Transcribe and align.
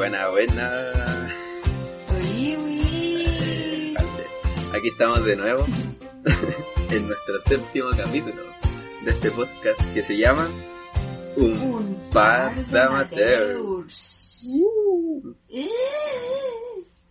Buena, 0.00 0.30
buena. 0.30 0.92
Aquí 4.72 4.88
estamos 4.88 5.22
de 5.26 5.36
nuevo 5.36 5.66
en 6.90 7.06
nuestro 7.06 7.40
séptimo 7.46 7.90
capítulo 7.94 8.42
de 9.04 9.10
este 9.10 9.30
podcast 9.30 9.92
que 9.92 10.02
se 10.02 10.16
llama 10.16 10.48
Un, 11.36 11.52
Un 11.52 12.10
par 12.10 12.56
de 12.66 12.80
amateurs. 12.80 14.42
Eh. 15.50 15.68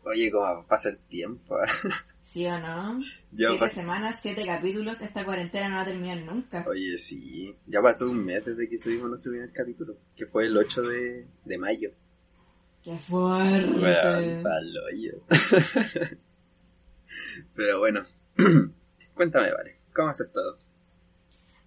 Oye, 0.06 0.32
cómo 0.32 0.66
pasa 0.68 0.90
el 0.90 0.98
tiempo. 0.98 1.58
¿Sí 2.24 2.48
o 2.48 2.60
no? 2.60 3.02
Siete 3.36 3.70
semanas, 3.70 4.18
siete 4.20 4.44
capítulos, 4.48 5.00
esta 5.02 5.24
cuarentena 5.24 5.70
no 5.70 5.76
va 5.76 5.82
a 5.84 5.86
terminar 5.86 6.18
nunca. 6.24 6.66
Oye, 6.68 6.98
sí. 6.98 7.56
Ya 7.68 7.84
pasó 7.84 8.10
un 8.10 8.26
mes 8.26 8.44
desde 8.44 8.68
que 8.68 8.80
subimos 8.80 9.12
nuestro 9.12 9.30
primer 9.30 9.52
capítulo, 9.54 9.96
que 10.16 10.26
fue 10.26 10.48
el 10.48 10.58
8 10.58 10.82
de, 10.82 11.28
de 11.46 11.58
mayo. 11.60 11.92
¡Qué 12.90 12.98
fuerte! 12.98 14.44
Hoyo. 14.92 15.14
Pero 17.56 17.78
bueno, 17.80 18.02
cuéntame, 19.14 19.52
vale, 19.54 19.78
¿cómo 19.94 20.10
has 20.10 20.20
estado? 20.20 20.58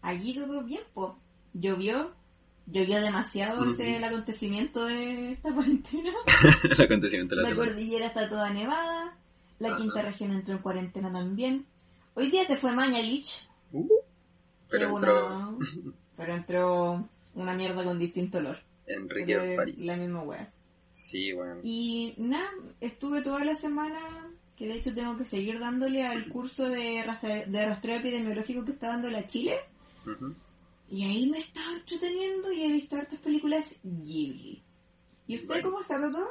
Allí 0.01 0.35
todo 0.35 0.65
bien, 0.65 0.83
po. 0.93 1.17
Llovió, 1.55 2.13
llovió 2.67 3.01
demasiado 3.01 3.61
Ujú. 3.63 3.71
ese 3.71 3.99
el 3.99 4.03
acontecimiento 4.05 4.85
de 4.87 5.33
esta 5.35 5.53
cuarentena. 5.55 6.11
el 6.65 6.81
acontecimiento 6.83 7.37
de 7.37 7.43
la 7.43 7.51
La 7.51 7.55
cordillera 7.55 8.07
está 8.07 8.29
toda 8.29 8.51
nevada, 8.51 9.17
la 9.61 9.69
Ajá. 9.69 9.77
quinta 9.77 10.03
región 10.03 10.33
entró 10.33 10.55
en 10.57 10.63
cuarentena 10.63 11.13
también. 11.13 11.67
Hoy 12.15 12.31
día 12.33 12.45
se 12.47 12.57
fue 12.57 12.73
Mañalich, 12.75 13.49
Uh, 13.75 13.89
pero 14.69 14.97
entró 14.97 15.27
una- 15.29 15.57
pero 16.17 16.35
entró 16.35 17.09
una 17.35 17.55
mierda 17.55 17.85
con 17.85 17.97
distinto 18.01 18.39
olor. 18.39 18.59
Enrique 18.89 19.55
París. 19.57 19.85
La 19.87 19.97
misma 19.97 20.23
wea. 20.25 20.53
Sí, 20.93 21.33
bueno. 21.33 21.61
Y 21.65 22.15
nada, 22.19 22.49
estuve 22.81 23.23
toda 23.23 23.45
la 23.45 23.55
semana, 23.57 23.99
que 24.57 24.69
de 24.69 24.75
hecho 24.75 24.95
tengo 24.95 25.17
que 25.19 25.25
seguir 25.25 25.59
dándole 25.59 26.05
al 26.05 26.29
curso 26.29 26.69
de, 26.69 27.03
rastre- 27.03 27.47
de 27.47 27.67
rastreo 27.67 27.97
epidemiológico 27.97 28.65
que 28.65 28.73
está 28.73 28.89
dando 28.89 29.11
la 29.11 29.27
Chile. 29.27 29.57
Y 30.91 31.05
ahí 31.05 31.29
me 31.31 31.39
estaba 31.39 31.75
entreteniendo 31.75 32.53
y 32.53 32.65
he 32.65 32.73
visto 32.73 32.97
hartas 32.97 33.19
películas 33.21 33.75
Ghibli. 33.83 34.63
¿Y 35.27 35.35
usted 35.37 35.47
Bueno. 35.49 35.63
cómo 35.71 35.81
está, 35.81 35.99
Toto? 35.99 36.29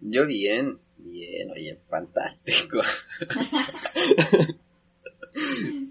Yo 0.00 0.26
bien, 0.26 0.78
bien, 0.98 1.50
oye, 1.50 1.78
fantástico. 1.88 2.80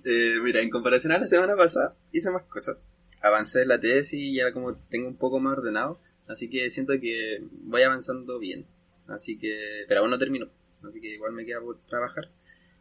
Eh, 0.07 0.35
mira, 0.43 0.59
en 0.61 0.69
comparación 0.69 1.13
a 1.13 1.19
la 1.19 1.27
semana 1.27 1.55
pasada, 1.55 1.95
hice 2.11 2.31
más 2.31 2.43
cosas. 2.43 2.77
Avancé 3.21 3.61
en 3.63 3.67
la 3.69 3.79
tesis 3.79 4.19
y 4.19 4.35
ya 4.35 4.51
como 4.51 4.75
tengo 4.75 5.07
un 5.07 5.15
poco 5.17 5.39
más 5.39 5.57
ordenado, 5.57 5.99
así 6.27 6.49
que 6.49 6.69
siento 6.69 6.93
que 6.99 7.43
voy 7.63 7.81
avanzando 7.81 8.39
bien. 8.39 8.65
Así 9.07 9.37
que, 9.37 9.85
pero 9.87 10.01
aún 10.01 10.09
no 10.09 10.17
termino, 10.17 10.47
así 10.83 10.99
que 10.99 11.13
igual 11.13 11.33
me 11.33 11.45
queda 11.45 11.61
por 11.61 11.79
trabajar. 11.85 12.29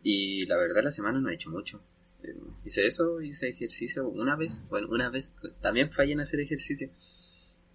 Y 0.02 0.46
la 0.46 0.56
verdad 0.56 0.82
la 0.84 0.90
semana 0.90 1.20
no 1.20 1.28
he 1.30 1.34
hecho 1.34 1.50
mucho. 1.50 1.82
Eh, 2.22 2.34
hice 2.64 2.86
eso, 2.86 3.20
hice 3.20 3.48
ejercicio 3.48 4.08
una 4.08 4.36
vez, 4.36 4.64
bueno, 4.68 4.88
una 4.90 5.10
vez, 5.10 5.32
también 5.60 5.90
fallé 5.90 6.12
en 6.12 6.20
hacer 6.20 6.40
ejercicio. 6.40 6.90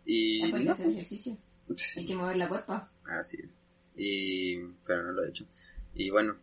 Y... 0.06 0.50
Pues, 0.50 0.64
no, 0.64 0.72
hacer 0.72 0.90
ejercicio. 0.90 1.38
sí. 1.76 2.00
Hay 2.00 2.06
que 2.06 2.16
mover 2.16 2.38
la 2.38 2.48
cuerpa. 2.48 2.92
Así 3.06 3.38
es. 3.44 3.60
Y... 3.96 4.58
Pero 4.86 5.04
no 5.04 5.12
lo 5.12 5.24
he 5.24 5.30
hecho. 5.30 5.46
Y 5.94 6.10
bueno, 6.10 6.38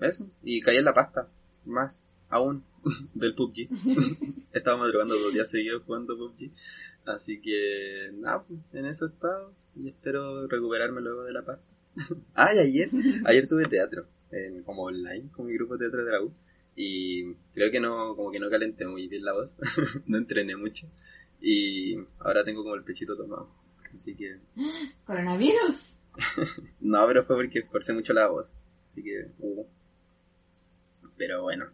eso. 0.00 0.30
Y 0.42 0.60
caí 0.60 0.76
en 0.76 0.84
la 0.84 0.94
pasta. 0.94 1.28
Más 1.64 2.00
aún 2.28 2.64
del 3.14 3.34
PUBG. 3.34 3.68
he 4.52 4.58
estado 4.58 4.78
madrugando 4.78 5.18
dos 5.18 5.32
días 5.32 5.50
seguidos 5.50 5.82
jugando 5.84 6.16
PUBG. 6.16 6.50
Así 7.06 7.40
que 7.40 8.10
nada, 8.14 8.44
pues, 8.44 8.60
en 8.72 8.86
eso 8.86 9.06
he 9.06 9.08
estado. 9.08 9.52
Y 9.76 9.88
espero 9.88 10.46
recuperarme 10.46 11.00
luego 11.00 11.24
de 11.24 11.32
la 11.32 11.44
pasta. 11.44 11.64
ah, 12.34 12.54
y 12.54 12.58
ayer, 12.58 12.90
ayer 13.24 13.48
tuve 13.48 13.64
teatro. 13.66 14.06
En, 14.30 14.62
como 14.62 14.82
online, 14.82 15.30
con 15.32 15.46
mi 15.46 15.54
grupo 15.54 15.76
de 15.76 15.86
teatro 15.86 16.04
de 16.04 16.12
la 16.12 16.22
U. 16.22 16.32
Y 16.76 17.34
creo 17.54 17.70
que 17.70 17.80
no, 17.80 18.14
como 18.14 18.30
que 18.30 18.38
no 18.38 18.50
calenté 18.50 18.86
muy 18.86 19.08
bien 19.08 19.24
la 19.24 19.32
voz. 19.32 19.58
no 20.06 20.18
entrené 20.18 20.56
mucho. 20.56 20.86
Y 21.40 21.96
ahora 22.18 22.44
tengo 22.44 22.62
como 22.62 22.74
el 22.74 22.84
pechito 22.84 23.16
tomado. 23.16 23.48
Así 23.94 24.14
que 24.14 24.38
¿Coronavirus? 25.06 25.96
no, 26.80 27.06
pero 27.06 27.22
fue 27.22 27.36
porque 27.36 27.60
esforcé 27.60 27.92
mucho 27.92 28.12
la 28.12 28.28
voz. 28.28 28.54
Así 28.92 29.02
que, 29.02 29.28
uh. 29.38 29.66
Pero 31.16 31.42
bueno. 31.42 31.66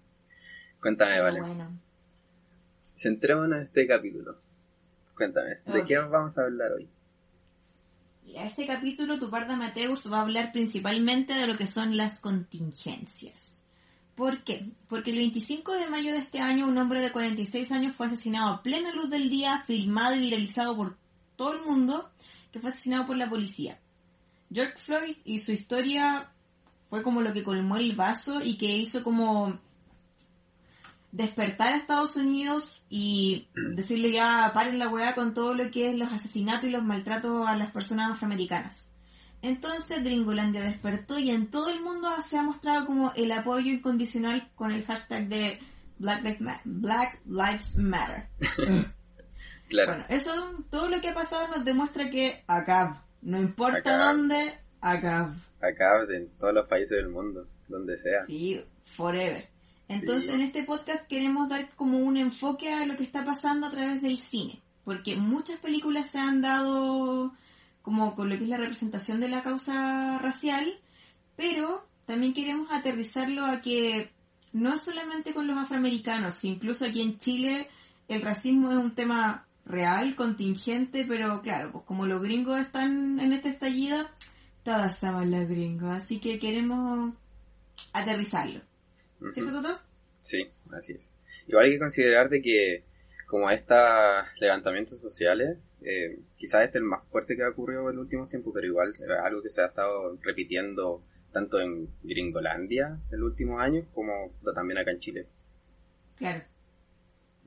Cuéntame, 0.85 1.13
Pero 1.13 1.25
vale. 1.25 1.41
Bueno. 1.41 1.81
Centrémonos 2.95 3.57
en 3.57 3.65
este 3.65 3.87
capítulo. 3.87 4.37
Cuéntame, 5.17 5.61
¿de 5.65 5.81
Ok. 5.81 5.87
qué 5.87 5.97
vamos 5.97 6.37
a 6.37 6.43
hablar 6.43 6.73
hoy? 6.73 6.87
Mira, 8.27 8.45
este 8.45 8.67
capítulo, 8.67 9.19
Tu 9.19 9.31
par 9.31 9.47
de 9.47 9.55
amateurs, 9.55 10.13
va 10.13 10.19
a 10.19 10.21
hablar 10.21 10.53
principalmente 10.53 11.33
de 11.33 11.47
lo 11.47 11.57
que 11.57 11.67
son 11.67 11.97
las 11.97 12.21
contingencias. 12.21 13.63
¿Por 14.15 14.45
qué? 14.45 14.73
Porque 14.87 15.11
el 15.13 15.17
25 15.17 15.73
de 15.73 15.89
mayo 15.89 16.13
de 16.13 16.19
este 16.19 16.41
año 16.41 16.67
un 16.69 16.77
hombre 16.77 17.01
de 17.01 17.13
46 17.13 17.73
años 17.73 17.97
fue 17.97 18.09
asesinado 18.09 18.53
a 18.53 18.63
plena 18.63 18.93
luz 18.93 19.09
del 19.09 19.31
día, 19.31 19.63
filmado 19.67 20.17
y 20.17 20.21
viralizado 20.21 20.77
por 20.77 20.99
todo 21.37 21.55
el 21.55 21.63
mundo, 21.63 22.11
que 22.53 22.61
fue 22.61 22.69
asesinado 22.69 23.07
por 23.07 23.17
la 23.17 23.31
policía. 23.31 23.81
George 24.53 24.77
Floyd 24.77 25.17
y 25.25 25.39
su 25.39 25.53
historia 25.53 26.29
fue 26.91 27.03
como 27.03 27.23
lo 27.23 27.33
que 27.33 27.43
colmó 27.43 27.77
el 27.79 27.95
vaso 27.97 28.43
y 28.43 28.59
que 28.59 28.67
hizo 28.67 29.03
como 29.03 29.59
despertar 31.15 31.73
a 31.73 31.77
Estados 31.77 32.17
Unidos 32.17 32.83
y 32.91 33.47
decirle 33.55 34.11
ya 34.11 34.51
paren 34.53 34.81
la 34.81 34.89
weá 34.89 35.15
con 35.15 35.33
todo 35.33 35.55
lo 35.55 35.71
que 35.71 35.89
es 35.91 35.97
los 35.97 36.13
asesinatos 36.13 36.65
y 36.65 36.71
los 36.71 36.83
maltratos 36.83 37.47
a 37.47 37.57
las 37.57 37.71
personas 37.71 38.11
afroamericanas. 38.13 38.91
Entonces 39.41 40.03
Gringolandia 40.03 40.63
despertó 40.65 41.19
y 41.21 41.31
en 41.31 41.51
todo 41.51 41.71
el 41.71 41.81
mundo 41.83 42.09
se 42.25 42.37
ha 42.37 42.43
mostrado 42.43 42.87
como 42.87 43.13
el 43.15 43.31
apoyo 43.31 43.71
incondicional 43.71 44.51
con 44.57 44.73
el 44.73 44.85
hashtag 44.85 45.29
de 45.29 45.61
Black 45.99 46.23
Lives, 46.25 46.41
Ma- 46.41 46.61
Black 46.65 47.21
Lives 47.27 47.77
Matter. 47.77 48.29
Claro, 49.69 49.93
Bueno, 49.93 50.05
eso, 50.11 50.33
todo 50.71 50.89
lo 50.89 51.01
que 51.01 51.09
ha 51.09 51.15
pasado 51.15 51.49
nos 51.49 51.65
demuestra 51.65 52.11
que 52.11 52.45
acá, 52.47 53.03
no 53.23 53.41
importa 53.41 53.97
dónde, 54.13 54.59
acá. 54.81 55.35
acá 55.61 56.05
en 56.15 56.29
todos 56.39 56.53
los 56.53 56.69
países 56.69 56.99
del 56.99 57.09
mundo, 57.09 57.49
donde 57.69 57.97
sea. 57.97 58.25
Sí, 58.27 58.63
forever. 58.85 59.49
Entonces, 59.89 60.27
Sí. 60.27 60.33
en 60.33 60.41
este 60.43 60.63
podcast 60.63 61.07
queremos 61.07 61.49
dar 61.49 61.69
como 61.77 61.99
un 61.99 62.17
enfoque 62.17 62.73
a 62.73 62.87
lo 62.87 62.97
que 62.97 63.05
está 63.05 63.25
pasando 63.25 63.67
a 63.67 63.71
través 63.71 64.01
del 64.03 64.19
cine, 64.19 64.63
porque 64.85 65.17
muchas 65.17 65.59
películas 65.59 66.11
se 66.11 66.19
han 66.19 66.41
dado 66.41 67.33
como 67.83 68.15
con 68.15 68.31
lo 68.31 68.39
que 68.39 68.45
es 68.45 68.51
la 68.51 68.57
representación 68.57 69.21
de 69.21 69.29
la 69.29 69.43
causa 69.43 70.19
racial, 70.19 70.67
pero 71.37 71.87
también 72.07 72.33
queremos 72.33 72.69
aterrizarlo 72.71 73.45
a 73.45 73.61
que 73.61 74.11
no 74.53 74.73
es 74.73 74.81
solamente 74.81 75.35
con 75.35 75.47
los 75.47 75.59
afroamericanos, 75.59 76.39
que 76.39 76.49
incluso 76.49 76.87
aquí 76.87 77.03
en 77.03 77.19
Chile 77.19 77.69
el 78.09 78.23
racismo 78.23 78.71
es 78.71 78.79
un 78.79 78.95
tema 78.95 79.47
real, 79.67 80.15
contingente, 80.15 81.05
pero 81.07 81.43
claro, 81.43 81.73
pues 81.73 81.85
como 81.85 82.07
los 82.07 82.23
gringos 82.23 82.59
están 82.61 83.19
en 83.21 83.33
este 83.33 83.51
estallido, 83.51 83.99
todas 84.63 84.99
somos 84.99 85.27
los 85.27 85.47
gringos, 85.49 85.91
así 85.91 86.21
que 86.21 86.39
queremos 86.39 87.13
aterrizarlo. 87.93 88.61
Sí, 90.21 90.51
así 90.73 90.93
es. 90.95 91.15
Igual 91.47 91.67
hay 91.67 91.73
que 91.73 91.79
considerar 91.79 92.29
de 92.31 92.41
que 92.41 92.85
como 93.27 93.51
estos 93.51 93.77
levantamientos 94.41 95.01
sociales, 95.01 95.59
eh, 95.83 96.19
quizás 96.37 96.65
este 96.65 96.79
es 96.79 96.83
el 96.83 96.89
más 96.89 97.07
fuerte 97.09 97.37
que 97.37 97.43
ha 97.43 97.49
ocurrido 97.49 97.91
en 97.91 97.97
los 97.97 98.05
últimos 98.05 98.29
tiempos, 98.29 98.53
pero 98.55 98.67
igual 98.67 98.93
es 98.93 99.03
algo 99.03 99.43
que 99.43 99.51
se 99.51 99.61
ha 99.61 99.67
estado 99.67 100.17
repitiendo 100.23 101.03
tanto 101.33 101.61
en 101.61 101.89
Gringolandia 102.03 103.01
en 103.11 103.21
los 103.21 103.31
últimos 103.31 103.61
años 103.61 103.87
como 103.93 104.33
también 104.55 104.79
acá 104.79 104.93
en 104.93 105.01
Chile. 105.01 105.27
Claro. 106.17 106.43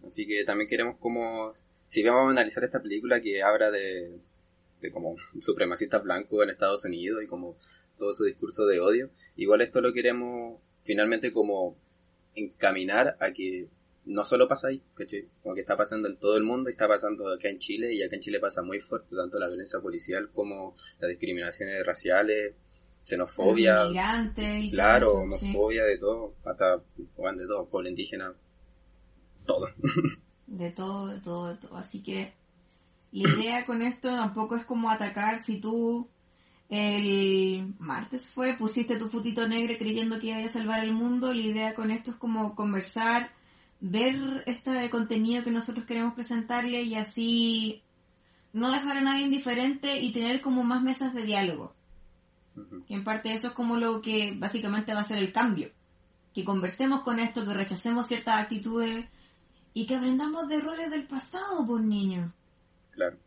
Así 0.05 0.27
que 0.27 0.43
también 0.43 0.69
queremos 0.69 0.97
como, 0.97 1.53
si 1.87 2.03
vamos 2.03 2.27
a 2.27 2.31
analizar 2.31 2.63
esta 2.63 2.81
película 2.81 3.21
que 3.21 3.41
habla 3.41 3.71
de, 3.71 4.19
de 4.81 4.91
como 4.91 5.15
supremacistas 5.39 6.03
blancos 6.03 6.43
en 6.43 6.49
Estados 6.49 6.85
Unidos 6.85 7.23
y 7.23 7.27
como 7.27 7.57
todo 7.97 8.13
su 8.13 8.25
discurso 8.25 8.65
de 8.67 8.79
odio, 8.79 9.09
igual 9.35 9.61
esto 9.61 9.81
lo 9.81 9.93
queremos 9.93 10.61
finalmente 10.87 11.31
como 11.31 11.75
encaminar 12.33 13.17
a 13.19 13.31
que 13.33 13.67
no 14.05 14.23
solo 14.23 14.47
pasa 14.47 14.69
ahí, 14.69 14.81
¿cachai? 14.95 15.27
Como 15.43 15.53
que 15.53 15.61
está 15.61 15.75
pasando 15.75 16.07
en 16.07 16.17
todo 16.17 16.37
el 16.37 16.43
mundo 16.43 16.69
y 16.69 16.71
está 16.71 16.87
pasando 16.87 17.27
acá 17.29 17.49
en 17.49 17.59
Chile 17.59 17.93
y 17.93 18.01
acá 18.01 18.15
en 18.15 18.21
Chile 18.21 18.39
pasa 18.39 18.61
muy 18.61 18.79
fuerte, 18.79 19.15
tanto 19.15 19.37
la 19.37 19.47
violencia 19.47 19.81
policial 19.81 20.29
como 20.33 20.77
las 20.99 21.09
discriminaciones 21.09 21.85
raciales, 21.85 22.55
xenofobia, 23.03 23.87
y 24.61 24.71
claro, 24.71 25.11
todo 25.11 25.25
eso, 25.25 25.37
sí. 25.37 25.45
homofobia, 25.47 25.83
de 25.83 25.97
todo, 25.97 26.33
hasta, 26.45 26.81
bueno, 27.17 27.41
de 27.41 27.47
todo, 27.47 27.67
pueblo 27.67 27.89
indígena, 27.89 28.33
todo. 29.45 29.67
De 30.47 30.71
todo, 30.71 31.07
de 31.07 31.19
todo, 31.19 31.49
de 31.49 31.57
todo. 31.57 31.75
Así 31.75 32.01
que 32.01 32.33
la 33.11 33.29
idea 33.29 33.65
con 33.65 33.81
esto 33.81 34.07
tampoco 34.07 34.55
es 34.55 34.63
como 34.63 34.89
atacar 34.89 35.39
si 35.39 35.59
tú 35.59 36.09
el 36.69 37.75
martes 37.79 38.29
fue, 38.29 38.55
pusiste 38.55 38.97
tu 38.97 39.09
futito 39.09 39.47
negro 39.47 39.75
creyendo 39.77 40.19
que 40.19 40.27
iba 40.27 40.37
a 40.37 40.47
salvar 40.49 40.83
el 40.83 40.93
mundo. 40.93 41.33
La 41.33 41.41
idea 41.41 41.75
con 41.75 41.91
esto 41.91 42.11
es 42.11 42.17
como 42.17 42.55
conversar, 42.55 43.31
ver 43.79 44.43
este 44.45 44.89
contenido 44.89 45.43
que 45.43 45.51
nosotros 45.51 45.85
queremos 45.85 46.13
presentarle 46.13 46.81
y 46.81 46.95
así 46.95 47.83
no 48.53 48.71
dejar 48.71 48.97
a 48.97 49.01
nadie 49.01 49.25
indiferente 49.25 49.99
y 49.99 50.11
tener 50.11 50.41
como 50.41 50.63
más 50.63 50.81
mesas 50.81 51.13
de 51.13 51.23
diálogo. 51.23 51.73
Y 52.87 52.95
en 52.95 53.03
parte 53.03 53.33
eso 53.33 53.47
es 53.47 53.53
como 53.53 53.77
lo 53.77 54.01
que 54.01 54.33
básicamente 54.35 54.93
va 54.93 55.01
a 55.01 55.07
ser 55.07 55.19
el 55.19 55.31
cambio. 55.31 55.71
Que 56.33 56.43
conversemos 56.43 57.01
con 57.01 57.19
esto, 57.19 57.45
que 57.45 57.53
rechacemos 57.53 58.07
ciertas 58.07 58.41
actitudes 58.41 59.05
y 59.73 59.85
que 59.85 59.95
aprendamos 59.95 60.47
de 60.47 60.55
errores 60.55 60.89
del 60.89 61.07
pasado, 61.07 61.65
por 61.65 61.81
niños. 61.81 62.31
Claro. 62.91 63.17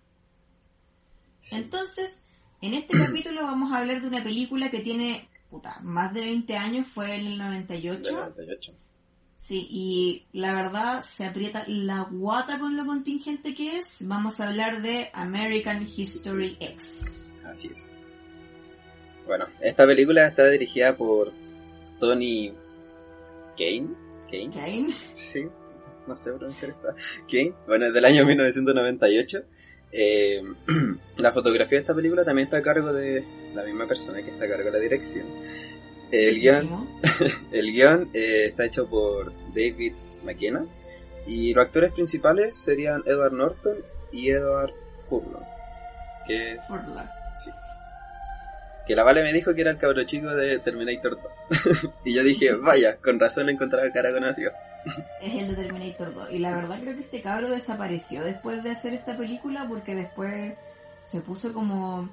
Sí. 1.39 1.57
Entonces, 1.57 2.20
en 2.61 2.75
este 2.75 2.99
capítulo 3.07 3.43
vamos 3.43 3.73
a 3.73 3.79
hablar 3.79 4.01
de 4.01 4.09
una 4.09 4.23
película 4.23 4.71
que 4.71 4.81
tiene, 4.81 5.29
puta, 5.49 5.79
más 5.83 6.13
de 6.15 6.21
20 6.21 6.57
años, 6.57 6.89
fue 6.89 7.15
en 7.15 7.21
el 7.21 7.25
Del 7.31 7.39
98. 7.39 8.13
98. 8.13 8.73
Sí, 9.37 9.67
y 9.71 10.27
la 10.33 10.55
verdad 10.55 11.03
se 11.03 11.25
aprieta 11.25 11.65
la 11.67 12.07
guata 12.11 12.59
con 12.59 12.77
lo 12.77 12.85
contingente 12.85 13.55
que 13.55 13.79
es. 13.79 13.97
Vamos 14.03 14.39
a 14.39 14.51
hablar 14.51 14.83
de 14.83 15.09
American 15.15 15.89
History 15.89 16.59
X. 16.61 17.31
Así 17.45 17.69
es. 17.73 18.01
Bueno, 19.27 19.47
esta 19.61 19.87
película 19.87 20.27
está 20.27 20.49
dirigida 20.51 20.95
por 20.97 21.33
Tony 21.99 22.53
Kane. 23.57 23.89
Kane. 24.31 24.51
Kane. 24.51 24.95
Sí, 25.15 25.47
no 26.07 26.15
sé 26.15 26.33
pronunciar 26.33 26.73
esta. 26.73 26.95
Kane. 27.27 27.55
Bueno, 27.67 27.87
es 27.87 27.95
del 27.95 28.05
año 28.05 28.27
1998. 28.27 29.45
Eh, 29.93 30.43
la 31.17 31.33
fotografía 31.33 31.79
de 31.79 31.83
esta 31.83 31.95
película 31.95 32.25
también 32.25 32.47
está 32.47 32.59
a 32.59 32.63
cargo 32.63 32.93
de 32.93 33.25
la 33.55 33.65
misma 33.65 33.87
persona 33.87 34.23
que 34.23 34.31
está 34.31 34.45
a 34.45 34.49
cargo 34.49 34.65
de 34.65 34.73
la 34.73 34.79
dirección. 34.79 35.27
El 36.11 36.41
guion, 36.41 36.89
el 37.53 37.73
guion 37.73 38.11
eh, 38.15 38.47
está 38.47 38.67
hecho 38.67 38.89
por 38.89 39.33
David 39.55 39.95
McKenna 40.25 40.67
y 41.27 41.55
los 41.55 41.65
actores 41.65 41.93
principales 41.93 42.57
serían 42.57 43.03
Edward 43.07 43.33
Norton 43.33 43.79
y 44.13 44.31
Edward 44.31 44.73
Furlong. 45.09 45.45
Que 46.27 46.53
es 46.53 46.67
Furlong. 46.67 47.07
Sí. 47.37 47.51
Que 48.91 48.97
la 48.97 49.05
Vale 49.05 49.23
me 49.23 49.33
dijo 49.33 49.55
que 49.55 49.61
era 49.61 49.71
el 49.71 49.77
cabro 49.77 50.03
chico 50.03 50.35
de 50.35 50.59
Terminator 50.59 51.17
2. 51.49 51.91
y 52.05 52.13
yo 52.13 52.25
dije, 52.25 52.55
vaya, 52.55 52.97
con 52.97 53.21
razón 53.21 53.49
encontraba 53.49 53.89
cara 53.93 54.13
conocido. 54.13 54.51
Es 55.23 55.33
el 55.33 55.55
de 55.55 55.63
Terminator 55.63 56.13
2. 56.13 56.33
Y 56.33 56.41
la 56.41 56.57
verdad 56.57 56.81
creo 56.81 56.97
que 56.97 57.03
este 57.03 57.23
cabro 57.23 57.49
desapareció 57.49 58.25
después 58.25 58.65
de 58.65 58.71
hacer 58.71 58.95
esta 58.95 59.17
película 59.17 59.69
porque 59.69 59.95
después 59.95 60.55
se 61.03 61.21
puso 61.21 61.53
como 61.53 62.11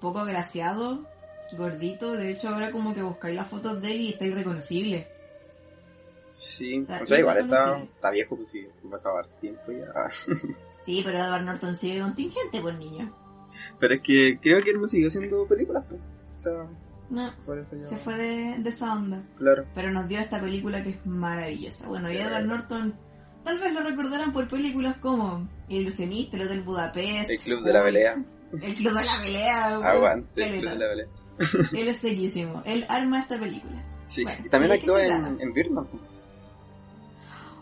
poco 0.00 0.18
agraciado, 0.18 1.06
gordito. 1.52 2.14
De 2.14 2.32
hecho 2.32 2.48
ahora 2.48 2.72
como 2.72 2.92
que 2.92 3.02
buscáis 3.02 3.36
las 3.36 3.46
fotos 3.46 3.80
de 3.80 3.92
él 3.92 4.00
y 4.00 4.08
está 4.08 4.24
irreconocible. 4.24 5.06
Sí, 6.32 6.74
Está 6.74 7.04
o 7.04 7.06
sea, 7.06 7.20
igual 7.20 7.38
está, 7.38 7.78
está 7.78 8.10
viejo, 8.10 8.34
pues 8.34 8.48
sí, 8.48 8.66
harto 8.92 9.38
tiempo 9.38 9.70
ya. 9.70 9.92
Sí, 10.82 11.02
pero 11.04 11.18
Edward 11.18 11.44
Norton 11.44 11.76
sigue 11.76 12.00
contingente, 12.00 12.60
por 12.60 12.74
niño. 12.74 13.14
Pero 13.78 13.94
es 13.94 14.00
que 14.00 14.40
creo 14.42 14.60
que 14.60 14.70
él 14.70 14.80
no 14.80 14.88
sigue 14.88 15.06
haciendo 15.06 15.46
películas, 15.46 15.84
pues. 15.88 16.00
O 16.36 16.38
sea, 16.38 16.52
No, 17.10 17.32
por 17.44 17.58
eso 17.58 17.76
ya. 17.76 17.86
se 17.86 17.96
fue 17.96 18.14
de, 18.16 18.58
de 18.58 18.68
esa 18.70 18.92
onda. 18.92 19.22
Claro. 19.38 19.64
Pero 19.74 19.90
nos 19.90 20.06
dio 20.08 20.20
esta 20.20 20.40
película 20.40 20.82
que 20.82 20.90
es 20.90 21.06
maravillosa. 21.06 21.88
Bueno, 21.88 22.08
y 22.10 22.14
Sí. 22.14 22.18
Edward 22.20 22.44
Norton 22.46 22.94
tal 23.44 23.58
vez 23.60 23.72
lo 23.72 23.80
recordarán 23.80 24.32
por 24.32 24.46
películas 24.48 24.96
como 24.98 25.48
El 25.68 25.82
Ilusionista, 25.82 26.36
El 26.36 26.42
Hotel 26.44 26.62
Budapest. 26.62 27.30
El 27.30 27.38
Club 27.40 27.64
de 27.64 27.72
la 27.72 27.82
Pelea. 27.82 28.24
El 28.62 28.74
Club 28.74 28.92
de 28.94 29.04
la 29.04 29.18
Pelea. 29.22 29.64
Aguante, 29.66 30.44
el. 30.44 30.60
Club 30.60 30.72
de 30.72 30.78
la 30.78 30.88
Pelea. 30.88 31.06
Él 31.80 31.88
es 31.88 31.96
sequísimo. 31.98 32.62
Él 32.64 32.84
arma 32.88 33.20
esta 33.20 33.38
película. 33.38 33.82
Sí, 34.06 34.22
Bueno, 34.22 34.44
y 34.44 34.48
también 34.48 34.72
¿y 34.72 34.74
de 34.76 34.80
qué 34.80 34.86
actuó 34.86 34.98
se 34.98 35.28
en, 35.28 35.40
en 35.40 35.52
Birdman. 35.52 35.86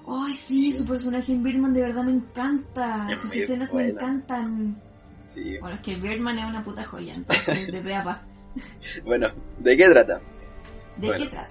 Ay, 0.07 0.35
sí, 0.35 0.73
Sí. 0.73 0.79
su 0.79 0.87
personaje 0.87 1.33
en 1.33 1.43
Birdman 1.43 1.73
de 1.73 1.83
verdad 1.83 2.05
me 2.05 2.13
encanta. 2.13 3.09
Es 3.11 3.21
Sus 3.21 3.35
escenas 3.35 3.73
me 3.73 3.89
encantan. 3.89 4.81
Sí. 5.25 5.57
Bueno, 5.59 5.77
es 5.77 5.83
que 5.83 5.97
Birdman 5.97 6.39
es 6.39 6.45
una 6.45 6.63
puta 6.63 6.85
joya, 6.85 7.15
entonces 7.15 7.67
de 7.73 7.81
pe 7.81 7.95
a 7.95 8.03
pa. 8.03 8.23
Bueno, 9.05 9.33
¿de 9.59 9.77
qué 9.77 9.89
trata? 9.89 10.21
¿De 10.97 11.09
Bueno. 11.09 11.25
qué 11.25 11.31
trata? 11.31 11.51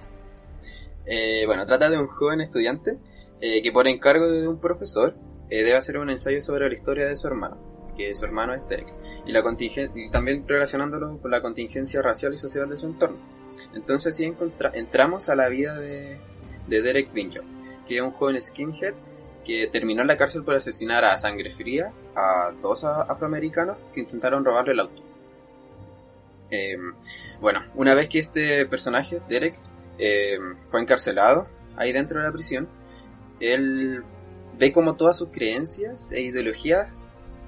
Eh, 1.06 1.44
bueno, 1.46 1.66
trata 1.66 1.90
de 1.90 1.98
un 1.98 2.06
joven 2.06 2.40
estudiante 2.40 2.98
eh, 3.40 3.62
que 3.62 3.72
por 3.72 3.86
encargo 3.86 4.30
de 4.30 4.48
un 4.48 4.58
profesor 4.58 5.14
eh, 5.50 5.62
debe 5.62 5.76
hacer 5.76 5.98
un 5.98 6.10
ensayo 6.10 6.40
sobre 6.40 6.66
la 6.68 6.74
historia 6.74 7.06
de 7.06 7.16
su 7.16 7.26
hermano, 7.26 7.92
que 7.96 8.14
su 8.14 8.24
hermano 8.24 8.54
es 8.54 8.66
Derek, 8.68 8.92
y, 9.26 9.32
la 9.32 9.42
y 9.94 10.10
también 10.10 10.48
relacionándolo 10.48 11.18
con 11.20 11.30
la 11.30 11.42
contingencia 11.42 12.00
racial 12.00 12.32
y 12.32 12.38
social 12.38 12.68
de 12.68 12.76
su 12.76 12.86
entorno. 12.86 13.18
Entonces 13.74 14.16
sí 14.16 14.32
entramos 14.72 15.28
a 15.28 15.36
la 15.36 15.48
vida 15.48 15.78
de, 15.78 16.18
de 16.66 16.82
Derek 16.82 17.12
Vineyard, 17.12 17.44
que 17.86 17.96
es 17.96 18.02
un 18.02 18.12
joven 18.12 18.40
skinhead 18.40 18.94
que 19.44 19.66
terminó 19.66 20.00
en 20.00 20.08
la 20.08 20.16
cárcel 20.16 20.42
por 20.42 20.54
asesinar 20.54 21.04
a 21.04 21.16
sangre 21.18 21.50
fría 21.50 21.92
a 22.16 22.52
dos 22.62 22.82
afroamericanos 22.84 23.78
que 23.92 24.00
intentaron 24.00 24.44
robarle 24.44 24.72
el 24.72 24.80
auto. 24.80 25.02
Eh, 26.54 26.76
bueno, 27.40 27.64
una 27.74 27.94
vez 27.94 28.08
que 28.08 28.20
este 28.20 28.64
personaje, 28.66 29.20
Derek, 29.28 29.58
eh, 29.98 30.38
fue 30.68 30.80
encarcelado 30.80 31.48
ahí 31.76 31.92
dentro 31.92 32.20
de 32.20 32.26
la 32.26 32.32
prisión, 32.32 32.68
él 33.40 34.04
ve 34.56 34.72
como 34.72 34.94
todas 34.94 35.16
sus 35.16 35.30
creencias 35.30 36.12
e 36.12 36.22
ideologías 36.22 36.94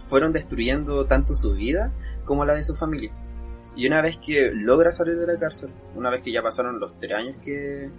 fueron 0.08 0.32
destruyendo 0.32 1.06
tanto 1.06 1.36
su 1.36 1.52
vida 1.52 1.92
como 2.24 2.44
la 2.44 2.54
de 2.54 2.64
su 2.64 2.74
familia. 2.74 3.12
Y 3.76 3.86
una 3.86 4.02
vez 4.02 4.16
que 4.16 4.50
logra 4.52 4.90
salir 4.90 5.16
de 5.16 5.26
la 5.26 5.38
cárcel, 5.38 5.70
una 5.94 6.10
vez 6.10 6.22
que 6.22 6.32
ya 6.32 6.42
pasaron 6.42 6.80
los 6.80 6.98
tres 6.98 7.14
años 7.14 7.36
que, 7.44 7.90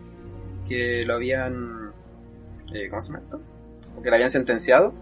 que 0.67 1.05
lo 1.05 1.13
habían... 1.13 1.93
eh, 2.73 2.89
¿Cómo 2.89 3.01
se 3.01 3.07
llama 3.13 3.23
esto? 3.23 3.41
Que 4.03 4.09
lo 4.09 4.15
habían 4.15 4.31
sentenciado, 4.31 4.93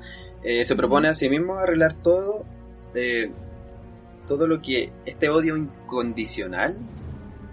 se 0.42 0.76
propone 0.76 1.08
a 1.08 1.16
sí 1.16 1.30
mismo 1.30 1.56
arreglar 1.56 1.96
todo, 1.96 2.46
todo 4.26 4.48
lo 4.48 4.62
que 4.62 4.92
este 5.06 5.30
odio 5.30 5.56
incondicional, 5.58 6.78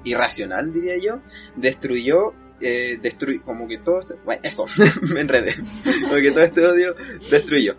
irracional 0.05 0.73
diría 0.73 0.97
yo, 0.99 1.21
destruyó, 1.57 2.35
eh, 2.61 2.99
destruyó, 3.01 3.43
como 3.43 3.69
que 3.69 3.79
todo, 3.79 4.01
este- 4.01 4.15
bueno, 4.25 4.41
eso, 4.45 4.67
me 5.03 5.21
enredé, 5.21 5.55
como 6.03 6.15
que 6.15 6.31
todo 6.31 6.45
este 6.45 6.67
odio 6.67 6.95
destruyó. 7.31 7.77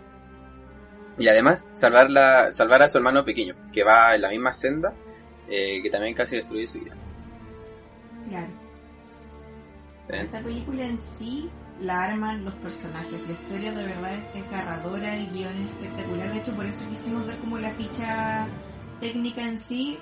Y 1.18 1.28
además, 1.28 1.68
salvar, 1.72 2.10
la, 2.10 2.50
salvar 2.50 2.82
a 2.82 2.88
su 2.88 2.98
hermano 2.98 3.24
pequeño, 3.24 3.54
que 3.72 3.84
va 3.84 4.14
en 4.14 4.22
la 4.22 4.30
misma 4.30 4.52
senda, 4.52 4.94
eh, 5.48 5.80
que 5.82 5.90
también 5.90 6.14
casi 6.14 6.36
destruye 6.36 6.66
su 6.66 6.80
vida. 6.80 6.96
Claro. 8.28 8.48
¿Ven? 10.08 10.20
Esta 10.22 10.40
película 10.40 10.84
en 10.84 10.98
sí 11.16 11.50
la 11.80 12.04
arman 12.04 12.44
los 12.44 12.54
personajes. 12.54 13.26
La 13.26 13.32
historia 13.32 13.72
de 13.72 13.84
verdad 13.84 14.14
es 14.14 14.34
desgarradora, 14.34 15.16
el 15.16 15.30
guion 15.30 15.52
es 15.52 15.70
espectacular. 15.70 16.32
De 16.32 16.38
hecho, 16.38 16.52
por 16.54 16.66
eso 16.66 16.84
quisimos 16.88 17.26
dar 17.26 17.38
como 17.38 17.58
la 17.58 17.70
ficha 17.72 18.46
técnica 19.04 19.46
en 19.46 19.58
sí, 19.58 19.98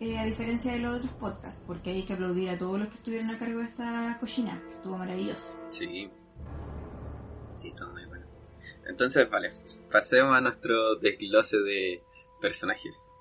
eh, 0.00 0.18
a 0.18 0.24
diferencia 0.24 0.72
de 0.72 0.78
los 0.78 1.00
otros 1.00 1.12
podcasts, 1.20 1.62
porque 1.66 1.90
hay 1.90 2.02
que 2.02 2.14
aplaudir 2.14 2.48
a 2.48 2.56
todos 2.56 2.78
los 2.78 2.88
que 2.88 2.94
estuvieron 2.94 3.28
a 3.28 3.38
cargo 3.38 3.58
de 3.58 3.66
esta 3.66 4.16
cochina. 4.18 4.58
que 4.58 4.76
Estuvo 4.76 4.96
maravilloso. 4.96 5.54
Sí. 5.68 6.10
Sí, 7.54 7.74
todo 7.76 7.92
muy 7.92 8.06
bueno. 8.06 8.24
Entonces, 8.86 9.28
vale, 9.28 9.52
pasemos 9.92 10.34
a 10.34 10.40
nuestro 10.40 10.96
desglose 10.96 11.58
de 11.58 12.02
personajes. 12.40 13.12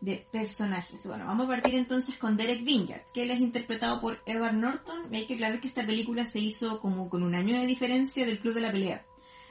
de 0.00 0.24
personajes. 0.30 1.04
Bueno, 1.04 1.24
vamos 1.26 1.46
a 1.46 1.48
partir 1.48 1.74
entonces 1.74 2.16
con 2.16 2.36
Derek 2.36 2.62
Vineyard, 2.62 3.02
que 3.12 3.24
él 3.24 3.32
es 3.32 3.40
interpretado 3.40 4.00
por 4.00 4.22
Edward 4.26 4.54
Norton. 4.54 5.12
Y 5.12 5.16
hay 5.16 5.26
que 5.26 5.34
aclarar 5.34 5.60
que 5.60 5.66
esta 5.66 5.84
película 5.84 6.26
se 6.26 6.38
hizo 6.38 6.78
como 6.78 7.08
con 7.08 7.24
un 7.24 7.34
año 7.34 7.58
de 7.58 7.66
diferencia 7.66 8.24
del 8.24 8.38
Club 8.38 8.54
de 8.54 8.60
la 8.60 8.70
Pelea. 8.70 9.04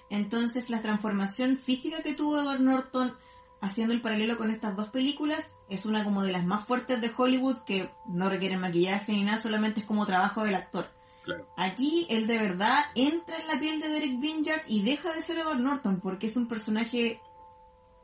Entonces, 0.09 0.69
la 0.69 0.81
transformación 0.81 1.57
física 1.57 2.03
que 2.03 2.13
tuvo 2.13 2.39
Edward 2.39 2.61
Norton 2.61 3.17
haciendo 3.63 3.93
el 3.93 4.01
paralelo 4.01 4.37
con 4.37 4.51
estas 4.51 4.75
dos 4.75 4.89
películas 4.89 5.53
es 5.69 5.85
una 5.85 6.03
como 6.03 6.21
de 6.21 6.33
las 6.33 6.45
más 6.45 6.65
fuertes 6.65 6.99
de 6.99 7.11
Hollywood 7.15 7.63
que 7.65 7.89
no 8.09 8.29
requieren 8.29 8.59
maquillaje 8.59 9.13
ni 9.13 9.23
nada, 9.23 9.37
solamente 9.37 9.79
es 9.79 9.85
como 9.85 10.05
trabajo 10.05 10.43
del 10.43 10.55
actor. 10.55 10.89
Claro. 11.23 11.47
Aquí 11.55 12.05
él 12.09 12.27
de 12.27 12.37
verdad 12.37 12.83
entra 12.93 13.37
en 13.37 13.47
la 13.47 13.57
piel 13.57 13.79
de 13.79 13.87
Derek 13.87 14.19
Vineyard 14.19 14.63
y 14.67 14.83
deja 14.83 15.13
de 15.13 15.21
ser 15.21 15.39
Edward 15.39 15.61
Norton 15.61 16.01
porque 16.01 16.27
es 16.27 16.35
un 16.35 16.49
personaje 16.49 17.21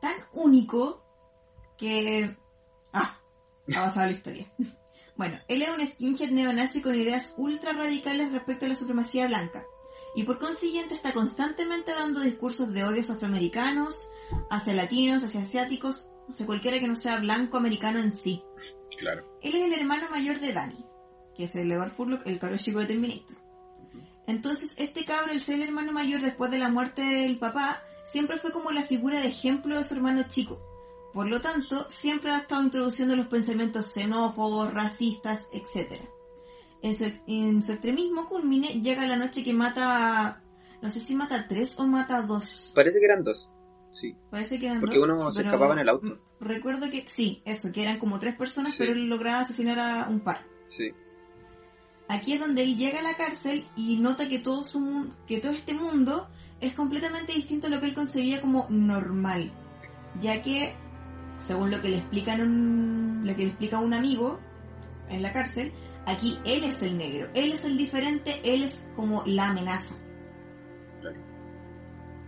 tan 0.00 0.14
único 0.32 1.04
que... 1.76 2.38
Ah, 2.94 3.20
ha 3.68 3.80
pasado 3.80 4.06
la 4.06 4.12
historia. 4.12 4.50
Bueno, 5.16 5.38
él 5.48 5.60
era 5.60 5.74
un 5.74 5.86
skinhead 5.86 6.30
neonazi 6.30 6.80
con 6.80 6.94
ideas 6.94 7.34
ultra 7.36 7.74
radicales 7.74 8.32
respecto 8.32 8.64
a 8.64 8.70
la 8.70 8.74
supremacía 8.74 9.26
blanca. 9.26 9.66
Y 10.14 10.22
por 10.22 10.38
consiguiente 10.38 10.94
está 10.94 11.12
constantemente 11.12 11.92
dando 11.92 12.20
discursos 12.20 12.72
de 12.72 12.84
odios 12.84 13.10
afroamericanos, 13.10 14.10
hacia 14.50 14.74
latinos, 14.74 15.22
hacia 15.22 15.42
asiáticos, 15.42 16.08
hacia 16.28 16.46
cualquiera 16.46 16.78
que 16.78 16.88
no 16.88 16.94
sea 16.94 17.18
blanco 17.18 17.56
americano 17.56 17.98
en 17.98 18.16
sí. 18.16 18.42
Claro. 18.98 19.24
Él 19.42 19.56
es 19.56 19.64
el 19.64 19.72
hermano 19.72 20.10
mayor 20.10 20.40
de 20.40 20.52
Danny, 20.52 20.84
que 21.34 21.44
es 21.44 21.56
el 21.56 21.72
Edward 21.72 21.92
Furlock, 21.92 22.26
el 22.26 22.38
cabro 22.38 22.56
chico 22.56 22.80
de 22.80 22.86
Terminator. 22.86 23.36
Entonces, 24.26 24.74
este 24.76 25.04
cabro, 25.04 25.32
el 25.32 25.40
ser 25.40 25.56
el 25.56 25.62
hermano 25.62 25.92
mayor 25.92 26.20
después 26.20 26.50
de 26.50 26.58
la 26.58 26.70
muerte 26.70 27.02
del 27.02 27.38
papá, 27.38 27.82
siempre 28.04 28.36
fue 28.36 28.52
como 28.52 28.70
la 28.70 28.82
figura 28.82 29.20
de 29.20 29.28
ejemplo 29.28 29.76
de 29.76 29.84
su 29.84 29.94
hermano 29.94 30.24
chico. 30.28 30.60
Por 31.12 31.28
lo 31.28 31.40
tanto, 31.40 31.88
siempre 31.90 32.30
ha 32.30 32.38
estado 32.38 32.62
introduciendo 32.62 33.16
los 33.16 33.26
pensamientos 33.26 33.92
xenófobos, 33.92 34.72
racistas, 34.72 35.46
etc. 35.52 36.00
En 36.82 36.94
su, 36.94 37.10
en 37.26 37.62
su 37.62 37.72
extremismo 37.72 38.28
culmine 38.28 38.80
llega 38.80 39.06
la 39.06 39.16
noche 39.16 39.42
que 39.42 39.52
mata 39.52 40.26
a... 40.26 40.42
No 40.80 40.88
sé 40.88 41.00
si 41.00 41.14
mata 41.14 41.34
a 41.34 41.48
tres 41.48 41.78
o 41.78 41.86
mata 41.86 42.18
a 42.18 42.22
dos. 42.22 42.72
Parece 42.74 43.00
que 43.00 43.06
eran 43.06 43.24
dos. 43.24 43.50
Sí. 43.90 44.14
Parece 44.30 44.58
que 44.58 44.66
eran 44.66 44.80
Porque 44.80 44.98
dos, 44.98 45.08
uno 45.08 45.32
se 45.32 45.42
escapaba 45.42 45.72
en 45.74 45.80
el 45.80 45.88
auto. 45.88 46.06
m- 46.06 46.16
Recuerdo 46.40 46.90
que 46.90 47.04
sí, 47.08 47.42
eso, 47.44 47.72
que 47.72 47.82
eran 47.82 47.98
como 47.98 48.18
tres 48.18 48.36
personas, 48.36 48.72
Sí. 48.72 48.78
pero 48.78 48.92
él 48.92 49.08
lograba 49.08 49.40
asesinar 49.40 49.78
a 49.78 50.08
un 50.08 50.20
par. 50.20 50.46
Sí. 50.68 50.90
Aquí 52.08 52.32
es 52.34 52.40
donde 52.40 52.62
él 52.62 52.76
llega 52.76 53.00
a 53.00 53.02
la 53.02 53.14
cárcel 53.14 53.64
y 53.76 53.98
nota 53.98 54.28
que 54.28 54.38
todo 54.40 54.64
su 54.64 55.08
que 55.26 55.38
todo 55.38 55.52
este 55.52 55.74
mundo 55.74 56.28
es 56.60 56.72
completamente 56.74 57.32
distinto 57.32 57.66
a 57.68 57.70
lo 57.70 57.80
que 57.80 57.86
él 57.86 57.94
concebía 57.94 58.40
como 58.40 58.66
normal, 58.68 59.52
ya 60.20 60.42
que 60.42 60.74
según 61.38 61.70
lo 61.70 61.80
que 61.80 61.88
le 61.88 61.98
explican 61.98 62.40
un, 62.40 63.20
lo 63.24 63.34
que 63.34 63.42
le 63.42 63.48
explica 63.48 63.78
un 63.78 63.94
amigo 63.94 64.38
en 65.08 65.22
la 65.22 65.32
cárcel, 65.32 65.72
aquí 66.06 66.36
él 66.44 66.64
es 66.64 66.82
el 66.82 66.98
negro, 66.98 67.30
él 67.34 67.52
es 67.52 67.64
el 67.64 67.76
diferente, 67.78 68.40
él 68.44 68.64
es 68.64 68.86
como 68.96 69.22
la 69.26 69.50
amenaza. 69.50 69.94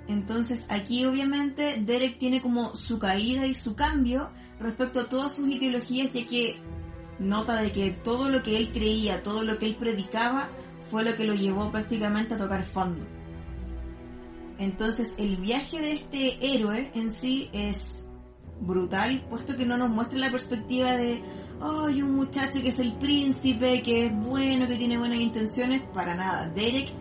Entonces 0.08 0.66
aquí 0.68 1.04
obviamente 1.04 1.80
Derek 1.80 2.18
tiene 2.18 2.42
como 2.42 2.74
su 2.74 2.98
caída 2.98 3.46
y 3.46 3.54
su 3.54 3.76
cambio 3.76 4.30
respecto 4.58 5.00
a 5.00 5.08
todas 5.08 5.36
sus 5.36 5.48
ideologías, 5.48 6.12
ya 6.12 6.26
que 6.26 6.56
nota 7.18 7.60
de 7.60 7.72
que 7.72 7.90
todo 7.90 8.28
lo 8.28 8.42
que 8.42 8.56
él 8.56 8.72
creía, 8.72 9.22
todo 9.22 9.44
lo 9.44 9.58
que 9.58 9.66
él 9.66 9.76
predicaba, 9.76 10.50
fue 10.90 11.04
lo 11.04 11.14
que 11.14 11.24
lo 11.24 11.34
llevó 11.34 11.70
prácticamente 11.70 12.34
a 12.34 12.36
tocar 12.36 12.64
fondo. 12.64 13.06
Entonces 14.58 15.12
el 15.18 15.36
viaje 15.36 15.80
de 15.80 15.92
este 15.92 16.54
héroe 16.54 16.90
en 16.94 17.10
sí 17.12 17.48
es 17.52 18.06
brutal, 18.60 19.24
puesto 19.28 19.56
que 19.56 19.66
no 19.66 19.76
nos 19.76 19.90
muestra 19.90 20.18
la 20.18 20.30
perspectiva 20.30 20.92
de, 20.92 21.22
ay, 21.60 22.02
un 22.02 22.14
muchacho 22.14 22.62
que 22.62 22.68
es 22.68 22.78
el 22.78 22.92
príncipe, 22.94 23.82
que 23.82 24.06
es 24.06 24.12
bueno, 24.14 24.68
que 24.68 24.76
tiene 24.76 24.98
buenas 24.98 25.20
intenciones, 25.20 25.82
para 25.92 26.14
nada. 26.14 26.48
Derek 26.48 26.92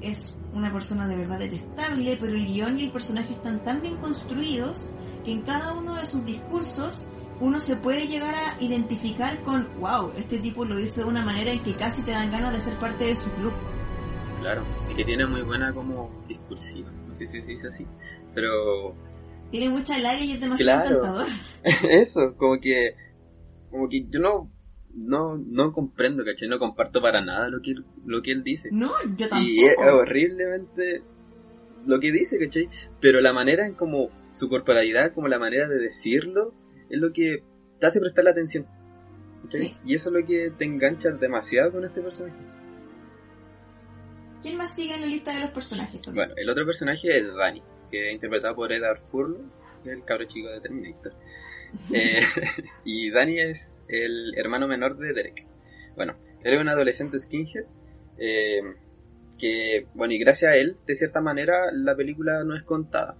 es 0.00 0.34
una 0.52 0.72
persona 0.72 1.06
de 1.06 1.16
verdad 1.16 1.38
detestable, 1.38 2.16
pero 2.20 2.32
el 2.34 2.44
guion 2.46 2.78
y 2.78 2.84
el 2.84 2.90
personaje 2.90 3.32
están 3.32 3.62
tan 3.62 3.80
bien 3.80 3.96
construidos 3.98 4.88
que 5.24 5.32
en 5.32 5.42
cada 5.42 5.72
uno 5.72 5.94
de 5.94 6.04
sus 6.06 6.24
discursos 6.24 7.06
uno 7.40 7.58
se 7.58 7.76
puede 7.76 8.06
llegar 8.06 8.34
a 8.34 8.56
identificar 8.62 9.42
con, 9.42 9.68
wow, 9.80 10.12
este 10.16 10.38
tipo 10.38 10.64
lo 10.64 10.76
dice 10.76 11.00
de 11.02 11.06
una 11.06 11.24
manera 11.24 11.52
en 11.52 11.62
que 11.62 11.74
casi 11.76 12.02
te 12.02 12.10
dan 12.10 12.30
ganas 12.30 12.52
de 12.52 12.60
ser 12.70 12.78
parte 12.78 13.04
de 13.06 13.16
su 13.16 13.30
club. 13.32 13.52
Claro. 14.40 14.62
Y 14.90 14.94
que 14.94 15.04
tiene 15.04 15.26
muy 15.26 15.42
buena 15.42 15.72
como 15.72 16.10
discursiva. 16.26 16.90
No 17.08 17.14
sé 17.14 17.26
si 17.26 17.40
se 17.40 17.46
dice 17.46 17.68
así. 17.68 17.86
Pero 18.34 18.94
Tiene 19.50 19.68
mucha 19.70 19.98
labia 19.98 20.24
y 20.24 20.32
es 20.32 20.40
demasiado 20.40 20.80
Claro. 20.82 20.96
encantador. 20.98 21.26
eso, 21.90 22.34
como 22.36 22.58
que, 22.60 22.94
como 23.70 23.88
que 23.88 24.06
yo 24.08 24.20
no, 24.20 24.50
no, 24.94 25.36
no 25.36 25.72
comprendo, 25.72 26.24
¿cachai? 26.24 26.48
No 26.48 26.58
comparto 26.58 27.00
para 27.00 27.20
nada 27.20 27.48
lo 27.48 27.60
que, 27.60 27.74
lo 28.04 28.22
que 28.22 28.32
él 28.32 28.42
dice. 28.42 28.70
No, 28.72 28.92
yo 29.16 29.28
tampoco. 29.28 29.50
Y 29.50 29.64
es 29.64 29.76
horriblemente 29.78 31.02
lo 31.86 32.00
que 32.00 32.12
dice, 32.12 32.38
¿cachai? 32.38 32.68
Pero 33.00 33.20
la 33.20 33.32
manera 33.32 33.66
en 33.66 33.74
como 33.74 34.10
su 34.32 34.48
corporalidad, 34.48 35.12
como 35.12 35.28
la 35.28 35.38
manera 35.38 35.68
de 35.68 35.78
decirlo, 35.78 36.54
es 36.88 36.98
lo 36.98 37.12
que 37.12 37.44
te 37.78 37.86
hace 37.86 38.00
prestar 38.00 38.24
la 38.24 38.30
atención. 38.30 38.66
Sí. 39.48 39.74
Y 39.84 39.94
eso 39.94 40.10
es 40.10 40.14
lo 40.14 40.24
que 40.24 40.50
te 40.50 40.64
engancha 40.64 41.10
demasiado 41.12 41.72
con 41.72 41.84
este 41.84 42.00
personaje. 42.00 42.40
¿Quién 44.42 44.56
más 44.56 44.74
sigue 44.74 44.94
en 44.94 45.00
la 45.02 45.06
lista 45.06 45.34
de 45.34 45.40
los 45.40 45.50
personajes? 45.50 46.00
Bueno, 46.12 46.34
el 46.36 46.48
otro 46.48 46.64
personaje 46.64 47.18
es 47.18 47.34
Danny, 47.34 47.62
que 47.90 48.08
es 48.08 48.12
interpretado 48.12 48.54
por 48.54 48.72
Edward 48.72 49.02
Furlong, 49.10 49.50
el 49.84 50.04
cabro 50.04 50.24
chico 50.26 50.48
de 50.48 50.60
Terminator. 50.60 51.12
Eh, 51.92 52.20
y 52.84 53.10
Danny 53.10 53.38
es 53.38 53.84
el 53.88 54.34
hermano 54.36 54.68
menor 54.68 54.96
de 54.96 55.12
Derek. 55.12 55.46
Bueno, 55.96 56.16
él 56.42 56.54
es 56.54 56.60
un 56.60 56.68
adolescente 56.68 57.18
skinhead. 57.18 57.64
eh, 58.18 58.60
que, 59.38 59.86
bueno, 59.94 60.12
y 60.12 60.18
gracias 60.18 60.52
a 60.52 60.56
él, 60.56 60.76
de 60.86 60.94
cierta 60.94 61.20
manera, 61.20 61.72
la 61.72 61.96
película 61.96 62.44
no 62.44 62.56
es 62.56 62.62
contada. 62.62 63.16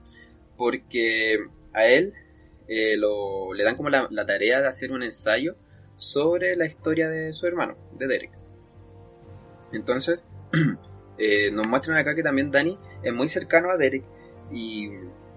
Porque 0.57 1.38
a 1.73 1.87
él 1.87 2.12
eh, 2.69 2.97
lo, 2.97 3.54
le 3.54 3.64
dan 3.64 3.76
como 3.76 3.88
la, 3.88 4.09
la 4.11 4.26
tarea 4.26 4.61
de 4.61 4.69
hacer 4.69 4.92
un 4.92 5.02
ensayo 5.02 5.57
sobre 5.97 6.57
la 6.57 6.66
historia 6.66 7.09
de 7.09 7.33
su 7.33 7.47
hermano, 7.47 7.76
de 7.99 8.07
Derek. 8.07 8.33
Entonces, 9.73 10.25
nos 11.52 11.66
muestran 11.66 11.99
acá 11.99 12.14
que 12.14 12.23
también 12.23 12.50
Danny 12.50 12.78
es 13.02 13.12
muy 13.12 13.28
cercano 13.28 13.71
a 13.71 13.76
Derek 13.76 14.04
y 14.50 14.90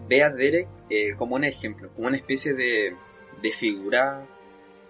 ve 0.08 0.24
a 0.24 0.30
Derek 0.32 0.68
eh, 0.90 1.16
como 1.18 1.36
un 1.36 1.44
ejemplo, 1.44 1.90
como 1.96 2.08
una 2.08 2.18
especie 2.18 2.54
de, 2.54 2.96
de 3.42 3.52
figura 3.52 4.26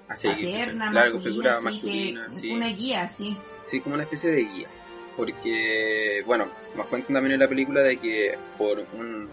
a 0.08 0.17
seguir. 0.17 0.51
Paterna, 0.60 0.91
Claro, 0.91 1.13
masculina, 1.15 1.29
figura 1.32 1.53
así 1.53 1.63
masculina, 1.65 2.25
que 2.27 2.34
sí. 2.34 2.51
una 2.51 2.67
guía, 2.70 3.08
sí. 3.08 3.38
Sí, 3.65 3.79
como 3.82 3.96
una 3.96 4.03
especie 4.03 4.32
de 4.32 4.41
guía. 4.43 4.67
Porque, 5.15 6.24
bueno, 6.25 6.48
nos 6.75 6.88
cuentan 6.88 7.13
también 7.13 7.34
en 7.36 7.39
la 7.39 7.48
película 7.48 7.84
de 7.84 7.98
que 8.00 8.36
por 8.58 8.79
un, 8.79 9.29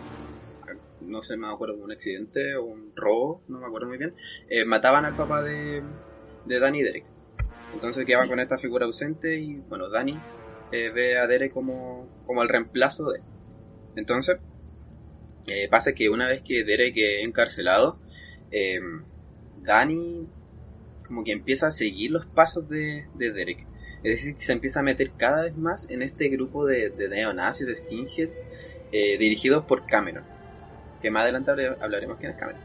no 1.00 1.22
sé, 1.22 1.37
me 1.37 1.49
acuerdo, 1.49 1.75
un 1.76 1.90
accidente 1.90 2.54
o 2.56 2.64
un 2.64 2.92
robo, 2.94 3.42
no 3.49 3.58
me 3.60 3.66
acuerdo 3.66 3.88
muy 3.88 3.99
bien, 3.99 4.14
eh, 4.49 4.64
mataban 4.64 5.04
al 5.06 5.16
papá 5.16 5.42
de, 5.42 5.82
de 6.44 6.58
Danny 6.60 6.80
y 6.80 6.82
Derek. 6.82 7.04
Entonces 7.72 8.04
quedaban 8.04 8.26
Sí. 8.26 8.30
con 8.30 8.40
esta 8.40 8.58
figura 8.58 8.84
ausente 8.87 9.38
y, 9.38 9.60
bueno, 9.68 9.88
Danny 9.88 10.18
eh, 10.72 10.90
ve 10.90 11.18
a 11.18 11.26
Derek 11.26 11.52
como, 11.52 12.08
como 12.26 12.42
el 12.42 12.49
reemplazo 12.49 13.10
de 13.10 13.18
él. 13.18 13.25
Entonces, 13.96 14.37
eh, 15.47 15.68
pasa 15.68 15.92
que 15.94 16.09
una 16.09 16.28
vez 16.28 16.42
que 16.42 16.64
Derek 16.64 16.97
es 16.97 17.25
encarcelado, 17.25 17.99
eh, 18.50 18.80
Danny 19.62 20.26
como 21.06 21.25
que 21.25 21.32
empieza 21.32 21.68
a 21.68 21.70
seguir 21.73 22.12
los 22.12 22.26
pasos 22.26 22.68
de, 22.68 23.06
de 23.14 23.32
Derek. 23.32 23.66
Es 24.02 24.12
decir, 24.12 24.35
que 24.35 24.42
se 24.42 24.52
empieza 24.52 24.80
a 24.80 24.82
meter 24.82 25.11
cada 25.16 25.42
vez 25.42 25.56
más 25.56 25.90
en 25.90 26.02
este 26.02 26.28
grupo 26.28 26.64
de, 26.64 26.90
de 26.90 27.09
neonazis, 27.09 27.66
de 27.66 27.75
skinhead, 27.75 28.30
eh, 28.92 29.18
dirigidos 29.18 29.64
por 29.64 29.87
Cameron. 29.87 30.25
Que 31.02 31.11
más 31.11 31.25
adelante 31.25 31.50
hablaremos 31.80 32.18
quién 32.18 32.32
es 32.32 32.38
Cameron. 32.38 32.62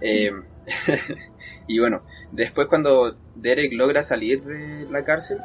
Y 1.66 1.78
bueno, 1.78 2.02
después 2.32 2.66
cuando 2.66 3.16
Derek 3.36 3.72
logra 3.72 4.02
salir 4.02 4.42
de 4.42 4.90
la 4.90 5.04
cárcel, 5.04 5.38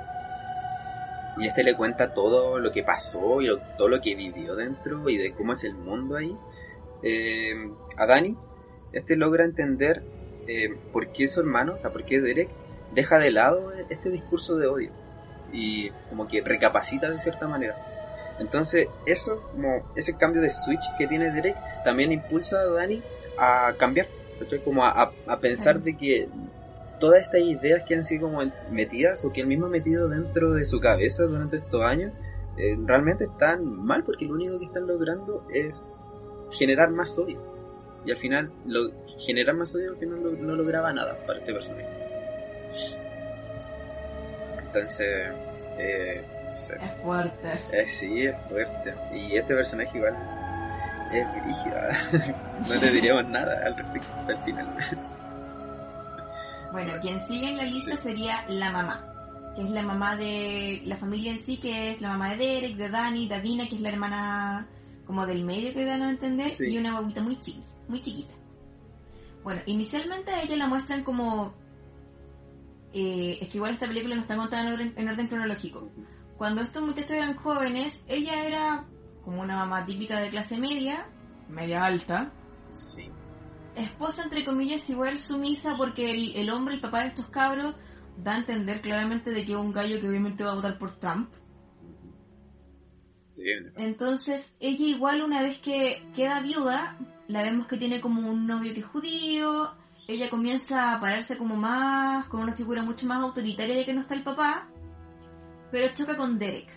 y 1.38 1.48
este 1.48 1.64
le 1.64 1.76
cuenta 1.76 2.14
todo 2.14 2.60
lo 2.60 2.72
que 2.72 2.84
pasó 2.84 3.42
y 3.42 3.50
todo 3.78 3.90
lo 3.90 4.02
que 4.02 4.16
vivió 4.16 4.56
dentro 4.56 5.08
y 5.10 5.18
de 5.18 5.34
cómo 5.34 5.54
es 5.54 5.64
el 5.66 5.76
mundo 5.76 6.16
ahí, 6.16 6.36
eh, 7.06 7.54
a 7.98 8.06
Danny, 8.06 8.36
este 8.92 9.16
logra 9.16 9.46
entender 9.46 10.04
eh, 10.48 10.76
por 10.92 11.12
qué 11.14 11.28
su 11.28 11.40
hermano, 11.40 11.74
o 11.76 11.78
sea, 11.78 11.92
por 11.94 12.04
qué 12.06 12.20
Derek 12.20 12.50
deja 12.94 13.18
de 13.20 13.32
lado 13.32 13.72
este 13.90 14.10
discurso 14.10 14.58
de 14.58 14.68
odio 14.68 14.92
y 15.54 15.90
como 16.10 16.28
que 16.28 16.42
recapacita 16.42 17.10
de 17.10 17.20
cierta 17.20 17.48
manera. 17.48 17.76
Entonces, 18.40 18.88
eso, 19.06 19.42
como 19.54 19.90
ese 19.96 20.18
cambio 20.18 20.42
de 20.42 20.50
switch 20.50 20.84
que 20.98 21.08
tiene 21.08 21.32
Derek, 21.32 21.56
también 21.86 22.12
impulsa 22.12 22.60
a 22.60 22.66
Danny 22.68 23.02
a 23.38 23.74
cambiar, 23.78 24.08
como 24.66 24.84
a, 24.84 24.90
a- 24.90 25.12
a 25.28 25.40
pensar 25.40 25.82
de 25.82 25.96
que 25.96 26.28
todas 27.00 27.22
estas 27.22 27.42
ideas 27.42 27.84
que 27.88 27.96
han 27.96 28.04
sido 28.04 28.30
como 28.30 28.42
metidas 28.72 29.24
o 29.24 29.32
que 29.32 29.42
él 29.42 29.48
mismo 29.48 29.68
ha 29.68 29.70
metido 29.70 30.10
dentro 30.10 30.54
de 30.54 30.66
su 30.66 30.80
cabeza 30.82 31.24
durante 31.24 31.58
estos 31.58 31.82
años, 31.84 32.12
eh, 32.58 32.78
realmente 32.86 33.26
están 33.26 33.66
mal 33.66 34.04
porque 34.04 34.26
lo 34.26 34.34
único 34.34 34.60
que 34.60 34.66
están 34.66 34.88
logrando 34.88 35.46
es 35.54 35.86
generar 36.52 36.90
más 36.92 37.18
odio. 37.18 37.42
Y 38.06 38.12
al 38.12 38.18
final, 38.18 38.52
lo, 38.66 38.92
generar 39.26 39.56
más 39.56 39.74
odio 39.76 39.92
al 39.92 39.98
final 39.98 40.22
no, 40.22 40.32
no 40.32 40.56
lograba 40.56 40.94
nada 40.94 41.18
para 41.26 41.40
este 41.40 41.54
personaje. 41.54 41.88
Entonces, 44.58 45.32
eh, 45.80 46.24
no 46.52 46.58
sé. 46.58 46.78
Es 46.82 47.02
fuerte. 47.02 47.52
Eh, 47.72 47.88
sí, 47.88 48.26
es 48.28 48.36
fuerte. 48.50 48.94
Y 49.14 49.36
este 49.36 49.56
personaje 49.56 49.98
igual 49.98 50.16
es 51.12 51.28
brígido. 51.44 52.36
no 52.68 52.76
le 52.76 52.92
diríamos 52.92 53.28
nada 53.30 53.66
al 53.66 53.76
respecto 53.78 54.12
al 54.28 54.44
final. 54.44 54.78
Bueno, 56.72 56.94
quien 57.02 57.20
sigue 57.26 57.50
en 57.50 57.58
la 57.58 57.64
lista 57.64 57.96
Sí. 57.96 58.04
sería 58.04 58.44
la 58.50 58.70
mamá, 58.70 59.54
que 59.56 59.62
es 59.64 59.70
la 59.70 59.82
mamá 59.82 60.16
de 60.18 60.82
la 60.84 60.98
familia 60.98 61.32
en 61.32 61.40
sí, 61.40 61.58
que 61.58 61.92
es 61.92 62.02
la 62.02 62.10
mamá 62.10 62.32
de 62.32 62.38
Derek, 62.38 62.76
de 62.76 62.90
Dani, 62.90 63.28
Davina, 63.30 63.68
que 63.70 63.76
es 63.76 63.82
la 63.82 63.90
hermana 63.90 64.68
como 65.06 65.26
del 65.26 65.44
medio 65.44 65.74
que 65.74 65.86
dan 65.86 66.02
a 66.02 66.10
entender, 66.10 66.50
Sí. 66.50 66.66
y 66.66 66.78
una 66.78 66.92
guaguita 66.94 67.22
muy 67.22 67.40
chiquita, 67.40 67.70
muy 67.88 68.02
chiquita. 68.02 68.34
Bueno, 69.44 69.62
inicialmente 69.68 70.32
a 70.32 70.42
ella 70.42 70.58
la 70.58 70.68
muestran 70.68 71.04
como... 71.04 71.54
eh, 72.94 73.38
es 73.42 73.50
que 73.50 73.58
igual 73.58 73.74
esta 73.74 73.88
película 73.88 74.16
no 74.16 74.22
está 74.22 74.36
contada 74.38 74.64
en 74.64 74.74
orden, 74.74 74.94
en 74.96 75.08
orden 75.10 75.28
cronológico. 75.28 75.90
Cuando 76.38 76.62
estos 76.62 76.84
muchachos 76.84 77.12
eran 77.12 77.36
jóvenes, 77.36 78.04
ella 78.08 78.46
era 78.46 78.86
como 79.24 79.42
una 79.42 79.56
mamá 79.56 79.86
típica 79.86 80.20
de 80.20 80.30
clase 80.30 80.58
media, 80.58 81.08
media 81.50 81.86
alta, 81.86 82.32
Sí. 82.70 83.10
esposa 83.76 84.24
entre 84.24 84.44
comillas 84.44 84.90
igual 84.90 85.20
sumisa 85.20 85.76
porque 85.78 86.12
el, 86.12 86.36
el 86.36 86.50
hombre, 86.50 86.76
el 86.76 86.82
papá 86.82 87.02
de 87.02 87.08
estos 87.10 87.28
cabros, 87.28 87.76
da 88.18 88.34
a 88.34 88.38
entender 88.38 88.82
claramente 88.82 89.32
de 89.32 89.44
que 89.46 89.52
es 89.54 89.58
un 89.58 89.72
gallo 89.74 90.00
que 90.00 90.08
obviamente 90.10 90.44
va 90.44 90.52
a 90.52 90.56
votar 90.56 90.78
por 90.78 90.92
Trump. 91.00 91.30
Entonces, 93.76 94.56
ella 94.60 94.86
igual 94.86 95.22
una 95.22 95.42
vez 95.42 95.60
que 95.60 96.04
queda 96.14 96.40
viuda, 96.40 96.98
la 97.28 97.44
vemos 97.44 97.68
que 97.68 97.78
tiene 97.78 98.00
como 98.02 98.30
un 98.30 98.48
novio 98.48 98.74
que 98.74 98.80
es 98.80 98.86
judío, 98.86 99.72
ella 100.08 100.30
comienza 100.30 100.94
a 100.94 101.00
pararse 101.00 101.38
como 101.38 101.56
más, 101.56 102.28
con 102.28 102.42
una 102.42 102.54
figura 102.54 102.84
mucho 102.84 103.08
más 103.08 103.22
autoritaria 103.22 103.76
de 103.76 103.86
que 103.86 103.94
no 103.94 104.02
está 104.02 104.14
el 104.14 104.24
papá, 104.24 104.68
pero 105.72 105.94
choca 105.94 106.16
con 106.16 106.38
Derek. 106.38 106.70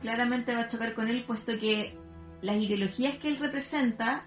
Claramente 0.00 0.54
va 0.54 0.62
a 0.62 0.68
chocar 0.68 0.94
con 0.94 1.08
él 1.08 1.24
puesto 1.24 1.56
que 1.58 1.96
las 2.40 2.56
ideologías 2.56 3.18
que 3.18 3.28
él 3.28 3.36
representa 3.36 4.26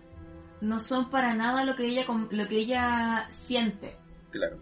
no 0.61 0.79
son 0.79 1.09
para 1.09 1.33
nada 1.35 1.65
lo 1.65 1.75
que 1.75 1.85
ella 1.85 2.05
lo 2.07 2.47
que 2.47 2.57
ella 2.57 3.25
siente. 3.29 3.97
Claro. 4.31 4.57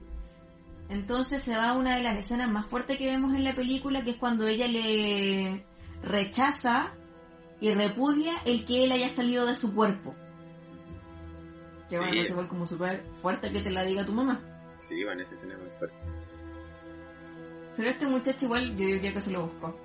Entonces 0.90 1.44
se 1.44 1.56
va 1.56 1.70
a 1.70 1.78
una 1.78 1.96
de 1.96 2.04
las 2.04 2.18
escenas 2.18 2.50
más 2.50 2.66
fuertes 2.66 2.98
que 2.98 3.06
vemos 3.06 3.34
en 3.36 3.44
la 3.44 3.54
película, 3.54 4.04
que 4.04 4.12
es 4.12 4.18
cuando 4.18 4.48
ella 4.48 4.68
le 4.68 5.66
rechaza 6.04 6.92
y 7.60 7.72
repudia 7.74 8.34
el 8.46 8.66
que 8.66 8.84
él 8.84 8.92
haya 8.92 9.10
salido 9.10 9.46
de 9.46 9.56
su 9.56 9.74
cuerpo. 9.74 10.14
Que 11.90 11.98
bueno, 11.98 12.14
Sí. 12.14 12.20
es 12.20 12.30
igual 12.30 12.48
como 12.48 12.66
súper 12.68 13.04
fuerte 13.22 13.52
que 13.52 13.62
te 13.62 13.72
la 13.72 13.84
diga 13.84 14.06
tu 14.06 14.14
mamá. 14.14 14.42
Sí, 14.82 15.04
bueno, 15.04 15.22
esa 15.22 15.34
escena 15.36 15.54
es 15.54 15.60
muy 15.60 15.70
fuerte. 15.80 15.96
Pero 17.78 17.90
este 17.90 18.06
muchacho 18.06 18.46
igual 18.46 18.70
yo 18.76 18.86
diría 18.86 19.14
que 19.14 19.22
se 19.22 19.32
lo 19.32 19.48
buscó. 19.48 19.76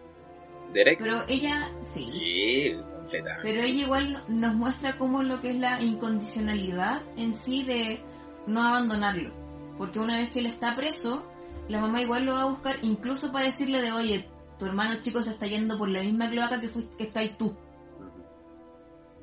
¿Derek? 0.73 0.99
Pero 1.01 1.23
ella, 1.29 1.71
sí. 1.83 2.07
Sí, 2.11 2.77
completamente. 2.97 3.43
Pero 3.43 3.63
ella 3.63 3.83
igual 3.85 4.25
nos 4.29 4.55
muestra 4.55 4.99
cómo 4.99 5.23
lo 5.23 5.41
que 5.41 5.51
es 5.51 5.57
la 5.57 5.81
incondicionalidad 5.81 7.01
en 7.17 7.33
sí 7.33 7.63
de 7.65 8.01
no 8.47 8.63
abandonarlo. 8.63 9.33
Porque 9.79 9.99
una 10.01 10.19
vez 10.19 10.31
que 10.31 10.41
él 10.41 10.47
está 10.47 10.75
preso, 10.75 11.25
la 11.69 11.81
mamá 11.81 12.03
igual 12.03 12.25
lo 12.27 12.35
va 12.35 12.43
a 12.43 12.47
buscar 12.51 12.77
incluso 12.83 13.33
para 13.33 13.47
decirle 13.47 13.81
de, 13.81 13.93
oye, 13.93 14.29
tu 14.59 14.67
hermano 14.67 14.97
chico 15.01 15.23
se 15.23 15.31
está 15.31 15.47
yendo 15.47 15.77
por 15.79 15.89
la 15.89 16.01
misma 16.01 16.29
cloaca 16.31 16.61
que 16.61 16.69
fuiste 16.69 16.97
que 16.97 17.05
estáis 17.05 17.37
tú. 17.39 17.57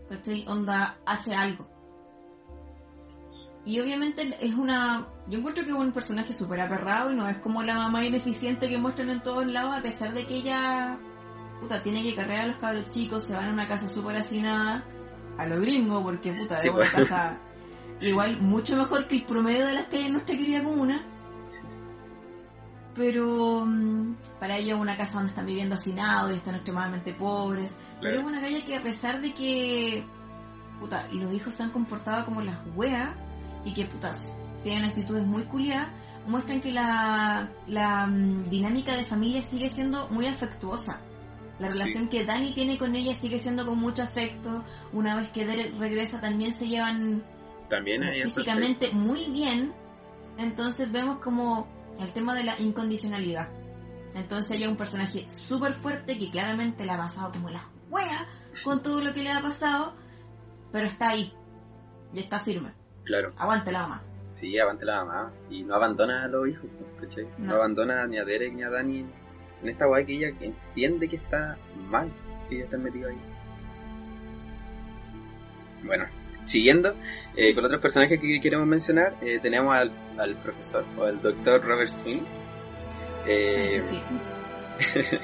¿Cachai? 0.10 0.46
Onda, 0.48 0.98
hace 1.06 1.34
algo. 1.34 1.68
Y 3.66 3.80
obviamente 3.80 4.38
es 4.40 4.54
una... 4.54 5.08
Yo 5.28 5.40
encuentro 5.40 5.64
que 5.64 5.72
es 5.72 5.76
un 5.76 5.92
personaje 5.92 6.34
súper 6.34 6.62
aperrado 6.62 7.12
y 7.12 7.16
no 7.16 7.28
es 7.28 7.38
como 7.38 7.64
la 7.64 7.74
mamá 7.74 8.06
ineficiente 8.06 8.70
que 8.70 8.78
muestran 8.78 9.10
en 9.10 9.24
todos 9.24 9.52
lados, 9.52 9.76
a 9.76 9.82
pesar 9.82 10.14
de 10.14 10.26
que 10.26 10.36
ella... 10.36 11.00
Puta, 11.60 11.82
tiene 11.82 12.04
que 12.04 12.14
cargar 12.14 12.42
a 12.42 12.48
los 12.48 12.58
cabros 12.58 12.88
chicos, 12.90 13.24
se 13.24 13.34
van 13.34 13.50
a 13.50 13.54
una 13.54 13.68
casa 13.68 13.90
súper 13.90 14.18
hacinada, 14.18 14.84
a 15.38 15.46
lo 15.48 15.60
gringo, 15.60 16.04
porque 16.04 16.34
puta, 16.34 16.60
Sí, 16.60 16.68
es 16.68 16.74
una 16.74 16.84
pues. 16.84 16.92
casa 16.92 17.40
igual 18.02 18.42
mucho 18.42 18.76
mejor 18.76 19.08
que 19.08 19.16
el 19.16 19.24
promedio 19.24 19.66
de 19.66 19.74
las 19.74 19.86
calles 19.86 20.06
de 20.06 20.12
nuestra 20.12 20.38
querida 20.38 20.64
comuna. 20.64 21.04
Pero 22.96 23.66
mm, 23.66 24.16
para 24.40 24.58
ella 24.58 24.76
es 24.76 24.80
una 24.80 24.96
casa 24.96 25.16
donde 25.16 25.30
están 25.30 25.46
viviendo 25.46 25.76
hacinados 25.76 26.32
y 26.32 26.36
están 26.36 26.56
extremadamente 26.56 27.14
pobres. 27.14 27.76
Pero 28.02 28.20
es 28.22 28.26
una 28.26 28.42
calle 28.42 28.64
que 28.64 28.76
a 28.78 28.82
pesar 28.82 29.22
de 29.22 29.34
que 29.34 30.06
puta, 30.80 31.08
los 31.12 31.34
hijos 31.34 31.54
se 31.54 31.64
han 31.64 31.72
comportado 31.72 32.26
como 32.26 32.42
las 32.42 32.58
weas 32.76 33.10
y 33.66 33.74
que 33.74 33.86
putas 33.86 34.34
tienen 34.62 34.86
actitudes 34.86 35.26
muy 35.26 35.44
culiadas, 35.44 35.88
muestran 36.28 36.60
que 36.60 36.72
la, 36.72 37.50
la 37.68 38.08
mm, 38.08 38.46
dinámica 38.50 38.96
de 38.96 39.04
familia 39.04 39.42
sigue 39.42 39.70
siendo 39.70 40.08
muy 40.10 40.28
afectuosa. 40.28 41.02
La 41.60 41.70
Sí. 41.72 41.80
relación 41.80 42.08
que 42.10 42.26
Dani 42.26 42.52
tiene 42.54 42.78
con 42.78 42.96
ella 42.96 43.14
sigue 43.14 43.40
siendo 43.40 43.66
con 43.66 43.80
mucho 43.80 44.04
afecto. 44.04 44.64
Una 44.92 45.16
vez 45.16 45.30
que 45.30 45.46
Derek 45.46 45.78
regresa 45.78 46.20
también 46.20 46.54
se 46.54 46.68
llevan 46.68 47.24
También 47.70 48.02
físicamente 48.24 48.92
muy 48.92 49.26
bien. 49.32 49.74
Entonces 50.38 50.92
vemos 50.92 51.20
como 51.20 51.68
el 52.00 52.12
tema 52.14 52.34
de 52.36 52.44
la 52.44 52.60
incondicionalidad. 52.60 53.50
Entonces 54.14 54.52
ella 54.56 54.66
es 54.66 54.72
un 54.72 54.78
personaje 54.78 55.28
súper 55.28 55.74
fuerte 55.74 56.18
que 56.18 56.30
claramente 56.32 56.86
la 56.86 56.94
ha 56.96 56.98
pasado 56.98 57.32
como 57.32 57.50
la 57.50 57.62
wea 57.90 58.28
con 58.64 58.82
todo 58.82 59.02
lo 59.02 59.14
que 59.14 59.24
le 59.24 59.32
ha 59.32 59.42
pasado, 59.42 59.94
pero 60.72 60.88
está 60.88 61.10
ahí 61.10 61.34
y 62.14 62.20
está 62.20 62.40
firme. 62.40 62.74
Claro. 63.04 63.34
Aguante 63.38 63.72
la 63.72 63.82
mamá. 63.84 64.04
Sí, 64.32 64.58
avante 64.58 64.86
la 64.86 65.04
mamá. 65.04 65.34
Y 65.50 65.64
no 65.64 65.76
abandona 65.76 66.24
a 66.24 66.28
los 66.28 66.48
hijos, 66.48 66.66
¿cachai? 67.00 67.26
No, 67.38 67.48
No. 67.48 67.56
abandona 67.56 68.06
ni 68.08 68.18
a 68.18 68.26
Derek 68.26 68.54
ni 68.54 68.64
a 68.64 68.70
Dani 68.70 69.00
en 69.62 69.70
esta 69.70 69.86
guay 69.86 70.06
que 70.06 70.14
ella 70.14 70.28
entiende 70.40 71.08
que 71.08 71.16
está 71.18 71.58
mal, 71.90 72.12
que 72.50 72.56
ella 72.56 72.66
está 72.66 72.78
metida 72.78 73.10
ahí. 73.10 73.18
Bueno, 75.84 76.06
siguiendo 76.46 76.96
eh, 77.36 77.54
con 77.54 77.66
otros 77.66 77.82
personajes 77.82 78.20
que 78.20 78.40
queremos 78.40 78.66
mencionar, 78.68 79.16
eh, 79.22 79.40
tenemos 79.42 79.76
al, 79.76 79.92
al 80.18 80.36
profesor, 80.36 80.86
o 80.98 81.04
al 81.04 81.22
doctor 81.22 81.64
Robert 81.64 81.90
Swing. 81.90 82.22
Eh, 83.28 83.82
Sí. 83.90 84.02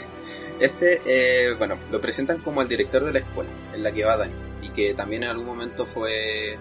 este, 0.60 1.02
eh, 1.06 1.54
bueno, 1.56 1.78
lo 1.92 2.00
presentan 2.02 2.40
como 2.42 2.62
el 2.62 2.68
director 2.68 3.04
de 3.04 3.14
la 3.14 3.20
escuela 3.20 3.50
en 3.74 3.84
la 3.84 3.92
que 3.92 4.04
va 4.06 4.18
Dani, 4.18 4.34
y 4.62 4.70
que 4.70 4.94
también 4.94 5.24
en 5.24 5.30
algún 5.30 5.46
momento 5.46 5.86
fue, 5.86 6.58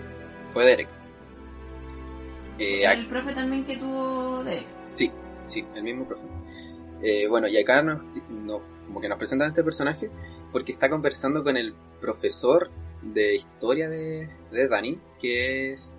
fue 0.53 0.65
Derek. 0.67 0.89
El 2.59 3.07
profe 3.07 3.33
también 3.33 3.65
que 3.65 3.77
tuvo 3.77 4.43
Derek. 4.45 4.67
Sí, 4.93 5.11
sí, 5.49 5.65
el 5.75 5.83
mismo 5.83 6.07
profe. 6.07 6.23
Eh, 7.03 7.27
bueno, 7.27 7.49
y 7.49 7.57
acá 7.57 7.83
nos, 7.83 8.07
no- 8.29 8.61
como 8.87 9.01
que 9.01 9.09
nos 9.09 9.17
presentan 9.19 9.47
a 9.47 9.49
este 9.51 9.63
personaje 9.65 10.11
porque 10.53 10.73
está 10.73 10.91
conversando 10.91 11.43
con 11.45 11.57
el 11.57 11.75
profesor 12.01 12.71
de 13.03 13.37
historia 13.37 13.89
de, 13.89 14.29
de 14.51 14.69
Dani, 14.69 14.99
que 15.21 15.73
es 15.73 15.91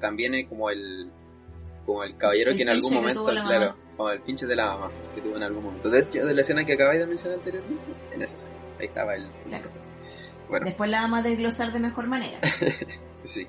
también 0.00 0.34
es 0.34 0.48
como 0.48 0.70
el 0.70 1.10
como 1.84 2.04
el 2.04 2.16
caballero 2.16 2.50
El 2.50 2.56
que 2.56 2.62
en 2.64 2.68
algún 2.68 2.92
momento, 2.92 3.24
claro, 3.24 3.76
como 3.96 4.10
el 4.10 4.20
pinche 4.20 4.46
de 4.46 4.54
la 4.54 4.66
mamá 4.66 4.90
que 5.14 5.22
tuvo 5.22 5.36
en 5.36 5.42
algún 5.42 5.64
momento. 5.64 5.88
De 5.88 6.34
la 6.34 6.40
escena 6.40 6.64
que 6.64 6.74
acabáis 6.74 7.00
de 7.00 7.06
mencionar 7.06 7.38
anteriormente, 7.38 7.82
en 8.12 8.22
esa 8.22 8.36
escena, 8.36 8.54
ahí 8.78 8.86
estaba 8.86 9.14
el, 9.14 9.26
Claro. 9.46 9.70
Bueno, 10.48 10.66
Después 10.66 10.90
la 10.90 11.02
vamos 11.02 11.20
a 11.20 11.22
desglosar 11.22 11.72
de 11.72 11.80
mejor 11.80 12.06
manera. 12.06 12.38
Sí. 13.24 13.46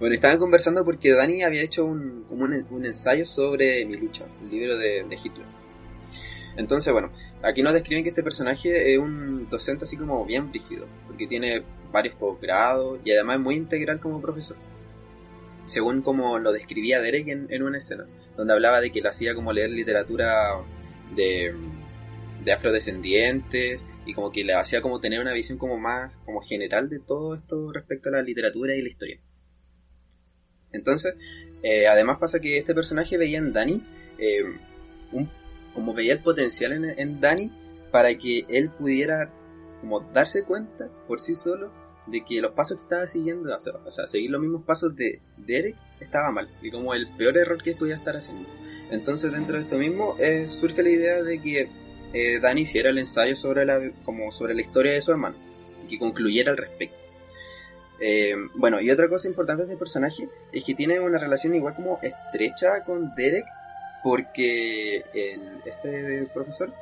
Bueno, 0.00 0.14
estaban 0.14 0.38
conversando 0.38 0.84
porque 0.84 1.12
Dani 1.12 1.42
había 1.42 1.62
hecho 1.62 1.84
un, 1.84 2.24
como 2.28 2.44
un, 2.44 2.66
un 2.70 2.84
ensayo 2.84 3.26
sobre 3.26 3.84
Mi 3.84 3.96
lucha, 3.96 4.24
el 4.42 4.50
libro 4.50 4.76
de, 4.76 5.04
de 5.04 5.16
Hitler. 5.16 5.46
Entonces, 6.56 6.92
bueno, 6.92 7.10
aquí 7.42 7.62
nos 7.62 7.72
describen 7.72 8.02
que 8.02 8.08
este 8.08 8.22
personaje 8.22 8.92
es 8.92 8.98
un 8.98 9.46
docente 9.48 9.84
así 9.84 9.96
como 9.96 10.24
bien 10.24 10.50
brígido, 10.50 10.86
porque 11.06 11.26
tiene 11.26 11.62
varios 11.92 12.16
posgrados 12.16 13.00
y 13.04 13.12
además 13.12 13.36
es 13.36 13.42
muy 13.42 13.56
integral 13.56 14.00
como 14.00 14.20
profesor. 14.20 14.56
Según 15.66 16.02
como 16.02 16.38
lo 16.38 16.52
describía 16.52 17.00
Derek 17.00 17.28
en, 17.28 17.46
en 17.50 17.62
una 17.62 17.78
escena, 17.78 18.06
donde 18.36 18.52
hablaba 18.52 18.80
de 18.80 18.90
que 18.90 19.00
le 19.00 19.08
hacía 19.08 19.34
como 19.34 19.52
leer 19.52 19.70
literatura 19.70 20.54
de, 21.14 21.54
de 22.44 22.52
afrodescendientes 22.52 23.84
y 24.04 24.14
como 24.14 24.32
que 24.32 24.44
le 24.44 24.54
hacía 24.54 24.82
como 24.82 25.00
tener 25.00 25.20
una 25.20 25.32
visión 25.32 25.58
como 25.58 25.78
más 25.78 26.18
como 26.24 26.40
general 26.40 26.88
de 26.88 26.98
todo 26.98 27.34
esto 27.34 27.72
respecto 27.72 28.08
a 28.08 28.12
la 28.12 28.22
literatura 28.22 28.74
y 28.74 28.82
la 28.82 28.88
historia. 28.88 29.20
Entonces, 30.72 31.14
eh, 31.62 31.86
además 31.86 32.18
pasa 32.18 32.40
que 32.40 32.56
este 32.58 32.74
personaje 32.74 33.18
veía 33.18 33.38
en 33.38 33.52
Dani, 33.52 33.84
eh, 34.18 34.42
un, 35.12 35.30
como 35.74 35.94
veía 35.94 36.14
el 36.14 36.22
potencial 36.22 36.72
en, 36.72 36.86
en 36.98 37.20
Dani 37.20 37.52
para 37.90 38.16
que 38.16 38.46
él 38.48 38.70
pudiera 38.70 39.30
como 39.82 40.00
darse 40.00 40.44
cuenta 40.44 40.88
por 41.08 41.20
sí 41.20 41.34
solo 41.34 41.72
de 42.06 42.24
que 42.24 42.40
los 42.40 42.52
pasos 42.52 42.78
que 42.78 42.82
estaba 42.84 43.06
siguiendo, 43.06 43.54
o 43.54 43.90
sea, 43.90 44.06
seguir 44.06 44.30
los 44.30 44.40
mismos 44.40 44.62
pasos 44.64 44.94
de 44.96 45.20
Derek 45.36 45.76
estaba 46.00 46.30
mal 46.30 46.48
y 46.62 46.70
como 46.70 46.94
el 46.94 47.08
peor 47.16 47.36
error 47.36 47.62
que 47.62 47.74
podía 47.74 47.96
estar 47.96 48.16
haciendo. 48.16 48.48
Entonces 48.90 49.32
dentro 49.32 49.56
de 49.56 49.62
esto 49.62 49.76
mismo 49.76 50.16
eh, 50.18 50.46
surge 50.46 50.82
la 50.82 50.90
idea 50.90 51.22
de 51.22 51.40
que 51.40 51.68
eh, 52.12 52.40
Dani 52.40 52.62
hiciera 52.62 52.90
el 52.90 52.98
ensayo 52.98 53.34
sobre 53.34 53.64
la, 53.64 53.80
como 54.04 54.30
sobre 54.30 54.54
la 54.54 54.62
historia 54.62 54.92
de 54.92 55.02
su 55.02 55.10
hermano 55.10 55.36
y 55.84 55.88
que 55.88 55.98
concluyera 55.98 56.52
al 56.52 56.58
respecto. 56.58 56.96
Eh, 58.00 58.34
bueno, 58.54 58.80
y 58.80 58.90
otra 58.90 59.08
cosa 59.08 59.28
importante 59.28 59.62
de 59.64 59.68
este 59.68 59.78
personaje 59.78 60.28
es 60.52 60.64
que 60.64 60.74
tiene 60.74 61.00
una 61.00 61.18
relación 61.18 61.54
igual 61.54 61.74
como 61.74 61.98
estrecha 62.02 62.84
con 62.84 63.14
Derek 63.14 63.46
porque 64.02 65.04
el, 65.14 65.60
este 65.64 66.28
profesor 66.34 66.72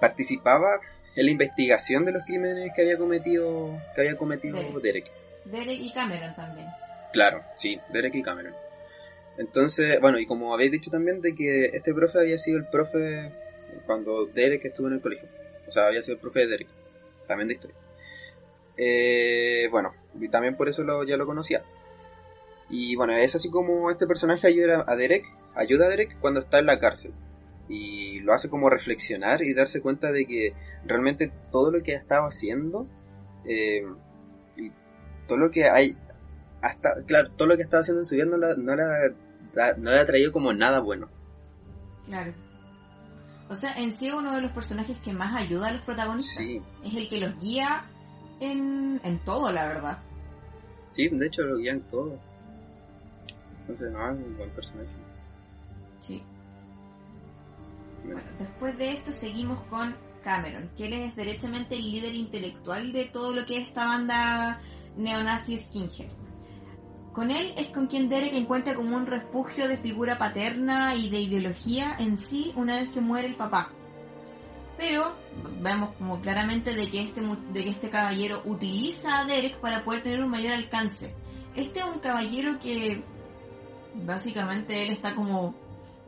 participaba 0.00 0.80
en 1.14 1.24
la 1.26 1.30
investigación 1.30 2.04
de 2.04 2.12
los 2.12 2.24
crímenes 2.24 2.70
que 2.74 2.82
había 2.82 2.96
cometido 2.96 3.78
que 3.94 4.00
había 4.02 4.16
cometido 4.16 4.56
Derek. 4.56 4.82
Derek. 4.82 5.12
Derek 5.44 5.80
y 5.80 5.92
Cameron 5.92 6.34
también. 6.34 6.68
Claro, 7.12 7.42
sí, 7.54 7.80
Derek 7.92 8.14
y 8.14 8.22
Cameron. 8.22 8.54
Entonces, 9.38 10.00
bueno, 10.00 10.18
y 10.18 10.26
como 10.26 10.52
habéis 10.52 10.72
dicho 10.72 10.90
también 10.90 11.20
de 11.20 11.34
que 11.34 11.66
este 11.66 11.94
profe 11.94 12.20
había 12.20 12.38
sido 12.38 12.58
el 12.58 12.66
profe 12.66 13.32
cuando 13.86 14.26
Derek 14.26 14.64
estuvo 14.64 14.88
en 14.88 14.94
el 14.94 15.00
colegio. 15.00 15.28
O 15.66 15.70
sea, 15.70 15.86
había 15.86 16.02
sido 16.02 16.14
el 16.14 16.20
profe 16.20 16.40
de 16.40 16.46
Derek, 16.48 16.68
también 17.26 17.48
de 17.48 17.54
historia. 17.54 17.76
Eh, 18.76 19.68
bueno, 19.70 19.94
y 20.20 20.28
también 20.28 20.56
por 20.56 20.68
eso 20.68 20.82
lo, 20.82 21.04
ya 21.04 21.16
lo 21.16 21.26
conocía. 21.26 21.62
Y 22.68 22.96
bueno, 22.96 23.12
es 23.14 23.34
así 23.34 23.50
como 23.50 23.90
este 23.90 24.06
personaje 24.06 24.46
ayuda 24.46 24.84
a 24.86 24.96
Derek, 24.96 25.24
ayuda 25.54 25.86
a 25.86 25.88
Derek 25.88 26.18
cuando 26.20 26.40
está 26.40 26.58
en 26.58 26.66
la 26.66 26.78
cárcel. 26.78 27.12
Y 27.74 28.20
lo 28.20 28.34
hace 28.34 28.50
como 28.50 28.68
reflexionar 28.68 29.40
y 29.42 29.54
darse 29.54 29.80
cuenta 29.80 30.12
de 30.12 30.26
que 30.26 30.52
realmente 30.84 31.32
todo 31.50 31.70
lo 31.70 31.82
que 31.82 31.94
ha 31.94 31.98
estado 31.98 32.26
haciendo 32.26 32.86
eh, 33.46 33.82
y 34.56 34.70
todo 35.26 35.38
lo 35.38 35.50
que 35.50 35.64
hay 35.64 35.96
hasta 36.60 37.02
claro 37.06 37.28
todo 37.30 37.48
lo 37.48 37.56
que 37.56 37.62
ha 37.62 37.64
estado 37.64 37.80
haciendo 37.80 38.02
en 38.02 38.06
su 38.06 38.14
vida 38.14 38.26
no, 38.26 38.36
la- 38.36 38.54
no, 38.56 38.76
la- 38.76 39.74
no 39.78 39.90
le 39.90 40.00
ha 40.00 40.06
traído 40.06 40.30
como 40.32 40.52
nada 40.52 40.80
bueno 40.80 41.08
Claro. 42.04 42.32
O 43.48 43.54
sea, 43.54 43.72
en 43.78 43.90
sí 43.92 44.10
uno 44.10 44.34
de 44.34 44.40
los 44.42 44.50
personajes 44.52 44.98
que 44.98 45.12
más 45.12 45.34
ayuda 45.40 45.68
a 45.68 45.72
los 45.72 45.82
protagonistas. 45.82 46.44
sí 46.44 46.62
Es 46.84 46.94
el 46.94 47.08
que 47.08 47.18
los 47.20 47.38
guía 47.40 47.84
en, 48.40 49.00
en 49.04 49.18
todo, 49.24 49.50
la 49.50 49.66
verdad. 49.68 49.98
sí 50.90 51.08
de 51.08 51.26
hecho 51.26 51.42
lo 51.42 51.56
guían 51.56 51.80
todo 51.88 52.18
entonces 53.62 53.90
no 53.92 54.10
es 54.12 54.16
un 54.18 54.36
buen 54.36 54.50
personaje 54.50 54.90
Bueno, 58.04 58.22
después 58.38 58.76
de 58.78 58.92
esto 58.92 59.12
seguimos 59.12 59.60
con 59.64 59.96
Cameron, 60.22 60.70
que 60.76 60.86
él 60.86 60.94
es 60.94 61.16
derechamente 61.16 61.76
el 61.76 61.90
líder 61.90 62.14
intelectual 62.14 62.92
de 62.92 63.04
todo 63.06 63.32
lo 63.32 63.44
que 63.44 63.58
es 63.58 63.68
esta 63.68 63.86
banda 63.86 64.60
neonazi 64.96 65.58
skinhead. 65.58 66.10
Con 67.12 67.30
él 67.30 67.52
es 67.56 67.68
con 67.68 67.88
quien 67.88 68.08
Derek 68.08 68.32
encuentra 68.34 68.74
como 68.74 68.96
un 68.96 69.06
refugio 69.06 69.68
de 69.68 69.76
figura 69.76 70.16
paterna 70.16 70.94
y 70.94 71.10
de 71.10 71.20
ideología 71.20 71.94
en 71.98 72.16
sí 72.16 72.52
una 72.56 72.80
vez 72.80 72.90
que 72.90 73.02
muere 73.02 73.28
el 73.28 73.36
papá. 73.36 73.70
Pero 74.78 75.14
vemos 75.60 75.94
como 75.96 76.20
claramente 76.22 76.74
de 76.74 76.88
que 76.88 77.02
este, 77.02 77.20
de 77.20 77.64
que 77.64 77.70
este 77.70 77.90
caballero 77.90 78.42
utiliza 78.46 79.18
a 79.18 79.24
Derek 79.24 79.58
para 79.60 79.84
poder 79.84 80.02
tener 80.02 80.22
un 80.22 80.30
mayor 80.30 80.54
alcance. 80.54 81.14
Este 81.54 81.80
es 81.80 81.84
un 81.84 81.98
caballero 81.98 82.58
que 82.58 83.04
básicamente 83.94 84.82
él 84.82 84.90
está 84.90 85.14
como 85.14 85.54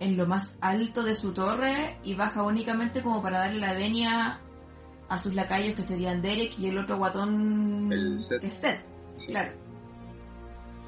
en 0.01 0.17
lo 0.17 0.27
más 0.27 0.59
alto 0.61 1.03
de 1.03 1.15
su 1.15 1.33
torre 1.33 1.99
y 2.05 2.15
baja 2.15 2.43
únicamente 2.43 3.03
como 3.03 3.23
para 3.23 3.39
darle 3.39 3.61
la 3.61 3.75
venia 3.75 4.41
a 5.09 5.19
sus 5.19 5.35
lacayos 5.35 5.75
que 5.75 5.83
serían 5.83 6.23
Derek 6.23 6.59
y 6.59 6.69
el 6.69 6.79
otro 6.79 6.97
guatón 6.97 7.91
que 8.41 8.47
es 8.47 8.55
Seth. 8.55 8.85
Claro. 9.27 9.53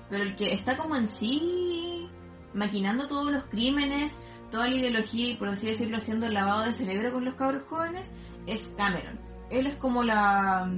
Pero 0.08 0.22
el 0.24 0.34
que 0.36 0.52
está 0.52 0.76
como 0.76 0.96
en 0.96 1.08
sí 1.08 2.08
maquinando 2.54 3.06
todos 3.06 3.30
los 3.30 3.44
crímenes, 3.44 4.20
toda 4.50 4.68
la 4.68 4.76
ideología 4.76 5.30
y 5.30 5.36
por 5.36 5.48
así 5.48 5.68
decirlo 5.68 5.98
haciendo 5.98 6.26
el 6.26 6.34
lavado 6.34 6.64
de 6.64 6.72
cerebro 6.72 7.12
con 7.12 7.24
los 7.24 7.34
cabros 7.34 7.64
jóvenes 7.64 8.14
es 8.46 8.72
Cameron. 8.76 9.20
Él 9.50 9.66
es 9.66 9.76
como 9.76 10.02
la, 10.02 10.70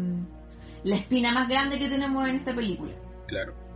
la 0.85 0.97
espina 0.97 1.33
más 1.33 1.49
grande 1.49 1.79
que 1.79 1.88
tenemos 1.88 2.29
en 2.29 2.37
esta 2.37 2.55
película. 2.55 2.93
Claro. 3.27 3.67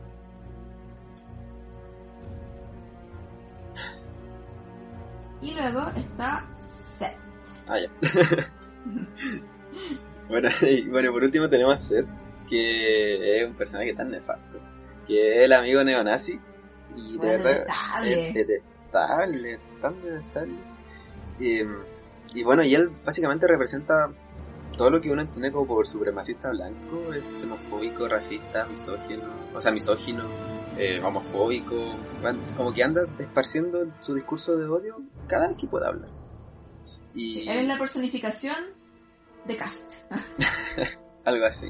Y 5.43 5.53
luego 5.53 5.91
está 5.97 6.47
Seth. 6.97 7.19
Ah, 7.69 7.79
ya. 7.79 7.91
bueno, 10.29 10.49
y, 10.63 10.89
bueno, 10.89 11.13
por 11.13 11.25
último 11.25 11.49
tenemos 11.51 11.75
a 11.75 11.77
Seth, 11.77 12.07
que 12.49 13.41
es 13.41 13.47
un 13.47 13.55
personaje 13.55 13.93
tan 13.95 14.11
nefasto, 14.11 14.59
que 15.07 15.37
es 15.37 15.45
el 15.45 15.53
amigo 15.53 15.83
neonazi. 15.85 16.41
Y 16.97 17.19
de 17.19 17.27
verdad 17.27 17.67
es 18.05 18.35
detestable, 18.35 19.59
tan 19.81 20.01
detestable. 20.03 20.59
y 21.39 22.43
bueno, 22.43 22.63
y 22.63 22.75
él 22.75 22.91
básicamente 23.05 23.47
representa 23.47 24.13
todo 24.77 24.91
lo 24.91 25.01
que 25.01 25.11
uno 25.11 25.23
entiende 25.23 25.53
como 25.53 25.67
por 25.67 25.87
supremacista 25.87 26.51
blanco, 26.51 27.13
es 27.13 27.37
xenofóbico, 27.37 28.09
racista, 28.09 28.65
misógino, 28.67 29.25
o 29.55 29.61
sea, 29.61 29.73
misógino, 29.73 30.25
eh, 30.79 31.01
homofóbico, 31.03 31.97
como 32.57 32.73
que 32.73 32.83
anda 32.83 33.03
esparciendo 33.19 33.93
su 34.01 34.15
discurso 34.15 34.57
de 34.57 34.67
odio 34.67 35.03
cada 35.29 35.49
vez 35.49 35.57
que 35.57 35.67
pueda 35.67 35.89
hablar. 35.89 36.11
Y... 37.15 37.49
Él 37.49 37.59
es 37.59 37.69
la 37.69 37.79
personificación 37.79 38.57
de 39.45 39.57
Cast. 39.57 39.95
Algo 41.25 41.47
así. 41.47 41.69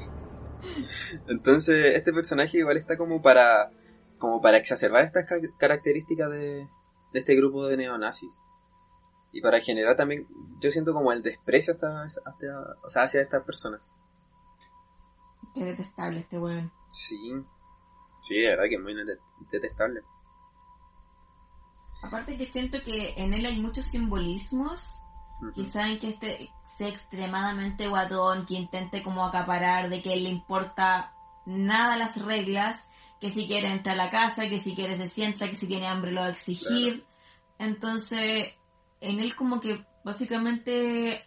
Entonces, 1.27 1.95
este 1.95 2.13
personaje 2.13 2.59
igual 2.59 2.77
está 2.77 2.97
como 2.97 3.21
para 3.21 3.71
como 4.17 4.41
para 4.41 4.55
exacerbar 4.55 5.03
estas 5.03 5.25
características 5.57 6.29
de, 6.29 6.69
de 7.11 7.19
este 7.19 7.35
grupo 7.35 7.67
de 7.67 7.75
neonazis. 7.75 8.39
Y 9.33 9.41
para 9.41 9.59
generar 9.59 9.97
también, 9.97 10.27
yo 10.61 10.71
siento 10.71 10.93
como 10.93 11.11
el 11.11 11.21
desprecio 11.23 11.73
hasta, 11.73 12.07
o 12.83 12.89
sea, 12.89 13.03
hacia 13.03 13.21
estas 13.21 13.43
personas. 13.43 13.91
Qué 15.53 15.65
detestable 15.65 16.19
este 16.19 16.39
weón. 16.39 16.71
Sí, 16.93 17.33
sí, 18.23 18.39
de 18.39 18.49
verdad 18.49 18.65
que 18.69 18.75
es 18.75 18.81
muy 18.81 18.95
detestable. 19.51 20.01
Aparte 22.01 22.35
que 22.35 22.45
siento 22.45 22.81
que 22.83 23.13
en 23.17 23.33
él 23.33 23.45
hay 23.45 23.61
muchos 23.61 23.85
simbolismos 23.85 25.01
que 25.55 25.65
saben 25.65 25.99
que 25.99 26.09
este 26.09 26.51
sea 26.63 26.87
extremadamente 26.87 27.87
guatón, 27.87 28.45
que 28.45 28.55
intente 28.55 29.03
como 29.03 29.25
acaparar, 29.25 29.89
de 29.89 30.01
que 30.01 30.15
le 30.15 30.29
importa 30.29 31.13
nada 31.45 31.97
las 31.97 32.21
reglas, 32.21 32.87
que 33.19 33.29
si 33.29 33.45
quiere 33.45 33.69
entrar 33.69 33.99
a 33.99 34.05
la 34.05 34.09
casa, 34.09 34.49
que 34.49 34.59
si 34.59 34.73
quiere 34.73 34.97
se 34.97 35.07
sienta, 35.07 35.49
que 35.49 35.55
si 35.55 35.67
tiene 35.67 35.87
hambre 35.87 36.11
lo 36.11 36.21
va 36.21 36.27
a 36.27 36.31
exigir. 36.31 37.05
Entonces, 37.59 38.53
en 39.01 39.19
él 39.19 39.35
como 39.35 39.59
que 39.59 39.85
básicamente 40.03 41.25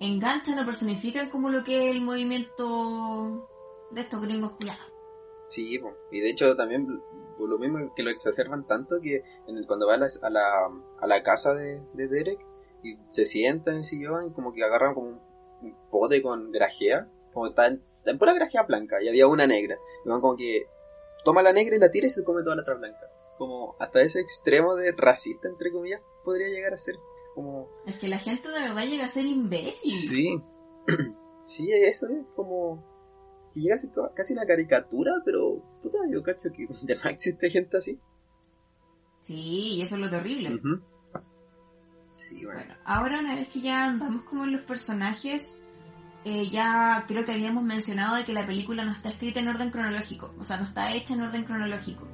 enganchan 0.00 0.58
o 0.58 0.64
personifican 0.64 1.28
como 1.28 1.50
lo 1.50 1.62
que 1.62 1.88
es 1.88 1.96
el 1.96 2.00
movimiento 2.00 3.48
de 3.90 4.00
estos 4.00 4.20
gringos 4.20 4.52
culiados. 4.52 4.99
Sí, 5.50 5.80
y 6.12 6.20
de 6.20 6.30
hecho 6.30 6.54
también 6.54 6.86
lo 7.38 7.58
mismo 7.58 7.92
que 7.94 8.02
lo 8.02 8.10
exacerban 8.10 8.66
tanto 8.66 9.00
que 9.00 9.24
cuando 9.66 9.86
va 9.86 9.94
a 9.94 9.98
la, 10.30 10.70
a 11.00 11.06
la, 11.06 11.22
casa 11.24 11.54
de, 11.54 11.82
Derek 11.94 12.38
y 12.84 12.96
se 13.10 13.24
sienta 13.24 13.72
en 13.72 13.78
el 13.78 13.84
sillón 13.84 14.28
y 14.28 14.32
como 14.32 14.52
que 14.52 14.62
agarran 14.62 14.94
como 14.94 15.08
un, 15.08 15.76
pote 15.90 16.22
con 16.22 16.52
grajea, 16.52 17.08
como 17.32 17.48
está 17.48 17.66
en, 17.66 17.82
pura 18.18 18.32
grajea 18.32 18.62
blanca 18.62 19.02
y 19.02 19.08
había 19.08 19.26
una 19.26 19.46
negra. 19.46 19.76
Y 20.04 20.08
van 20.08 20.20
como 20.20 20.36
que 20.36 20.66
toma 21.24 21.42
la 21.42 21.52
negra 21.52 21.74
y 21.74 21.80
la 21.80 21.90
tira 21.90 22.06
y 22.06 22.10
se 22.10 22.22
come 22.22 22.42
toda 22.42 22.56
la 22.56 22.62
otra 22.62 22.74
blanca. 22.74 23.10
Como 23.36 23.74
hasta 23.80 24.02
ese 24.02 24.20
extremo 24.20 24.76
de 24.76 24.92
racista, 24.92 25.48
entre 25.48 25.72
comillas, 25.72 26.00
podría 26.24 26.48
llegar 26.48 26.74
a 26.74 26.78
ser. 26.78 26.94
Como... 27.34 27.68
Es 27.86 27.96
que 27.96 28.08
la 28.08 28.18
gente 28.18 28.50
de 28.50 28.60
verdad 28.60 28.84
llega 28.84 29.06
a 29.06 29.08
ser 29.08 29.26
imbécil. 29.26 29.90
Sí. 29.90 30.42
sí, 31.44 31.72
eso 31.72 32.06
es 32.06 32.24
como 32.36 32.89
que 33.52 33.60
llega 33.60 33.74
a 33.74 33.78
ser 33.78 33.90
casi 34.14 34.32
una 34.32 34.46
caricatura, 34.46 35.12
pero 35.24 35.62
puta, 35.82 35.98
yo 36.10 36.22
cacho 36.22 36.50
que 36.52 36.66
de 36.86 36.94
no 36.94 37.10
existe 37.10 37.50
gente 37.50 37.76
así. 37.76 37.98
Sí, 39.20 39.74
y 39.76 39.82
eso 39.82 39.96
es 39.96 40.00
lo 40.00 40.10
terrible. 40.10 40.60
Sí, 42.16 42.44
bueno. 42.44 42.74
Ahora 42.84 43.20
una 43.20 43.34
vez 43.34 43.48
que 43.48 43.60
ya 43.60 43.86
andamos 43.86 44.22
como 44.22 44.44
en 44.44 44.52
los 44.52 44.62
personajes, 44.62 45.56
eh, 46.24 46.48
ya 46.48 47.04
creo 47.06 47.24
que 47.24 47.32
habíamos 47.32 47.64
mencionado 47.64 48.16
de 48.16 48.24
que 48.24 48.32
la 48.32 48.46
película 48.46 48.84
no 48.84 48.92
está 48.92 49.08
escrita 49.08 49.40
en 49.40 49.48
orden 49.48 49.70
cronológico, 49.70 50.34
o 50.38 50.44
sea, 50.44 50.58
no 50.58 50.64
está 50.64 50.92
hecha 50.92 51.14
en 51.14 51.22
orden 51.22 51.44
cronológico. 51.44 52.06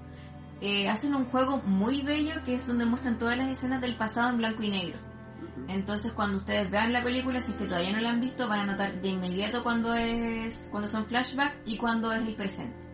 Eh, 0.61 0.89
hacen 0.89 1.15
un 1.15 1.27
juego 1.27 1.59
muy 1.59 2.03
bello 2.03 2.43
que 2.45 2.55
es 2.55 2.67
donde 2.67 2.87
muestran 2.87 3.19
todas 3.19 3.37
las 3.37 3.51
escenas 3.51 3.81
del 3.81 3.97
pasado 3.97 4.31
en 4.31 4.39
blanco 4.39 4.63
y 4.63 4.71
negro. 4.71 4.99
Entonces 5.69 6.13
cuando 6.13 6.39
ustedes 6.39 6.71
vean 6.71 6.93
la 6.93 7.03
película, 7.03 7.41
si 7.41 7.53
es 7.53 7.59
que 7.59 7.67
todavía 7.67 7.93
no 7.93 8.01
la 8.01 8.11
han 8.11 8.21
visto, 8.21 8.49
van 8.49 8.61
a 8.61 8.67
notar 8.67 9.01
de 9.01 9.09
inmediato 9.09 9.63
cuando 9.63 9.95
es 9.95 10.69
cuando 10.71 10.89
son 10.89 11.07
flashbacks 11.07 11.59
y 11.65 11.77
cuando 11.77 12.13
es 12.13 12.27
el 12.27 12.35
presente. 12.35 12.85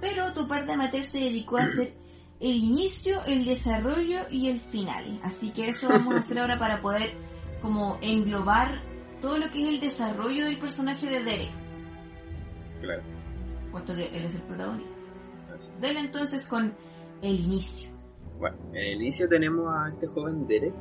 Pero 0.00 0.32
tu 0.32 0.48
parte 0.48 0.72
amateur 0.72 1.04
se 1.04 1.18
dedicó 1.18 1.58
a 1.58 1.64
hacer 1.64 1.94
el 2.40 2.56
inicio, 2.56 3.18
el 3.26 3.44
desarrollo 3.44 4.20
y 4.30 4.48
el 4.48 4.60
final. 4.60 5.20
Así 5.22 5.52
que 5.52 5.68
eso 5.68 5.88
vamos 5.88 6.14
a 6.14 6.18
hacer 6.18 6.38
ahora 6.38 6.58
para 6.58 6.80
poder 6.80 7.12
como 7.60 7.98
englobar 8.00 8.82
todo 9.20 9.38
lo 9.38 9.50
que 9.50 9.62
es 9.62 9.68
el 9.68 9.80
desarrollo 9.80 10.44
del 10.46 10.58
personaje 10.58 11.06
de 11.06 11.22
Derek. 11.24 11.50
Claro. 12.80 13.02
Puesto 13.70 13.94
que 13.94 14.06
él 14.06 14.24
es 14.24 14.34
el 14.36 14.42
protagonista. 14.42 14.94
Dele 15.80 16.00
entonces 16.00 16.46
con 16.46 16.74
el 17.22 17.40
inicio. 17.40 17.90
Bueno, 18.38 18.56
en 18.72 18.76
el 18.76 19.02
inicio 19.02 19.28
tenemos 19.28 19.66
a 19.74 19.88
este 19.90 20.06
joven 20.06 20.46
Derek 20.46 20.74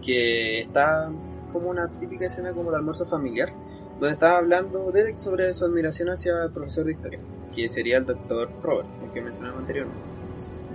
que 0.00 0.60
está 0.60 1.10
como 1.52 1.70
una 1.70 1.88
típica 1.98 2.26
escena 2.26 2.52
como 2.52 2.70
de 2.70 2.76
almuerzo 2.76 3.06
familiar, 3.06 3.52
donde 3.98 4.12
estaba 4.12 4.38
hablando 4.38 4.92
Derek 4.92 5.18
sobre 5.18 5.52
su 5.54 5.64
admiración 5.64 6.08
hacia 6.08 6.44
el 6.44 6.52
profesor 6.52 6.84
de 6.84 6.92
historia, 6.92 7.20
que 7.54 7.68
sería 7.68 7.96
el 7.98 8.06
doctor 8.06 8.50
Robert, 8.62 8.88
el 9.02 9.12
que 9.12 9.20
mencionamos 9.20 9.60
anteriormente, 9.60 10.00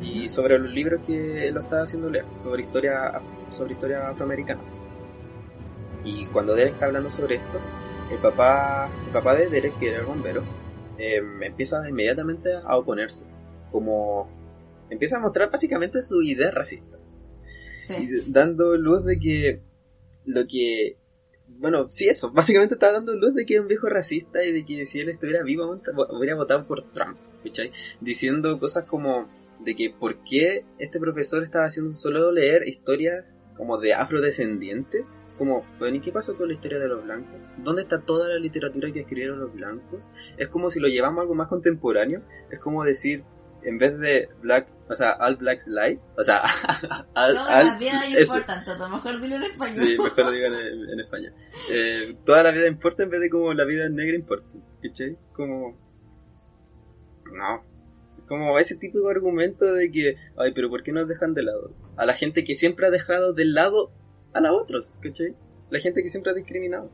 y 0.01 0.27
sobre 0.29 0.59
los 0.59 0.71
libros 0.71 1.05
que 1.05 1.49
lo 1.51 1.61
estaba 1.61 1.83
haciendo 1.83 2.09
leer, 2.09 2.25
sobre 2.43 2.61
historia, 2.61 3.11
sobre 3.49 3.73
historia 3.73 4.09
afroamericana. 4.09 4.61
Y 6.03 6.25
cuando 6.27 6.53
Derek 6.53 6.73
está 6.73 6.87
hablando 6.87 7.09
sobre 7.09 7.35
esto, 7.35 7.59
el 8.11 8.19
papá, 8.19 8.89
el 9.05 9.13
papá 9.13 9.35
de 9.35 9.47
Derek, 9.47 9.77
que 9.79 9.89
era 9.89 9.99
el 9.99 10.05
bombero, 10.05 10.43
em, 10.97 11.41
empieza 11.43 11.87
inmediatamente 11.87 12.55
a 12.55 12.77
oponerse, 12.77 13.23
como 13.71 14.27
empieza 14.89 15.17
a 15.17 15.21
mostrar 15.21 15.49
básicamente 15.49 16.01
su 16.01 16.21
idea 16.21 16.51
racista 16.51 16.97
dando 18.27 18.77
luz 18.77 19.05
de 19.05 19.19
que 19.19 19.61
lo 20.25 20.47
que 20.47 20.97
bueno, 21.47 21.89
sí, 21.89 22.07
eso. 22.07 22.31
Básicamente 22.31 22.75
está 22.75 22.91
dando 22.91 23.13
luz 23.13 23.33
de 23.33 23.45
que 23.45 23.55
es 23.55 23.61
un 23.61 23.67
viejo 23.67 23.87
racista 23.87 24.43
y 24.43 24.51
de 24.51 24.65
que 24.65 24.85
si 24.85 24.99
él 24.99 25.09
estuviera 25.09 25.43
vivo 25.43 25.79
hubiera 26.09 26.35
votado 26.35 26.67
por 26.67 26.81
Trump. 26.91 27.17
Diciendo 28.01 28.59
cosas 28.59 28.85
como 28.85 29.29
de 29.59 29.75
que 29.75 29.89
por 29.89 30.23
qué 30.23 30.65
este 30.79 30.99
profesor 30.99 31.43
estaba 31.43 31.65
haciendo 31.65 31.93
solo 31.93 32.31
leer 32.31 32.67
historias 32.67 33.25
como 33.55 33.77
de 33.77 33.93
afrodescendientes. 33.93 35.09
Como, 35.37 35.65
bueno, 35.79 35.97
¿y 35.97 35.99
qué 35.99 36.11
pasó 36.11 36.35
con 36.35 36.47
la 36.47 36.53
historia 36.53 36.79
de 36.79 36.87
los 36.87 37.03
blancos? 37.03 37.39
¿Dónde 37.57 37.81
está 37.81 38.01
toda 38.01 38.29
la 38.29 38.37
literatura 38.37 38.91
que 38.91 38.99
escribieron 38.99 39.39
los 39.39 39.51
blancos? 39.51 40.01
Es 40.37 40.47
como 40.47 40.69
si 40.69 40.79
lo 40.79 40.87
llevamos 40.87 41.19
a 41.19 41.21
algo 41.23 41.33
más 41.33 41.47
contemporáneo. 41.47 42.21
Es 42.51 42.59
como 42.59 42.83
decir, 42.83 43.23
en 43.65 43.77
vez 43.77 43.99
de 43.99 44.29
Black, 44.41 44.67
o 44.89 44.95
sea, 44.95 45.17
All 45.19 45.35
Blacks 45.35 45.67
Light, 45.67 45.99
o 46.17 46.23
sea, 46.23 46.41
all, 47.15 47.35
toda 47.35 47.63
la 47.63 47.77
vida 47.77 48.09
importa, 48.19 48.63
todo 48.63 48.89
mejor 48.89 49.21
dilo 49.21 49.35
en 49.37 49.43
español. 49.43 49.87
Sí, 49.87 49.97
mejor 49.97 50.31
digo 50.31 50.45
en, 50.47 50.99
español. 50.99 51.33
Eh, 51.69 52.17
toda 52.25 52.43
la 52.43 52.51
vida 52.51 52.67
importa 52.67 53.03
en 53.03 53.09
vez 53.09 53.21
de 53.21 53.29
como 53.29 53.53
la 53.53 53.65
vida 53.65 53.89
negra 53.89 54.15
importa, 54.15 54.47
¿cachai? 54.81 55.17
Como... 55.33 55.77
No. 57.31 57.63
Es 58.17 58.25
como 58.25 58.57
ese 58.59 58.75
tipo 58.75 58.99
de 58.99 59.11
argumento 59.11 59.65
de 59.73 59.91
que, 59.91 60.15
ay, 60.37 60.51
pero 60.53 60.69
¿por 60.69 60.83
qué 60.83 60.91
nos 60.91 61.07
dejan 61.07 61.33
de 61.33 61.43
lado? 61.43 61.73
A 61.97 62.05
la 62.05 62.13
gente 62.13 62.43
que 62.43 62.55
siempre 62.55 62.85
ha 62.85 62.91
dejado 62.91 63.33
de 63.33 63.45
lado 63.45 63.91
a 64.33 64.41
la 64.41 64.53
otros, 64.53 64.95
¿cachai? 65.01 65.35
La 65.69 65.79
gente 65.79 66.03
que 66.03 66.09
siempre 66.09 66.31
ha 66.31 66.35
discriminado. 66.35 66.91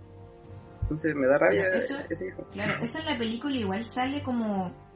Entonces 0.81 1.13
me 1.13 1.27
da 1.27 1.37
rabia 1.37 1.67
ese 1.73 2.27
hijo. 2.27 2.47
Claro, 2.51 2.83
eso 2.83 2.97
en 2.99 3.05
la 3.05 3.17
película 3.17 3.55
igual 3.55 3.83
sale 3.83 4.23
como 4.23 4.88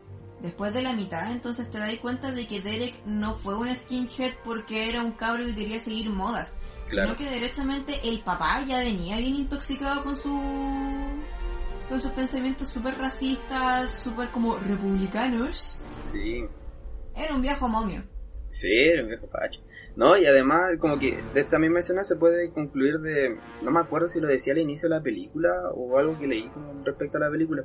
después 0.44 0.72
de 0.74 0.84
la 0.84 0.94
mitad, 0.94 1.32
entonces 1.32 1.70
te 1.72 1.80
das 1.80 1.92
cuenta 1.96 2.32
de 2.32 2.46
que 2.46 2.62
Derek 2.62 3.04
no 3.06 3.34
fue 3.36 3.56
un 3.58 3.74
skinhead 3.76 4.34
porque 4.44 4.90
era 4.90 5.02
un 5.02 5.14
cabro 5.14 5.48
y 5.48 5.56
quería 5.56 5.80
seguir 5.80 6.10
modas, 6.12 6.56
Claro. 6.90 7.16
sino 7.16 7.16
que 7.18 7.34
derechamente 7.34 8.00
el 8.04 8.22
papá 8.22 8.64
ya 8.68 8.80
venía 8.82 9.18
bien 9.18 9.34
intoxicado 9.36 10.04
con 10.04 10.16
su 10.16 10.40
con 11.90 12.02
sus 12.02 12.12
pensamientos 12.12 12.70
súper 12.70 12.98
racistas, 12.98 13.92
súper 13.94 14.30
como 14.32 14.58
republicanos. 14.58 15.84
Sí. 15.98 16.44
Era 17.16 17.36
un 17.36 17.42
viejo 17.42 17.68
momio. 17.68 18.04
Sí, 18.50 18.68
era 18.72 19.02
un 19.02 19.08
viejo 19.10 19.28
pacho. 19.28 19.62
No, 19.96 20.16
y 20.18 20.26
además, 20.26 20.78
como 20.80 20.98
que 21.00 21.22
de 21.34 21.42
esta 21.42 21.58
misma 21.60 21.80
escena 21.80 22.04
se 22.04 22.16
puede 22.16 22.52
concluir 22.52 22.98
de. 23.00 23.38
No 23.64 23.72
me 23.72 23.80
acuerdo 23.80 24.08
si 24.08 24.20
lo 24.22 24.28
decía 24.28 24.54
al 24.54 24.60
inicio 24.60 24.88
de 24.90 24.96
la 24.96 25.02
película 25.04 25.50
o 25.76 25.98
algo 25.98 26.18
que 26.20 26.28
leí 26.28 26.48
con 26.50 26.86
respecto 26.86 27.18
a 27.18 27.22
la 27.22 27.32
película. 27.32 27.64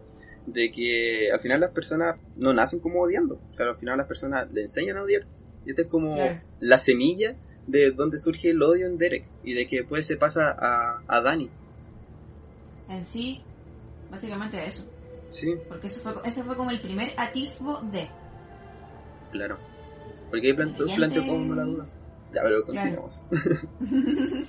De 0.52 0.70
que 0.72 1.30
al 1.32 1.40
final 1.40 1.60
las 1.60 1.70
personas 1.70 2.16
no 2.36 2.52
nacen 2.52 2.80
como 2.80 3.00
odiando. 3.00 3.40
O 3.52 3.54
sea, 3.54 3.66
al 3.66 3.76
final 3.76 3.98
las 3.98 4.06
personas 4.06 4.50
le 4.52 4.62
enseñan 4.62 4.96
a 4.96 5.02
odiar. 5.02 5.26
Y 5.66 5.70
esta 5.70 5.82
es 5.82 5.88
como 5.88 6.14
Claro. 6.14 6.40
la 6.60 6.78
semilla 6.78 7.36
de 7.66 7.90
donde 7.90 8.18
surge 8.18 8.50
el 8.50 8.62
odio 8.62 8.86
en 8.86 8.96
Derek. 8.98 9.28
Y 9.44 9.52
de 9.54 9.66
que 9.66 9.78
después 9.80 10.06
se 10.06 10.16
pasa 10.16 10.54
a, 10.58 11.02
a 11.06 11.20
Danny. 11.20 11.50
En 12.88 13.04
sí, 13.04 13.42
básicamente 14.10 14.64
eso. 14.66 14.84
Sí, 15.28 15.54
Porque 15.68 15.88
eso 15.88 16.00
fue, 16.00 16.14
ese 16.24 16.42
fue 16.42 16.56
como 16.56 16.70
el 16.70 16.80
primer 16.80 17.12
atisbo 17.18 17.80
de. 17.92 18.08
claro. 19.30 19.58
Porque 20.30 20.46
ahí 20.50 20.56
antes- 20.58 21.26
como 21.26 21.54
la 21.54 21.64
duda. 21.64 21.86
Ya, 22.34 22.40
pero 22.42 22.64
Claro. 22.64 23.02
continuamos. 23.02 23.22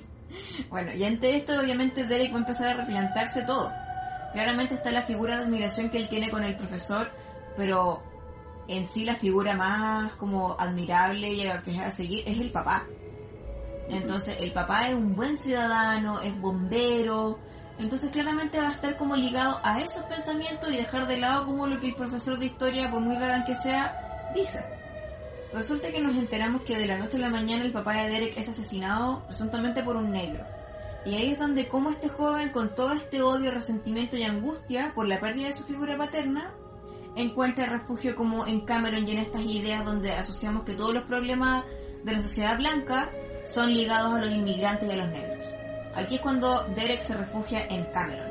bueno, 0.70 0.92
y 0.94 1.04
ante 1.04 1.36
esto 1.36 1.58
obviamente 1.60 2.06
Derek 2.06 2.32
va 2.32 2.36
a 2.36 2.40
empezar 2.40 2.68
a 2.68 2.74
replantarse 2.82 3.42
todo. 3.44 3.70
Claramente 4.32 4.74
está 4.74 4.90
la 4.92 5.02
figura 5.02 5.36
de 5.36 5.44
admiración 5.44 5.90
que 5.90 5.98
él 5.98 6.08
tiene 6.08 6.30
con 6.30 6.44
el 6.44 6.56
profesor, 6.56 7.10
pero 7.56 8.02
en 8.68 8.86
sí 8.86 9.04
la 9.04 9.16
figura 9.16 9.54
más 9.54 10.12
como 10.12 10.56
admirable 10.58 11.32
y 11.32 11.46
a 11.46 11.62
que 11.62 11.72
es 11.72 11.80
a 11.80 11.90
seguir 11.90 12.28
es 12.28 12.38
el 12.38 12.50
papá. 12.50 12.86
Entonces 13.88 14.36
el 14.38 14.52
papá 14.52 14.88
es 14.88 14.94
un 14.94 15.16
buen 15.16 15.36
ciudadano, 15.36 16.20
es 16.20 16.38
bombero, 16.40 17.40
entonces 17.80 18.10
claramente 18.10 18.60
va 18.60 18.68
a 18.68 18.72
estar 18.72 18.96
como 18.96 19.16
ligado 19.16 19.58
a 19.64 19.80
esos 19.80 20.04
pensamientos 20.04 20.70
y 20.70 20.76
dejar 20.76 21.06
de 21.06 21.16
lado 21.16 21.46
como 21.46 21.66
lo 21.66 21.80
que 21.80 21.88
el 21.88 21.94
profesor 21.94 22.38
de 22.38 22.46
historia, 22.46 22.90
por 22.90 23.00
muy 23.00 23.16
bacán 23.16 23.44
que 23.44 23.56
sea, 23.56 24.30
dice. 24.34 24.62
Resulta 25.52 25.90
que 25.90 26.00
nos 26.00 26.16
enteramos 26.16 26.62
que 26.62 26.76
de 26.76 26.86
la 26.86 26.98
noche 26.98 27.16
a 27.16 27.20
la 27.20 27.30
mañana 27.30 27.64
el 27.64 27.72
papá 27.72 27.94
de 27.94 28.10
Derek 28.10 28.36
es 28.36 28.48
asesinado 28.48 29.24
presuntamente 29.26 29.82
por 29.82 29.96
un 29.96 30.12
negro. 30.12 30.44
Y 31.04 31.14
ahí 31.14 31.30
es 31.32 31.38
donde 31.38 31.66
como 31.66 31.90
este 31.90 32.08
joven 32.08 32.50
con 32.50 32.74
todo 32.74 32.92
este 32.92 33.22
odio, 33.22 33.50
resentimiento 33.50 34.16
y 34.16 34.24
angustia 34.24 34.92
por 34.94 35.08
la 35.08 35.18
pérdida 35.18 35.48
de 35.48 35.54
su 35.54 35.64
figura 35.64 35.96
paterna, 35.96 36.52
encuentra 37.16 37.66
refugio 37.66 38.14
como 38.14 38.46
en 38.46 38.60
Cameron 38.60 39.06
y 39.06 39.12
en 39.12 39.18
estas 39.18 39.42
ideas 39.42 39.84
donde 39.84 40.12
asociamos 40.12 40.64
que 40.64 40.74
todos 40.74 40.94
los 40.94 41.04
problemas 41.04 41.64
de 42.04 42.12
la 42.12 42.20
sociedad 42.20 42.56
blanca 42.56 43.10
son 43.44 43.72
ligados 43.72 44.14
a 44.14 44.18
los 44.20 44.30
inmigrantes 44.30 44.88
y 44.88 44.92
a 44.92 44.96
los 44.96 45.08
negros. 45.08 45.42
Aquí 45.94 46.16
es 46.16 46.20
cuando 46.20 46.64
Derek 46.76 47.00
se 47.00 47.16
refugia 47.16 47.66
en 47.68 47.84
Cameron. 47.92 48.30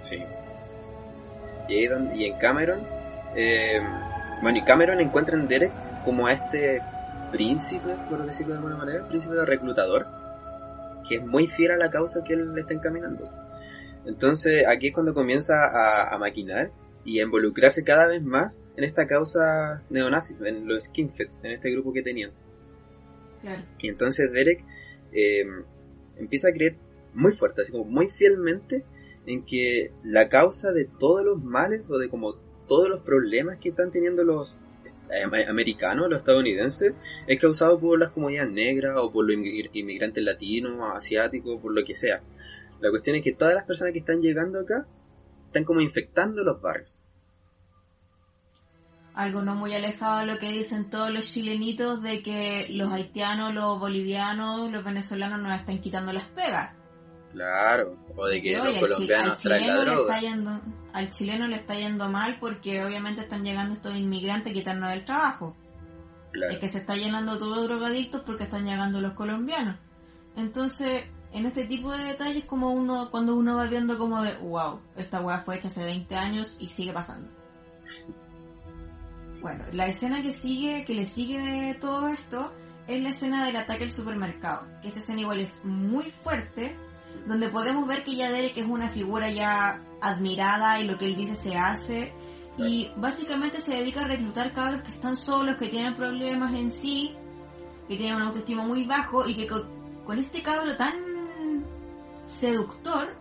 Sí. 0.00 0.22
Y, 1.68 1.74
ahí 1.74 1.86
donde- 1.86 2.16
y 2.16 2.24
en 2.24 2.38
Cameron, 2.38 2.86
eh, 3.36 3.80
bueno, 4.42 4.58
y 4.58 4.64
Cameron 4.64 5.00
encuentra 5.00 5.36
en 5.36 5.46
Derek 5.46 5.72
como 6.04 6.26
a 6.26 6.32
este 6.32 6.82
príncipe, 7.30 7.94
por 8.08 8.24
decirlo 8.24 8.54
de 8.54 8.58
alguna 8.58 8.76
manera, 8.76 9.06
príncipe 9.06 9.34
de 9.34 9.46
reclutador, 9.46 10.06
que 11.08 11.16
es 11.16 11.24
muy 11.24 11.46
fiel 11.46 11.72
a 11.72 11.76
la 11.76 11.90
causa 11.90 12.24
que 12.24 12.34
él 12.34 12.54
le 12.54 12.60
está 12.60 12.74
encaminando. 12.74 13.30
Entonces 14.06 14.66
aquí 14.66 14.88
es 14.88 14.94
cuando 14.94 15.14
comienza 15.14 15.54
a, 15.64 16.14
a 16.14 16.18
maquinar 16.18 16.72
y 17.04 17.20
a 17.20 17.22
involucrarse 17.22 17.84
cada 17.84 18.08
vez 18.08 18.22
más 18.22 18.60
en 18.76 18.84
esta 18.84 19.06
causa 19.06 19.82
neonazi, 19.90 20.34
en 20.44 20.66
los 20.66 20.84
skinhead, 20.84 21.28
en 21.42 21.52
este 21.52 21.70
grupo 21.70 21.92
que 21.92 22.02
tenían. 22.02 22.32
Claro. 23.42 23.62
Y 23.78 23.88
entonces 23.88 24.32
Derek 24.32 24.64
eh, 25.12 25.44
empieza 26.16 26.48
a 26.48 26.52
creer 26.52 26.76
muy 27.12 27.32
fuerte, 27.32 27.62
así 27.62 27.72
como 27.72 27.84
muy 27.84 28.10
fielmente, 28.10 28.84
en 29.26 29.44
que 29.44 29.92
la 30.02 30.28
causa 30.28 30.72
de 30.72 30.84
todos 30.84 31.24
los 31.24 31.42
males 31.42 31.82
o 31.88 31.98
de 31.98 32.08
como 32.08 32.34
todos 32.66 32.88
los 32.88 33.00
problemas 33.00 33.58
que 33.58 33.70
están 33.70 33.90
teniendo 33.90 34.24
los 34.24 34.58
eh, 35.10 35.46
americanos, 35.48 36.08
los 36.08 36.18
estadounidenses, 36.18 36.94
es 37.26 37.40
causado 37.40 37.78
por 37.78 37.98
las 37.98 38.10
comunidades 38.10 38.52
negras 38.52 38.96
o 38.98 39.10
por 39.12 39.26
los 39.26 39.36
inmigr- 39.36 39.70
inmigrantes 39.72 40.22
latinos, 40.24 40.78
asiáticos, 40.94 41.60
por 41.60 41.72
lo 41.74 41.84
que 41.84 41.94
sea. 41.94 42.20
La 42.80 42.90
cuestión 42.90 43.16
es 43.16 43.22
que 43.22 43.32
todas 43.32 43.54
las 43.54 43.64
personas 43.64 43.92
que 43.92 44.00
están 44.00 44.20
llegando 44.20 44.60
acá 44.60 44.86
están 45.46 45.64
como 45.64 45.80
infectando 45.80 46.42
los 46.42 46.60
barrios. 46.60 46.98
Algo 49.14 49.42
no 49.42 49.54
muy 49.54 49.72
alejado 49.74 50.20
de 50.20 50.26
lo 50.26 50.38
que 50.38 50.50
dicen 50.50 50.90
todos 50.90 51.08
los 51.10 51.32
chilenitos 51.32 52.02
de 52.02 52.20
que 52.20 52.66
los 52.70 52.92
haitianos, 52.92 53.54
los 53.54 53.78
bolivianos, 53.78 54.72
los 54.72 54.82
venezolanos 54.84 55.40
nos 55.40 55.58
están 55.58 55.80
quitando 55.80 56.12
las 56.12 56.24
pegas. 56.24 56.74
Claro, 57.30 57.96
o 58.16 58.26
de 58.26 58.42
que 58.42 58.56
los 58.56 58.76
colombianos 58.78 59.40
traen 59.42 59.66
la 59.68 59.84
droga. 59.84 60.16
está 60.16 60.20
yendo, 60.20 60.60
al 60.94 61.10
chileno 61.10 61.48
le 61.48 61.56
está 61.56 61.74
yendo 61.74 62.08
mal 62.08 62.38
porque 62.40 62.84
obviamente 62.84 63.22
están 63.22 63.44
llegando 63.44 63.74
estos 63.74 63.96
inmigrantes 63.96 64.52
a 64.52 64.54
quitarnos 64.54 64.92
el 64.92 65.04
trabajo. 65.04 65.56
Claro. 66.32 66.52
Es 66.52 66.58
que 66.60 66.68
se 66.68 66.78
está 66.78 66.96
llenando 66.96 67.36
todos 67.36 67.56
los 67.56 67.68
drogadictos 67.68 68.22
porque 68.22 68.44
están 68.44 68.64
llegando 68.64 69.00
los 69.00 69.12
colombianos. 69.12 69.76
Entonces, 70.36 71.04
en 71.32 71.46
este 71.46 71.64
tipo 71.64 71.92
de 71.92 72.04
detalles 72.04 72.44
como 72.44 72.70
uno, 72.70 73.10
cuando 73.10 73.34
uno 73.34 73.56
va 73.56 73.66
viendo 73.66 73.98
como 73.98 74.22
de, 74.22 74.36
wow, 74.36 74.80
esta 74.96 75.20
weá 75.20 75.40
fue 75.40 75.56
hecha 75.56 75.66
hace 75.66 75.84
20 75.84 76.14
años 76.14 76.56
y 76.60 76.68
sigue 76.68 76.92
pasando. 76.92 77.28
Bueno, 79.42 79.64
la 79.72 79.88
escena 79.88 80.22
que 80.22 80.32
sigue, 80.32 80.84
que 80.84 80.94
le 80.94 81.06
sigue 81.06 81.38
de 81.40 81.74
todo 81.74 82.06
esto, 82.06 82.52
es 82.86 83.02
la 83.02 83.08
escena 83.08 83.44
del 83.44 83.56
ataque 83.56 83.82
al 83.82 83.90
supermercado. 83.90 84.64
Que 84.80 84.88
esa 84.88 85.00
escena 85.00 85.22
igual 85.22 85.40
es 85.40 85.64
muy 85.64 86.08
fuerte, 86.10 86.76
donde 87.26 87.48
podemos 87.48 87.86
ver 87.88 88.04
que 88.04 88.14
ya 88.14 88.30
Derek 88.30 88.56
es 88.56 88.66
una 88.66 88.88
figura 88.88 89.28
ya 89.30 89.82
admirada 90.08 90.80
y 90.80 90.84
lo 90.84 90.96
que 90.98 91.06
él 91.06 91.16
dice 91.16 91.34
se 91.34 91.56
hace. 91.56 92.12
Y 92.56 92.90
básicamente 92.96 93.60
se 93.60 93.72
dedica 93.74 94.02
a 94.02 94.08
reclutar 94.08 94.52
cabros 94.52 94.82
que 94.82 94.90
están 94.90 95.16
solos, 95.16 95.56
que 95.56 95.68
tienen 95.68 95.94
problemas 95.94 96.54
en 96.54 96.70
sí, 96.70 97.14
que 97.88 97.96
tienen 97.96 98.16
un 98.16 98.22
autoestima 98.22 98.64
muy 98.64 98.84
bajo 98.84 99.28
y 99.28 99.34
que 99.34 99.46
con, 99.48 99.68
con 100.04 100.18
este 100.18 100.40
cabro 100.42 100.76
tan 100.76 100.94
seductor 102.26 103.16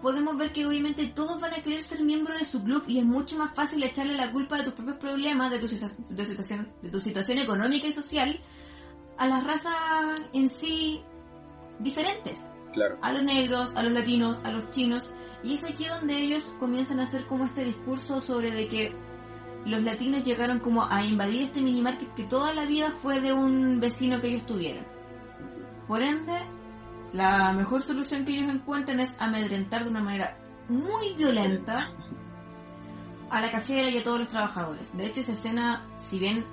podemos 0.00 0.36
ver 0.36 0.52
que 0.52 0.66
obviamente 0.66 1.06
todos 1.06 1.40
van 1.40 1.54
a 1.54 1.62
querer 1.62 1.80
ser 1.82 2.02
miembros 2.04 2.38
de 2.38 2.44
su 2.44 2.62
club 2.62 2.84
y 2.86 2.98
es 2.98 3.04
mucho 3.06 3.38
más 3.38 3.54
fácil 3.54 3.82
echarle 3.82 4.14
la 4.14 4.30
culpa 4.30 4.58
de 4.58 4.64
tus 4.64 4.74
propios 4.74 4.98
problemas, 4.98 5.50
de 5.50 5.58
tu, 5.58 5.66
situa- 5.66 5.96
de 5.96 6.14
tu 6.14 6.24
situación, 6.24 6.72
de 6.82 6.90
tu 6.90 7.00
situación 7.00 7.38
económica 7.38 7.86
y 7.86 7.92
social 7.92 8.38
a 9.16 9.26
las 9.26 9.44
razas 9.44 9.74
en 10.32 10.48
sí 10.50 11.00
diferentes 11.78 12.50
Claro. 12.74 12.98
a 13.02 13.12
los 13.12 13.22
negros, 13.22 13.76
a 13.76 13.82
los 13.84 13.92
latinos, 13.92 14.40
a 14.42 14.50
los 14.50 14.68
chinos, 14.72 15.12
y 15.44 15.54
es 15.54 15.64
aquí 15.64 15.84
donde 15.86 16.16
ellos 16.16 16.54
comienzan 16.58 17.00
a 17.00 17.02
hacer 17.04 17.26
como 17.26 17.44
este 17.44 17.64
discurso 17.64 18.20
sobre 18.20 18.50
de 18.50 18.66
que 18.66 18.96
los 19.66 19.82
latinos 19.82 20.24
llegaron 20.24 20.58
como 20.58 20.84
a 20.84 21.04
invadir 21.04 21.42
este 21.42 21.60
minimarket 21.60 22.14
que 22.14 22.24
toda 22.24 22.54
la 22.54 22.64
vida 22.64 22.90
fue 23.02 23.20
de 23.20 23.32
un 23.32 23.78
vecino 23.78 24.20
que 24.20 24.28
ellos 24.28 24.46
tuvieron. 24.46 24.84
Por 25.86 26.02
ende, 26.02 26.34
la 27.12 27.52
mejor 27.52 27.82
solución 27.82 28.24
que 28.24 28.32
ellos 28.32 28.50
encuentran 28.50 29.00
es 29.00 29.14
amedrentar 29.18 29.84
de 29.84 29.90
una 29.90 30.00
manera 30.02 30.38
muy 30.68 31.12
violenta 31.14 31.90
a 33.30 33.40
la 33.40 33.50
cajera 33.50 33.90
y 33.90 33.98
a 33.98 34.02
todos 34.02 34.18
los 34.18 34.28
trabajadores. 34.28 34.96
De 34.96 35.06
hecho, 35.06 35.20
esa 35.20 35.32
escena, 35.32 35.86
si 35.96 36.18
bien 36.18 36.44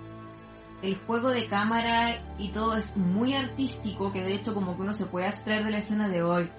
el 0.82 0.98
juego 0.98 1.30
de 1.30 1.48
cámara 1.48 2.36
y 2.38 2.50
todo 2.50 2.76
es 2.76 2.98
muy 2.98 3.36
artístico, 3.36 4.12
que 4.12 4.24
de 4.24 4.34
hecho 4.34 4.54
como 4.54 4.76
que 4.76 4.82
uno 4.82 4.94
se 4.94 5.06
puede 5.06 5.28
abstraer 5.28 5.64
de 5.64 5.72
la 5.72 5.78
escena 5.78 6.10
de 6.10 6.24
hoy, 6.24 6.50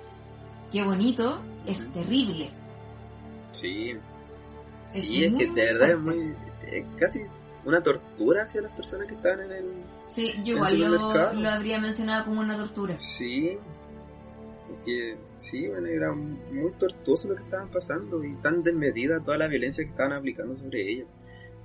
qué 0.71 0.83
bonito, 0.83 1.43
es 1.67 1.93
terrible. 1.93 2.51
Sí. 3.53 3.91
Es 4.95 5.07
Sí, 5.07 5.25
es, 5.25 5.35
que 5.35 5.47
de 5.47 5.53
verdad 5.73 5.91
es 5.91 5.99
muy. 5.99 6.35
Es 6.67 6.85
casi 6.99 7.21
una 7.65 7.83
tortura 7.83 8.43
hacia 8.45 8.61
las 8.63 8.73
personas 8.73 9.07
que 9.07 9.15
estaban 9.15 9.41
en 9.43 9.53
el. 9.53 9.65
Sí, 10.05 10.33
yo 10.45 10.57
¿En 10.67 10.75
igual 10.77 11.41
lo, 11.43 11.49
habría 11.49 11.79
mencionado 11.79 12.25
como 12.27 12.41
una 12.41 12.57
tortura. 12.57 12.99
Sí. 12.99 13.57
Es 14.73 14.79
que, 14.87 15.17
sí, 15.37 15.69
bueno, 15.69 15.87
era 15.87 16.13
muy 16.13 16.73
tortuoso 16.79 17.29
lo 17.29 17.37
que 17.37 17.43
estaban 17.43 17.69
pasando 17.71 18.25
y 18.25 18.35
tan 18.37 18.63
desmedida 18.63 19.23
toda 19.23 19.37
la 19.37 19.47
violencia 19.49 19.85
que 19.85 19.91
estaban 19.91 20.13
aplicando 20.15 20.57
sobre 20.57 20.91
ellos. 20.91 21.09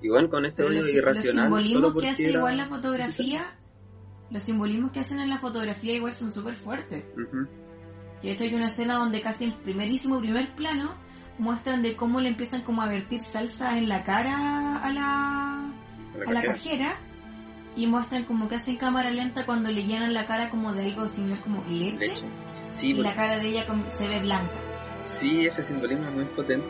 Bueno, 0.03 0.29
con 0.29 0.45
este 0.45 0.63
odio 0.63 0.75
los, 0.77 0.85
los 0.85 0.93
irracional. 0.95 1.45
simbolismos 1.45 1.81
solo 1.89 1.99
que 1.99 2.09
hace 2.09 2.29
era- 2.29 2.37
igual 2.39 2.57
la 2.57 2.65
fotografía, 2.67 3.55
los 4.29 4.43
simbolismos 4.43 4.91
que 4.91 4.99
hacen 4.99 5.19
en 5.19 5.29
la 5.29 5.39
fotografía 5.39 5.93
igual 5.93 6.13
son 6.13 6.31
súper 6.31 6.53
fuertes. 6.53 7.03
Ujú, 8.17 8.27
De 8.27 8.31
hecho 8.31 8.43
hay 8.43 8.53
una 8.55 8.67
escena 8.67 8.95
donde 8.95 9.21
casi 9.21 9.45
en 9.45 9.51
primerísimo 9.53 10.19
primer 10.19 10.49
plano 10.55 10.95
muestran 11.37 11.81
de 11.83 11.95
cómo 11.95 12.19
le 12.19 12.29
empiezan 12.29 12.61
como 12.63 12.81
a 12.81 12.87
vertir 12.87 13.19
salsa 13.21 13.77
en 13.77 13.89
la 13.89 14.03
cara 14.03 14.77
a 14.83 14.91
la, 14.91 15.71
a 16.27 16.31
la 16.31 16.41
cajera. 16.41 16.97
y 17.75 17.85
muestran 17.85 18.23
como 18.23 18.49
que 18.49 18.55
hacen 18.55 18.75
cámara 18.77 19.11
lenta 19.11 19.45
cuando 19.45 19.69
le 19.71 19.83
llenan 19.83 20.11
la 20.15 20.25
cara 20.25 20.49
como 20.49 20.73
de 20.73 20.85
algo 20.85 21.07
similar 21.07 21.39
como 21.41 21.63
leche, 21.69 22.07
Leche. 22.07 22.25
Sí, 22.71 22.87
y 22.89 22.93
porque- 22.95 23.09
la 23.09 23.15
cara 23.15 23.37
de 23.37 23.47
ella 23.49 23.67
como- 23.67 23.87
se 23.89 24.07
ve 24.07 24.19
blanca. 24.19 24.55
sí, 24.99 25.45
ese 25.45 25.61
simbolismo 25.61 26.07
es 26.09 26.13
muy 26.15 26.25
potente. 26.25 26.65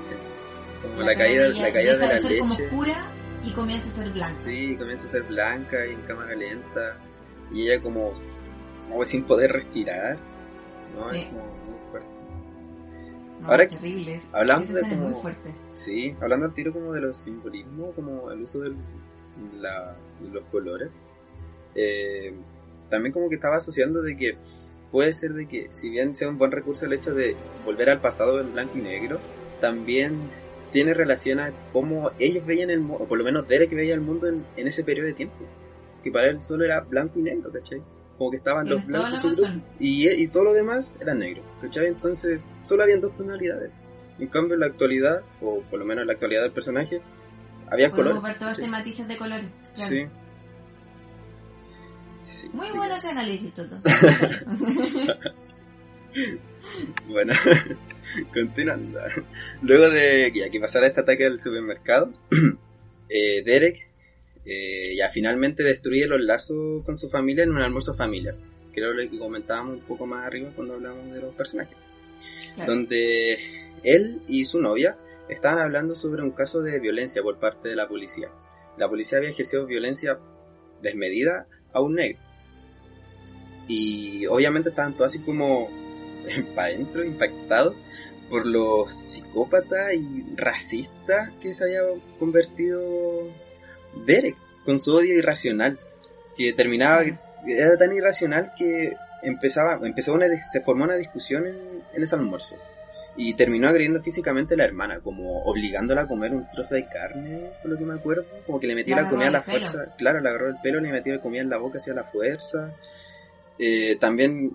Como 0.82 0.98
La 1.00 1.06
la, 1.08 1.16
caída, 1.16 1.44
de 1.50 1.54
la 1.54 1.72
caída 1.74 1.94
de 1.94 1.98
deja 2.00 2.14
la 2.14 2.20
ser 2.20 2.40
como 2.40 2.52
leche. 2.52 2.66
oscura 2.66 3.08
y 3.44 3.50
comienza 3.52 3.88
a 3.90 3.96
ser 3.96 4.10
blanca. 4.12 4.34
Sí, 4.34 4.76
comienza 4.78 5.08
a 5.08 5.12
ser 5.12 5.24
blanca 5.24 5.88
y 5.88 5.92
en 5.94 6.02
cama 6.02 6.26
calienta. 6.28 6.98
Y 7.54 7.62
ella 7.70 7.82
como, 7.82 8.12
como 8.90 9.02
sin 9.06 9.24
poder 9.24 9.54
respirar. 9.54 10.18
¿No? 10.96 11.06
Sí. 11.08 11.18
Es 11.20 11.26
como 11.28 11.42
muy 11.44 11.90
fuerte. 11.92 12.08
No, 13.42 13.48
Ahora, 13.50 13.68
terrible. 13.68 14.20
hablando 14.34 14.74
de 14.74 14.82
como- 14.82 15.10
muy 15.10 15.22
fuerte. 15.22 15.54
Sí, 15.72 16.16
hablando 16.22 16.46
al 16.48 16.54
tiro 16.54 16.74
como 16.74 16.92
de 16.94 17.02
los 17.02 17.18
simbolismos, 17.18 17.94
como 17.96 18.32
el 18.32 18.42
uso 18.42 18.60
del, 18.62 18.76
la- 19.60 19.96
de 20.22 20.30
los 20.30 20.46
colores. 20.48 20.90
eh, 21.80 22.34
también 22.90 23.14
como 23.14 23.30
que 23.30 23.36
estaba 23.36 23.58
asociando 23.58 24.02
de 24.02 24.16
que 24.16 24.36
puede 24.92 25.14
ser 25.14 25.34
de 25.34 25.46
que 25.48 25.70
si 25.74 25.90
bien 25.92 26.16
sea 26.16 26.30
un 26.30 26.38
buen 26.40 26.52
recurso 26.52 26.86
el 26.86 26.94
hecho 26.94 27.14
de 27.14 27.36
volver 27.66 27.90
al 27.92 28.02
pasado 28.02 28.40
en 28.40 28.54
blanco 28.54 28.78
y 28.78 28.82
negro, 28.82 29.20
también 29.62 30.32
tiene 30.72 30.94
relación 30.96 31.40
a 31.40 31.52
cómo 31.72 32.12
ellos 32.18 32.44
veían 32.46 32.70
el 32.72 32.80
mundo, 32.80 33.04
o 33.04 33.08
por 33.08 33.18
lo 33.20 33.24
menos 33.24 33.48
Derek 33.48 33.70
veía 33.76 33.94
el 33.94 34.02
mundo 34.02 34.28
en, 34.28 34.44
en 34.56 34.68
ese 34.68 34.84
periodo 34.84 35.08
de 35.08 35.14
tiempo. 35.14 35.36
Que 36.04 36.12
para 36.12 36.30
él 36.30 36.44
solo 36.44 36.64
era 36.66 36.80
blanco 36.82 37.20
y 37.20 37.24
negro, 37.24 37.52
¿cachai? 37.52 37.82
Como 38.18 38.32
que 38.32 38.38
estaban 38.38 38.68
los 38.68 38.84
blancos 38.86 39.42
y, 39.80 40.10
y 40.10 40.28
todo 40.28 40.46
lo 40.46 40.54
demás 40.54 40.92
era 41.00 41.14
negro, 41.14 41.44
¿cachai? 41.62 41.88
Entonces 41.88 42.40
solo 42.64 42.84
habían 42.84 43.00
dos 43.00 43.14
tonalidades. 43.14 43.72
En 44.20 44.28
cambio 44.28 44.56
en 44.56 44.62
la 44.62 44.66
actualidad, 44.68 45.22
o 45.42 45.62
por 45.70 45.80
lo 45.80 45.86
menos 45.86 46.02
en 46.02 46.08
la 46.08 46.14
actualidad 46.14 46.42
del 46.42 46.52
personaje, 46.52 47.00
había 47.70 47.90
Podemos 47.92 48.14
colores. 48.14 48.24
ver 48.24 48.38
todo 48.40 48.50
este 48.50 48.62
¿cachai? 48.64 48.72
matices 48.80 49.08
de 49.08 49.18
colores. 49.18 49.46
claro. 49.76 49.90
Sí. 49.96 50.08
Sí, 52.24 52.50
Muy 52.52 52.68
sí. 52.68 52.74
bueno 52.76 52.96
ese 52.96 53.08
análisis, 53.10 53.54
Toto. 53.54 53.78
Bueno, 57.08 57.34
continuando. 58.34 59.00
Luego 59.62 59.90
de 59.90 60.32
que 60.34 60.40
ya 60.40 60.50
que 60.50 60.60
pasara 60.60 60.88
este 60.88 61.02
ataque 61.02 61.26
al 61.26 61.40
supermercado, 61.40 62.12
eh, 63.10 63.44
Derek 63.44 63.90
eh, 64.50 64.96
ya 64.96 65.10
finalmente 65.10 65.62
destruye 65.62 66.08
los 66.08 66.22
lazos 66.22 66.84
con 66.86 66.96
su 66.96 67.10
familia 67.10 67.44
en 67.44 67.52
un 67.52 67.62
almuerzo 67.62 67.94
familiar. 67.94 68.36
Que 68.72 68.80
era 68.80 68.92
lo 68.92 69.10
que 69.10 69.20
comentábamos 69.20 69.74
un 69.74 69.82
poco 69.82 70.06
más 70.06 70.26
arriba 70.26 70.52
cuando 70.56 70.76
hablábamos 70.76 71.14
de 71.14 71.20
los 71.20 71.36
personajes. 71.36 71.78
Claro. 72.56 72.72
Donde 72.72 73.38
él 73.84 74.22
y 74.28 74.46
su 74.46 74.62
novia 74.62 74.98
estaban 75.28 75.60
hablando 75.60 75.96
sobre 75.96 76.24
un 76.24 76.32
caso 76.32 76.62
de 76.62 76.80
violencia 76.80 77.22
por 77.22 77.40
parte 77.40 77.68
de 77.68 77.76
la 77.76 77.90
policía. 77.90 78.30
La 78.78 78.88
policía 78.88 79.18
había 79.18 79.32
ejercido 79.32 79.66
violencia 79.66 80.18
desmedida 80.82 81.48
a 81.74 81.82
un 81.82 81.96
negro. 81.96 82.20
Y 83.68 84.26
obviamente 84.28 84.70
estaban 84.70 84.94
todos 84.94 85.08
así 85.08 85.20
como 85.20 85.70
para 86.56 86.70
adentro, 86.70 87.04
impactados 87.04 87.76
por 88.30 88.46
los 88.46 88.92
psicópatas 88.92 89.94
y 89.94 90.24
racistas 90.36 91.32
que 91.42 91.54
se 91.54 91.64
había 91.66 91.82
convertido 92.20 93.28
Derek 94.06 94.36
con 94.66 94.80
su 94.80 94.96
odio 94.96 95.16
irracional. 95.16 95.80
Que 96.36 96.54
terminaba, 96.54 97.02
era 97.02 97.78
tan 97.80 97.92
irracional 97.94 98.52
que 98.56 98.94
empezaba, 99.24 99.80
empezó 99.86 100.14
una, 100.14 100.28
se 100.40 100.62
formó 100.62 100.84
una 100.84 100.96
discusión 100.96 101.48
en, 101.48 101.58
en 101.94 102.04
ese 102.04 102.16
almuerzo. 102.16 102.56
Y 103.16 103.34
terminó 103.34 103.68
agrediendo 103.68 104.02
físicamente 104.02 104.54
a 104.54 104.58
la 104.58 104.66
hermana, 104.66 105.00
como 105.00 105.42
obligándola 105.44 106.02
a 106.02 106.08
comer 106.08 106.34
un 106.34 106.48
trozo 106.50 106.76
de 106.76 106.88
carne, 106.88 107.52
por 107.62 107.72
lo 107.72 107.78
que 107.78 107.86
me 107.86 107.96
acuerdo. 107.96 108.26
Como 108.46 108.60
que 108.60 108.68
le 108.68 108.76
metía 108.76 108.96
La 108.96 109.02
la, 109.04 109.10
comida 109.10 109.28
a 109.28 109.32
la 109.32 109.42
pelo. 109.42 109.60
fuerza. 109.68 109.96
Claro, 109.98 110.22
le 110.22 110.30
agarró 110.30 110.50
el 110.50 110.58
pelo, 110.62 110.80
le 110.80 110.92
metió 110.92 111.16
la 111.16 111.22
comida 111.22 111.42
en 111.42 111.50
la 111.50 111.58
boca 111.58 111.80
hacia 111.80 111.94
la 111.96 112.04
fuerza. 112.04 112.74
Eh, 113.58 113.98
también 114.00 114.52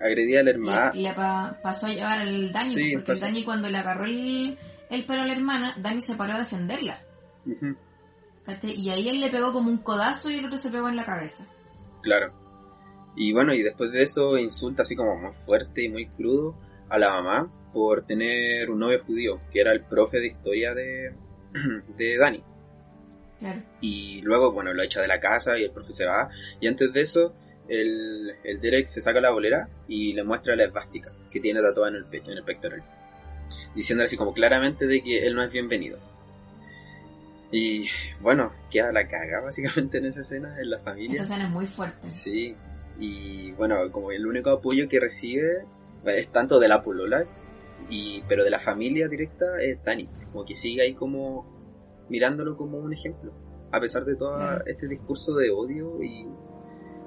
agredía 0.00 0.40
a 0.40 0.42
la 0.42 0.50
hermana. 0.50 0.92
Le 0.94 1.12
pa- 1.12 1.56
pasó 1.62 1.86
a 1.86 1.90
llevar 1.90 2.18
al 2.20 2.50
Dani, 2.50 2.74
Sí, 2.74 2.92
porque 2.94 3.12
el 3.12 3.20
Dani 3.20 3.44
cuando 3.44 3.68
le 3.70 3.78
agarró 3.78 4.04
el, 4.04 4.58
el 4.90 5.04
pelo 5.06 5.22
a 5.22 5.26
la 5.26 5.32
hermana, 5.32 5.76
Dani 5.80 6.00
se 6.00 6.16
paró 6.16 6.32
a 6.32 6.38
defenderla. 6.40 7.00
¿Cachai? 8.44 8.72
Y 8.72 8.90
ahí 8.90 9.08
él 9.08 9.20
le 9.20 9.30
pegó 9.30 9.52
como 9.52 9.70
un 9.70 9.78
codazo 9.78 10.30
y 10.30 10.36
el 10.36 10.46
otro 10.46 10.58
se 10.58 10.70
pegó 10.70 10.88
en 10.88 10.96
la 10.96 11.04
cabeza. 11.04 11.46
claro. 12.02 12.32
Y 13.16 13.32
bueno, 13.32 13.52
y 13.52 13.62
después 13.62 13.90
de 13.90 14.02
eso 14.02 14.38
insulta 14.38 14.82
así 14.82 14.94
como 14.94 15.16
muy 15.16 15.32
fuerte 15.32 15.82
y 15.82 15.88
muy 15.88 16.06
crudo 16.06 16.54
a 16.88 16.98
la 16.98 17.10
mamá 17.10 17.52
por 17.72 18.02
tener 18.02 18.70
un 18.70 18.78
novio 18.78 19.02
judío, 19.04 19.40
que 19.50 19.60
era 19.60 19.72
el 19.72 19.84
profe 19.84 20.20
de 20.20 20.28
historia 20.28 20.74
de, 20.74 21.12
de 21.96 22.16
Dani. 22.16 22.42
Claro. 23.38 23.62
Y 23.80 24.20
luego, 24.22 24.52
bueno, 24.52 24.72
lo 24.74 24.82
echa 24.82 25.00
de 25.00 25.08
la 25.08 25.18
casa 25.18 25.58
y 25.58 25.64
el 25.64 25.70
profe 25.70 25.92
se 25.92 26.04
va. 26.04 26.28
Y 26.60 26.68
antes 26.68 26.92
de 26.92 27.00
eso, 27.00 27.34
el, 27.68 28.36
el 28.44 28.60
Derek 28.60 28.88
se 28.88 29.00
saca 29.00 29.20
la 29.20 29.30
bolera 29.30 29.68
y 29.88 30.12
le 30.12 30.24
muestra 30.24 30.56
la 30.56 30.64
esvástica 30.64 31.12
que 31.30 31.40
tiene 31.40 31.60
tatuada 31.62 31.90
en 31.90 31.96
el 31.96 32.04
pecho, 32.04 32.30
en 32.30 32.38
el 32.38 32.44
pectoral. 32.44 32.82
Diciéndole 33.74 34.06
así 34.06 34.16
como 34.16 34.32
claramente 34.32 34.86
de 34.86 35.02
que 35.02 35.26
él 35.26 35.34
no 35.34 35.42
es 35.42 35.50
bienvenido. 35.50 35.98
Y 37.52 37.86
bueno, 38.20 38.52
queda 38.70 38.92
la 38.92 39.08
caga 39.08 39.40
básicamente 39.42 39.98
en 39.98 40.06
esa 40.06 40.20
escena, 40.20 40.56
en 40.60 40.70
la 40.70 40.78
familia. 40.78 41.14
Esa 41.14 41.24
escena 41.24 41.44
es 41.46 41.50
muy 41.50 41.66
fuerte. 41.66 42.08
Sí, 42.10 42.54
y 42.98 43.50
bueno, 43.52 43.76
como 43.90 44.12
el 44.12 44.26
único 44.26 44.50
apoyo 44.50 44.88
que 44.88 45.00
recibe 45.00 45.64
es 46.04 46.28
tanto 46.30 46.58
de 46.60 46.68
la 46.68 46.82
polola, 46.82 47.24
y, 47.88 48.22
pero 48.28 48.44
de 48.44 48.50
la 48.50 48.58
familia 48.58 49.08
directa 49.08 49.46
es 49.60 49.82
Dani. 49.82 50.08
Como 50.32 50.44
que 50.44 50.54
sigue 50.54 50.82
ahí 50.82 50.94
como 50.94 51.44
mirándolo 52.08 52.56
como 52.56 52.78
un 52.78 52.92
ejemplo. 52.92 53.32
A 53.72 53.80
pesar 53.80 54.04
de 54.04 54.16
todo 54.16 54.36
Claro. 54.36 54.64
este 54.66 54.86
discurso 54.88 55.34
de 55.36 55.50
odio 55.50 56.02
y 56.02 56.26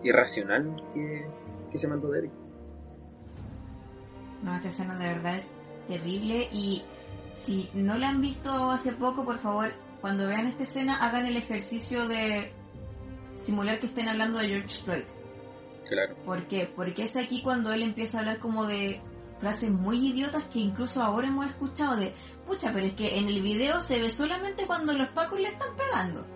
irracional 0.04 0.76
que, 0.94 1.26
que 1.72 1.78
se 1.78 1.88
mandó 1.88 2.10
Derek. 2.10 2.32
No, 4.42 4.54
esta 4.56 4.68
escena 4.68 4.98
de 4.98 5.08
verdad 5.08 5.36
es 5.38 5.58
terrible 5.88 6.50
y 6.52 6.84
si 7.32 7.70
no 7.74 7.98
la 7.98 8.10
han 8.10 8.22
visto 8.22 8.52
hace 8.72 8.92
poco, 8.94 9.24
por 9.24 9.40
favor, 9.40 9.72
cuando 10.04 10.28
vean 10.28 10.48
esta 10.48 10.64
escena 10.64 10.98
hagan 10.98 11.28
el 11.28 11.38
ejercicio 11.38 12.10
de 12.10 12.52
simular 13.34 13.80
que 13.80 13.86
estén 13.86 14.10
hablando 14.10 14.38
de 14.38 14.50
George 14.50 14.84
Floyd. 14.84 15.06
Claro, 15.88 16.18
¿Por 16.26 16.46
qué? 16.50 16.70
Porque 16.76 17.04
es 17.04 17.16
aquí 17.16 17.42
cuando 17.42 17.72
él 17.72 17.84
empieza 17.84 18.18
a 18.18 18.20
hablar 18.20 18.40
como 18.40 18.66
de 18.66 19.02
frases 19.38 19.72
muy 19.72 20.10
idiotas 20.10 20.44
que 20.52 20.60
incluso 20.60 21.02
ahora 21.02 21.30
hemos 21.30 21.48
escuchado 21.48 21.96
de, 21.96 22.14
pucha, 22.46 22.74
pero 22.74 22.86
es 22.86 22.96
que 22.96 23.18
en 23.18 23.30
el 23.30 23.42
video 23.42 23.80
se 23.80 23.98
ve 23.98 24.10
solamente 24.10 24.66
cuando 24.66 24.92
los 24.92 25.08
pacos 25.12 25.40
le 25.40 25.48
están 25.48 25.74
pegando. 25.78 26.28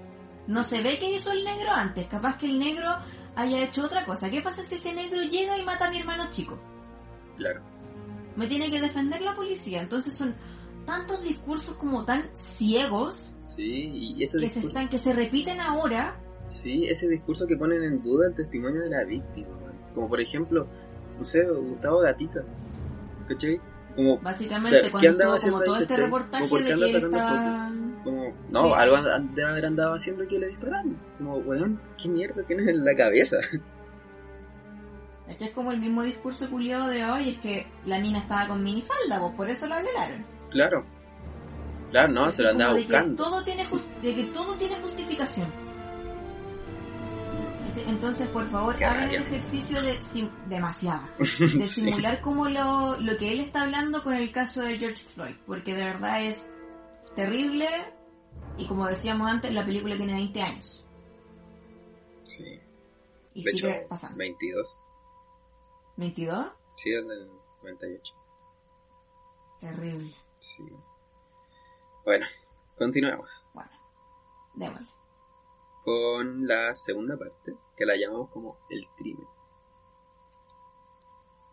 No 0.47 0.63
se 0.63 0.81
ve 0.81 0.97
que 0.97 1.11
hizo 1.11 1.33
el 1.33 1.43
negro 1.43 1.69
antes, 1.73 2.07
capaz 2.07 2.37
que 2.37 2.45
el 2.45 2.59
negro 2.59 2.87
haya 3.35 3.61
hecho 3.65 3.83
otra 3.83 4.05
cosa. 4.05 4.29
¿Qué 4.29 4.39
pasa 4.39 4.63
si 4.63 4.75
ese 4.75 4.93
negro 4.93 5.23
llega 5.23 5.57
y 5.57 5.65
mata 5.65 5.87
a 5.87 5.91
mi 5.91 5.99
hermano 5.99 6.29
chico? 6.29 6.57
claro. 7.35 7.61
Me 8.37 8.47
tiene 8.47 8.71
que 8.71 8.79
defender 8.79 9.19
la 9.23 9.35
policía. 9.35 9.81
Entonces 9.81 10.15
son 10.15 10.35
tantos 10.87 11.21
discursos 11.23 11.77
como 11.77 12.03
tan 12.05 12.23
ciegos 12.33 13.31
Sí, 13.39 14.15
y 14.17 14.23
ese 14.23 14.39
que 14.39 14.49
se 14.49 14.61
están 14.61 14.87
que 14.89 14.97
se 14.97 15.13
repiten 15.13 15.59
ahora. 15.61 16.17
sí, 16.47 16.85
ese 16.85 17.07
discurso 17.07 17.45
que 17.45 17.55
ponen 17.57 17.83
en 17.83 18.01
duda 18.01 18.27
el 18.29 18.33
testimonio 18.33 18.81
de 18.81 18.89
la 18.89 19.03
víctima. 19.03 19.49
Como 19.93 20.07
por 20.09 20.19
ejemplo, 20.19 20.65
no 21.17 21.23
sé, 21.23 21.47
Gustavo 21.47 21.99
Gatica. 21.99 22.43
¿Cachai? 23.27 23.59
Como 23.95 24.19
Básicamente 24.19 24.81
¿Qué 24.81 24.91
cuando 24.91 25.09
andaba 25.09 25.39
como 25.39 25.59
todo 25.61 25.75
este 25.77 25.97
reportaje 25.97 26.45
¿O 26.45 26.49
por 26.49 26.59
de 26.59 26.65
que 26.65 26.73
él 26.73 26.95
está... 26.95 27.71
como 28.03 28.33
no 28.49 28.63
Sí. 28.63 28.71
algo 28.75 28.97
debe 29.35 29.49
haber 29.49 29.65
andado 29.65 29.93
haciendo 29.95 30.27
que 30.27 30.39
le 30.39 30.47
dispararon 30.47 30.97
como 31.17 31.37
weón 31.37 31.81
qué 32.01 32.07
mierda 32.07 32.43
tienes 32.43 32.67
en 32.67 32.85
la 32.85 32.95
cabeza 32.95 33.37
Es 35.27 35.35
que 35.37 35.45
es 35.45 35.51
como 35.51 35.71
el 35.71 35.79
mismo 35.79 36.03
discurso 36.03 36.49
culiado 36.49 36.87
de 36.87 37.03
hoy, 37.03 37.29
es 37.29 37.37
que 37.39 37.67
la 37.85 37.99
niña 37.99 38.19
estaba 38.19 38.47
con 38.47 38.63
minifalda, 38.63 39.19
pues 39.19 39.33
por 39.33 39.49
eso 39.49 39.67
la 39.67 39.81
violaron. 39.81 40.36
Claro. 40.49 40.85
Claro 41.91 42.11
no 42.13 42.31
se 42.31 42.43
lo 42.43 42.49
andaba 42.49 42.73
buscando. 42.73 43.23
todo 43.23 43.43
tiene 43.43 43.65
de 44.01 44.15
que 44.15 44.23
todo 44.25 44.53
tiene 44.55 44.75
justificación. 44.81 45.47
Ent- 47.73 47.83
Entonces, 47.87 48.27
por 48.27 48.45
favor, 48.49 48.75
hagan 48.83 49.09
el 49.09 49.21
ejercicio 49.21 49.81
de 49.81 49.93
sim- 49.93 50.29
demasiada, 50.49 51.09
de 51.19 51.67
simular 51.67 52.19
como 52.21 52.49
lo, 52.49 52.97
lo 52.99 53.17
que 53.17 53.31
él 53.31 53.39
está 53.39 53.63
hablando 53.63 54.03
con 54.03 54.15
el 54.15 54.31
caso 54.31 54.61
de 54.61 54.77
George 54.77 55.03
Floyd, 55.03 55.35
porque 55.45 55.73
de 55.75 55.85
verdad 55.85 56.23
es 56.23 56.49
terrible 57.15 57.67
y 58.57 58.67
como 58.67 58.85
decíamos 58.87 59.29
antes, 59.31 59.53
la 59.55 59.63
película 59.65 59.95
tiene 59.95 60.13
20 60.13 60.41
años. 60.41 60.85
Sí. 62.27 62.59
Y 63.33 63.43
de 63.43 63.51
sigue 63.51 63.69
hecho 63.77 63.87
pasando. 63.87 64.17
22 64.17 64.81
¿22? 65.97 66.51
sí 66.75 66.89
es 66.93 67.07
del 67.07 67.27
98 67.63 68.13
Terrible. 69.59 70.13
Sí. 70.39 70.63
Bueno 72.05 72.25
continuemos. 72.77 73.29
Bueno, 73.53 73.71
démosle. 74.55 74.87
con 75.83 76.47
la 76.47 76.73
segunda 76.75 77.17
parte 77.17 77.55
que 77.75 77.85
la 77.85 77.95
llamamos 77.95 78.29
como 78.29 78.57
el 78.69 78.85
crimen. 78.97 79.27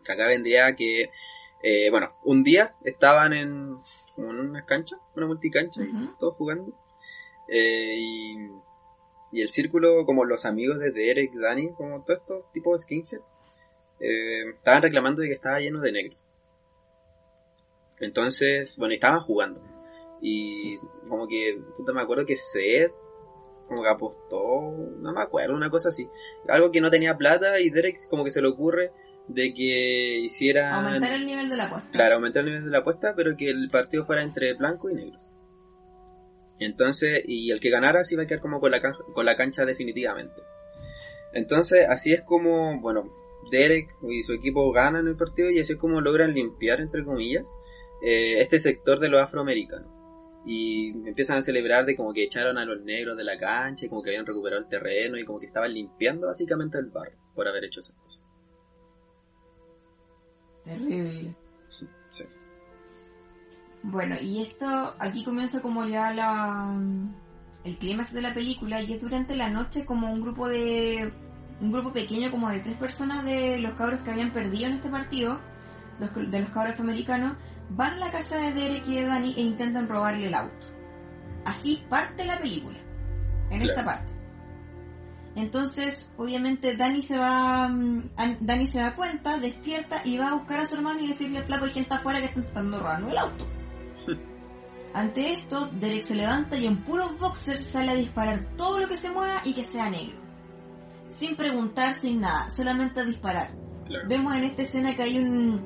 Que 0.03 0.11
acá 0.11 0.27
vendría 0.27 0.75
que 0.75 1.09
eh, 1.63 1.89
bueno 1.89 2.15
un 2.23 2.43
día 2.43 2.75
estaban 2.83 3.33
en 3.33 3.77
como 4.15 4.31
en 4.31 4.39
una 4.39 4.65
cancha 4.65 4.97
una 5.15 5.25
multicancha 5.25 5.83
y 5.83 6.09
todos 6.19 6.35
jugando. 6.35 6.77
Eh, 7.47 7.95
y, 7.97 8.37
y 9.31 9.41
el 9.41 9.51
círculo 9.51 10.05
como 10.05 10.25
los 10.25 10.45
amigos 10.45 10.79
de 10.79 10.91
Derek 10.91 11.33
Danny 11.33 11.71
como 11.73 12.03
todos 12.03 12.19
estos 12.19 12.51
tipos 12.51 12.73
de 12.73 12.83
skinhead 12.83 13.21
eh, 13.99 14.49
estaban 14.49 14.81
reclamando 14.81 15.21
de 15.21 15.27
que 15.27 15.35
estaba 15.35 15.59
lleno 15.59 15.79
de 15.79 15.91
negros 15.91 16.24
entonces 17.99 18.77
bueno 18.77 18.93
estaban 18.93 19.21
jugando 19.21 19.61
y 20.21 20.77
como 21.07 21.27
que 21.27 21.61
puta, 21.75 21.93
me 21.93 22.01
acuerdo 22.01 22.25
que 22.25 22.35
Seth 22.35 22.93
como 23.67 23.83
que 23.83 23.89
apostó, 23.89 24.73
no 24.99 25.13
me 25.13 25.21
acuerdo, 25.21 25.55
una 25.55 25.69
cosa 25.69 25.89
así. 25.89 26.07
Algo 26.47 26.71
que 26.71 26.81
no 26.81 26.91
tenía 26.91 27.17
plata 27.17 27.59
y 27.59 27.69
Derek 27.69 28.07
como 28.09 28.23
que 28.23 28.29
se 28.29 28.41
le 28.41 28.47
ocurre 28.47 28.91
de 29.27 29.53
que 29.53 30.19
hiciera... 30.19 30.75
Aumentar 30.75 31.13
el 31.13 31.25
nivel 31.25 31.49
de 31.49 31.55
la 31.55 31.65
apuesta. 31.65 31.89
Claro, 31.91 32.15
aumentar 32.15 32.41
el 32.41 32.51
nivel 32.51 32.65
de 32.65 32.71
la 32.71 32.79
apuesta, 32.79 33.13
pero 33.15 33.35
que 33.35 33.49
el 33.49 33.67
partido 33.71 34.05
fuera 34.05 34.21
entre 34.21 34.53
blanco 34.53 34.89
y 34.89 34.95
negros. 34.95 35.29
Entonces, 36.59 37.23
y 37.25 37.51
el 37.51 37.59
que 37.59 37.69
ganara 37.69 38.03
se 38.03 38.13
iba 38.13 38.23
a 38.23 38.27
quedar 38.27 38.41
como 38.41 38.59
con 38.59 38.71
la, 38.71 38.81
con 38.81 39.25
la 39.25 39.35
cancha 39.35 39.65
definitivamente. 39.65 40.41
Entonces, 41.33 41.87
así 41.89 42.13
es 42.13 42.21
como, 42.21 42.79
bueno, 42.79 43.11
Derek 43.51 43.89
y 44.09 44.23
su 44.23 44.33
equipo 44.33 44.71
ganan 44.71 45.07
el 45.07 45.17
partido 45.17 45.49
y 45.49 45.59
así 45.59 45.73
es 45.73 45.79
como 45.79 46.01
logran 46.01 46.33
limpiar, 46.33 46.79
entre 46.79 47.03
comillas, 47.03 47.53
eh, 48.01 48.41
este 48.41 48.59
sector 48.59 48.99
de 48.99 49.09
los 49.09 49.21
afroamericanos. 49.21 49.91
Y 50.45 50.89
empiezan 51.07 51.39
a 51.39 51.41
celebrar 51.41 51.85
de 51.85 51.95
como 51.95 52.13
que 52.13 52.23
echaron 52.23 52.57
a 52.57 52.65
los 52.65 52.81
negros 52.81 53.17
de 53.17 53.23
la 53.23 53.37
cancha 53.37 53.85
y 53.85 53.89
como 53.89 54.03
que 54.03 54.11
habían 54.11 54.25
recuperado 54.25 54.61
el 54.61 54.67
terreno 54.67 55.17
y 55.17 55.25
como 55.25 55.39
que 55.39 55.47
estaban 55.47 55.73
limpiando 55.73 56.27
básicamente 56.27 56.77
el 56.77 56.85
barrio 56.85 57.17
por 57.33 57.47
haber 57.47 57.65
hecho 57.65 57.79
esas 57.79 57.95
cosas. 57.95 58.21
Terrible. 60.63 61.35
Sí. 62.09 62.25
Bueno, 63.81 64.17
y 64.21 64.41
esto 64.41 64.95
aquí 64.99 65.23
comienza 65.23 65.61
como 65.61 65.85
ya 65.85 66.13
la 66.13 66.79
el 67.63 67.77
clímax 67.77 68.13
de 68.13 68.21
la 68.21 68.33
película 68.33 68.81
y 68.81 68.93
es 68.93 69.01
durante 69.01 69.35
la 69.35 69.49
noche 69.49 69.85
como 69.85 70.11
un 70.11 70.21
grupo 70.21 70.47
de 70.47 71.11
un 71.61 71.71
grupo 71.71 71.91
pequeño 71.91 72.31
como 72.31 72.49
de 72.49 72.59
tres 72.59 72.75
personas 72.75 73.25
de 73.25 73.57
los 73.59 73.73
cabros 73.73 74.01
que 74.01 74.11
habían 74.11 74.33
perdido 74.33 74.67
en 74.67 74.73
este 74.73 74.89
partido, 74.89 75.39
de 75.99 76.39
los 76.39 76.49
cabros 76.49 76.79
americanos, 76.79 77.37
van 77.69 77.93
a 77.93 77.97
la 77.97 78.11
casa 78.11 78.37
de 78.37 78.53
Derek 78.53 78.87
y 78.87 78.95
de 78.95 79.05
Danny 79.05 79.33
e 79.37 79.41
intentan 79.41 79.87
robarle 79.87 80.27
el 80.27 80.33
auto. 80.33 80.67
Así 81.45 81.83
parte 81.89 82.25
la 82.25 82.39
película, 82.39 82.79
en 83.51 83.61
esta 83.61 83.85
parte. 83.85 84.15
Entonces, 85.35 86.09
obviamente, 86.17 86.77
Danny 86.77 87.01
se 87.01 87.17
va, 87.17 87.67
mm, 87.67 88.09
Danny 88.39 88.65
se 88.65 88.79
da 88.79 88.95
cuenta, 88.95 89.37
despierta 89.37 90.01
y 90.05 90.17
va 90.17 90.29
a 90.29 90.35
buscar 90.35 90.61
a 90.61 90.65
su 90.65 90.75
hermano 90.75 91.01
y 91.01 91.07
decirle 91.07 91.39
al 91.39 91.45
flaco 91.45 91.65
hay 91.65 91.71
gente 91.71 91.93
afuera 91.93 92.19
que 92.19 92.27
están 92.27 92.45
tratando 92.45 92.77
de 92.77 92.83
robarnos 92.83 93.11
el 93.11 93.17
auto. 93.17 93.47
Ante 94.93 95.33
esto, 95.33 95.69
Derek 95.73 96.01
se 96.01 96.15
levanta 96.15 96.57
y 96.57 96.65
en 96.65 96.83
puros 96.83 97.19
boxers 97.19 97.65
sale 97.65 97.91
a 97.91 97.95
disparar 97.95 98.55
todo 98.55 98.79
lo 98.79 98.87
que 98.87 98.95
se 98.95 99.11
mueva 99.11 99.41
y 99.43 99.53
que 99.53 99.65
sea 99.65 99.89
negro. 99.89 100.17
Sin 101.09 101.35
preguntar, 101.35 101.93
sin 101.93 102.21
nada, 102.21 102.49
solamente 102.49 103.01
a 103.01 103.03
disparar. 103.03 103.53
Vemos 104.07 104.35
en 104.37 104.45
esta 104.45 104.61
escena 104.61 104.95
que 104.95 105.03
hay 105.03 105.19
un, 105.19 105.65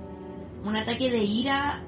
un 0.66 0.76
ataque 0.76 1.12
de 1.12 1.24
ira 1.24 1.86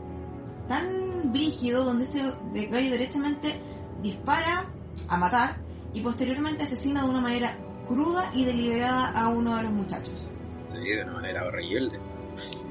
tan 0.68 1.32
brígido 1.32 1.86
donde 1.86 2.06
este 2.06 2.22
gallo 2.68 2.92
derechamente 2.92 3.62
dispara 4.02 4.70
a 5.08 5.18
matar 5.18 5.58
y 5.94 6.02
posteriormente 6.02 6.64
asesina 6.64 7.04
de 7.04 7.10
una 7.10 7.22
manera 7.22 7.58
cruda 7.88 8.32
y 8.34 8.46
deliberada 8.46 9.12
a 9.12 9.28
uno 9.28 9.56
de 9.58 9.64
los 9.64 9.72
muchachos. 9.72 10.30
Sí, 10.68 10.78
de 10.78 11.04
una 11.04 11.14
manera 11.14 11.46
horrible. 11.46 12.00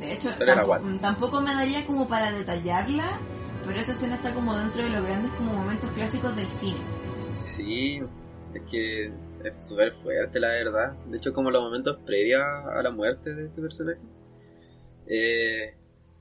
De 0.00 0.12
hecho, 0.14 0.30
tampoco, 1.00 1.40
me 1.42 1.54
daría 1.54 1.86
como 1.86 2.08
para 2.08 2.32
detallarla, 2.32 3.20
pero 3.66 3.78
esa 3.78 3.92
escena 3.92 4.16
está 4.16 4.32
como 4.32 4.56
dentro 4.56 4.82
de 4.82 4.90
los 4.90 5.04
grandes 5.04 5.30
como 5.32 5.52
momentos 5.52 5.90
clásicos 5.90 6.34
del 6.34 6.46
cine. 6.46 6.80
Sí, 7.34 8.00
es 8.54 8.62
que 8.70 9.12
es 9.44 9.66
súper 9.68 9.92
fuerte 9.92 10.40
la 10.40 10.48
verdad. 10.48 10.92
De 11.06 11.18
hecho, 11.18 11.32
como 11.32 11.50
los 11.50 11.62
momentos 11.62 11.98
previos 12.04 12.42
a 12.42 12.82
la 12.82 12.90
muerte 12.90 13.34
de 13.34 13.46
este 13.46 13.60
personaje. 13.60 14.00
Eh, 15.06 15.74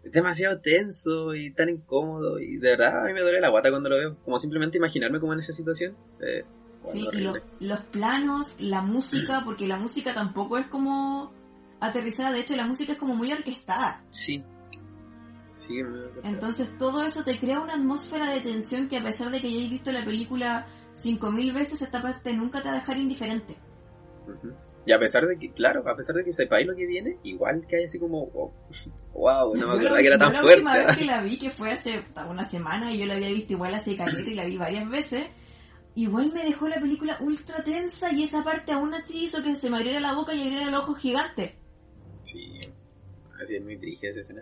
demasiado 0.04 0.60
tenso 0.60 1.36
y 1.36 1.52
tan 1.52 1.70
incómodo 1.70 2.39
y 2.39 2.58
de 2.58 2.70
verdad 2.72 3.04
a 3.04 3.08
mí 3.08 3.14
me 3.14 3.22
duele 3.22 3.41
la 3.41 3.50
guata 3.50 3.70
cuando 3.70 3.89
lo 3.89 3.97
veo. 3.97 4.18
Como 4.24 4.39
simplemente 4.39 4.78
imaginarme 4.78 5.20
como 5.20 5.34
en 5.34 5.39
esa 5.39 5.54
situación. 5.54 5.95
Eh, 6.22 6.45
sí, 6.86 7.08
y 7.12 7.66
los 7.66 7.82
planos, 7.91 8.60
la 8.60 8.82
música, 8.82 9.41
porque 9.45 9.68
la 9.68 9.78
música 9.78 10.14
tampoco 10.14 10.58
es 10.58 10.68
como 10.68 11.34
aterrizada, 11.80 12.32
de 12.32 12.41
hecho 12.41 12.56
la 12.56 12.66
música 12.66 12.93
es 12.93 12.97
como 12.97 13.16
muy 13.16 13.32
orquestada. 13.32 14.04
Sí. 14.10 14.43
Sí, 15.56 15.82
Entonces 16.24 16.78
todo 16.78 17.04
eso 17.04 17.26
te 17.26 17.38
crea 17.38 17.60
una 17.60 17.74
atmósfera 17.74 18.32
de 18.32 18.39
tensión 18.39 18.88
que 18.88 18.97
a 18.97 19.04
pesar 19.04 19.30
de 19.30 19.41
que 19.41 19.52
ya 19.52 19.58
hayas 19.58 19.70
visto 19.70 19.91
la 19.91 20.06
película 20.06 20.68
5000 20.93 21.52
veces, 21.52 21.82
esta 21.82 22.02
parte 22.02 22.32
nunca 22.32 22.62
te 22.62 22.70
va 22.70 22.76
a 22.76 22.80
dejar 22.80 22.97
indiferente. 22.97 23.58
Y 24.89 24.91
a 24.91 24.97
pesar 24.97 25.27
de 25.27 25.37
que, 25.37 25.51
claro, 25.51 25.87
a 25.87 25.95
pesar 25.95 26.15
de 26.15 26.25
que 26.25 26.33
sepáis 26.33 26.65
lo 26.65 26.75
que 26.75 26.87
viene, 26.87 27.19
igual 27.21 27.63
que 27.67 27.75
hay 27.75 27.83
así 27.83 27.99
como, 27.99 28.25
wow, 29.13 29.55
no 29.55 29.67
me 29.67 29.73
acordaba 29.73 29.99
que 29.99 30.07
era 30.07 30.17
tan 30.17 30.33
fuerte. 30.33 30.63
La 30.63 30.71
última 30.71 30.77
vez 30.87 30.97
que 30.97 31.05
la 31.05 31.21
vi, 31.21 31.37
que 31.37 31.51
fue 31.51 31.71
hace 31.71 32.03
una 32.27 32.49
semana, 32.49 32.91
y 32.91 32.97
yo 32.97 33.05
la 33.05 33.13
había 33.13 33.29
visto 33.29 33.53
igual 33.53 33.75
hace 33.75 33.95
caleta 33.95 34.27
y 34.27 34.33
la 34.33 34.45
vi 34.45 34.57
varias 34.57 34.89
veces, 34.89 35.27
igual 35.93 36.33
me 36.33 36.43
dejó 36.43 36.67
la 36.67 36.79
película 36.79 37.19
ultra 37.21 37.63
tensa 37.63 38.11
y 38.11 38.23
esa 38.23 38.43
parte 38.43 38.71
aún 38.71 38.91
así 38.95 39.25
hizo 39.25 39.43
que 39.43 39.55
se 39.55 39.69
me 39.69 39.77
abriera 39.77 39.99
la 39.99 40.15
boca 40.15 40.33
y 40.33 40.41
abriera 40.41 40.69
el 40.69 40.73
ojo 40.73 40.95
gigante. 40.95 41.55
Sí, 42.23 42.59
así 43.39 43.57
es 43.57 43.63
muy 43.63 43.75
brígida 43.75 44.09
esa 44.09 44.21
escena. 44.21 44.41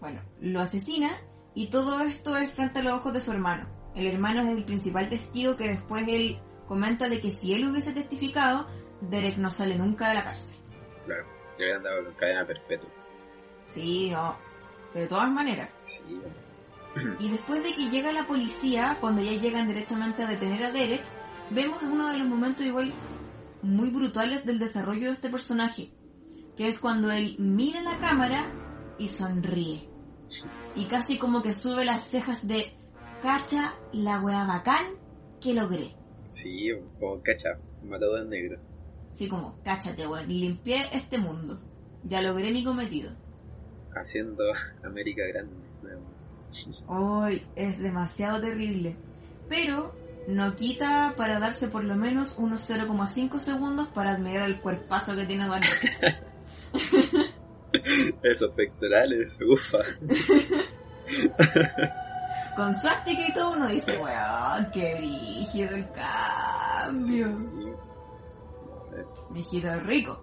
Bueno, 0.00 0.22
lo 0.40 0.60
asesina 0.60 1.20
y 1.54 1.66
todo 1.66 2.00
esto 2.00 2.38
es 2.38 2.50
frente 2.54 2.78
a 2.78 2.82
los 2.82 2.94
ojos 2.94 3.12
de 3.12 3.20
su 3.20 3.32
hermano. 3.32 3.68
El 3.94 4.06
hermano 4.06 4.40
es 4.40 4.56
el 4.56 4.64
principal 4.64 5.10
testigo 5.10 5.58
que 5.58 5.68
después 5.68 6.08
él 6.08 6.38
comenta 6.66 7.10
de 7.10 7.20
que 7.20 7.30
si 7.30 7.52
él 7.52 7.68
hubiese 7.68 7.92
testificado, 7.92 8.66
Derek 9.00 9.36
no 9.36 9.50
sale 9.50 9.76
nunca 9.76 10.08
de 10.08 10.14
la 10.14 10.24
cárcel. 10.24 10.56
Claro, 11.04 11.24
le 11.58 11.64
habían 11.64 11.82
dado 11.82 12.04
con 12.04 12.14
cadena 12.14 12.46
perpetua. 12.46 12.90
Sí, 13.64 14.10
no. 14.10 14.36
De 14.94 15.06
todas 15.06 15.30
maneras. 15.30 15.70
Sí. 15.82 16.02
Y 17.18 17.28
después 17.28 17.62
de 17.62 17.74
que 17.74 17.90
llega 17.90 18.12
la 18.12 18.26
policía, 18.26 18.96
cuando 19.00 19.22
ya 19.22 19.32
llegan 19.32 19.68
directamente 19.68 20.22
a 20.22 20.26
detener 20.26 20.64
a 20.64 20.72
Derek, 20.72 21.02
vemos 21.50 21.82
uno 21.82 22.10
de 22.10 22.18
los 22.18 22.26
momentos 22.26 22.64
igual 22.64 22.92
muy 23.62 23.90
brutales 23.90 24.46
del 24.46 24.58
desarrollo 24.58 25.08
de 25.08 25.14
este 25.14 25.28
personaje, 25.28 25.90
que 26.56 26.68
es 26.68 26.78
cuando 26.78 27.10
él 27.10 27.36
mira 27.38 27.82
la 27.82 27.98
cámara 27.98 28.50
y 28.98 29.08
sonríe. 29.08 29.88
Y 30.74 30.86
casi 30.86 31.18
como 31.18 31.42
que 31.42 31.52
sube 31.52 31.84
las 31.84 32.04
cejas 32.04 32.46
de 32.46 32.74
cacha 33.20 33.74
la 33.92 34.20
wea 34.20 34.44
bacán 34.44 34.84
que 35.40 35.54
logré. 35.54 35.96
Sí, 36.30 36.70
como 36.98 37.22
cacha, 37.22 37.58
matado 37.82 38.18
en 38.18 38.30
negro. 38.30 38.58
Sí, 39.16 39.28
como, 39.28 39.58
cáchate, 39.64 40.06
weón, 40.06 40.28
limpié 40.28 40.84
este 40.92 41.16
mundo. 41.16 41.58
Ya 42.04 42.20
logré 42.20 42.52
mi 42.52 42.62
cometido. 42.62 43.10
Haciendo 43.94 44.44
América 44.84 45.22
grande. 45.26 45.54
Hoy 46.86 47.42
es 47.54 47.78
demasiado 47.78 48.42
terrible. 48.42 48.94
Pero 49.48 49.94
no 50.28 50.54
quita 50.54 51.14
para 51.16 51.38
darse 51.38 51.68
por 51.68 51.84
lo 51.84 51.96
menos 51.96 52.36
unos 52.36 52.68
0,5 52.68 53.38
segundos 53.38 53.88
para 53.88 54.12
admirar 54.12 54.50
el 54.50 54.60
cuerpazo 54.60 55.16
que 55.16 55.24
tiene 55.24 55.46
Don 55.46 55.62
Esos 58.22 58.50
pectorales, 58.50 59.32
ufa. 59.48 59.78
Con 62.54 62.74
sástica 62.74 63.26
y 63.26 63.32
todo 63.32 63.52
uno 63.52 63.66
dice, 63.68 63.96
weón, 63.96 64.70
qué 64.74 64.96
brígido 64.96 65.74
el 65.74 65.90
cambio. 65.92 67.75
Mijito 69.30 69.80
rico. 69.80 70.20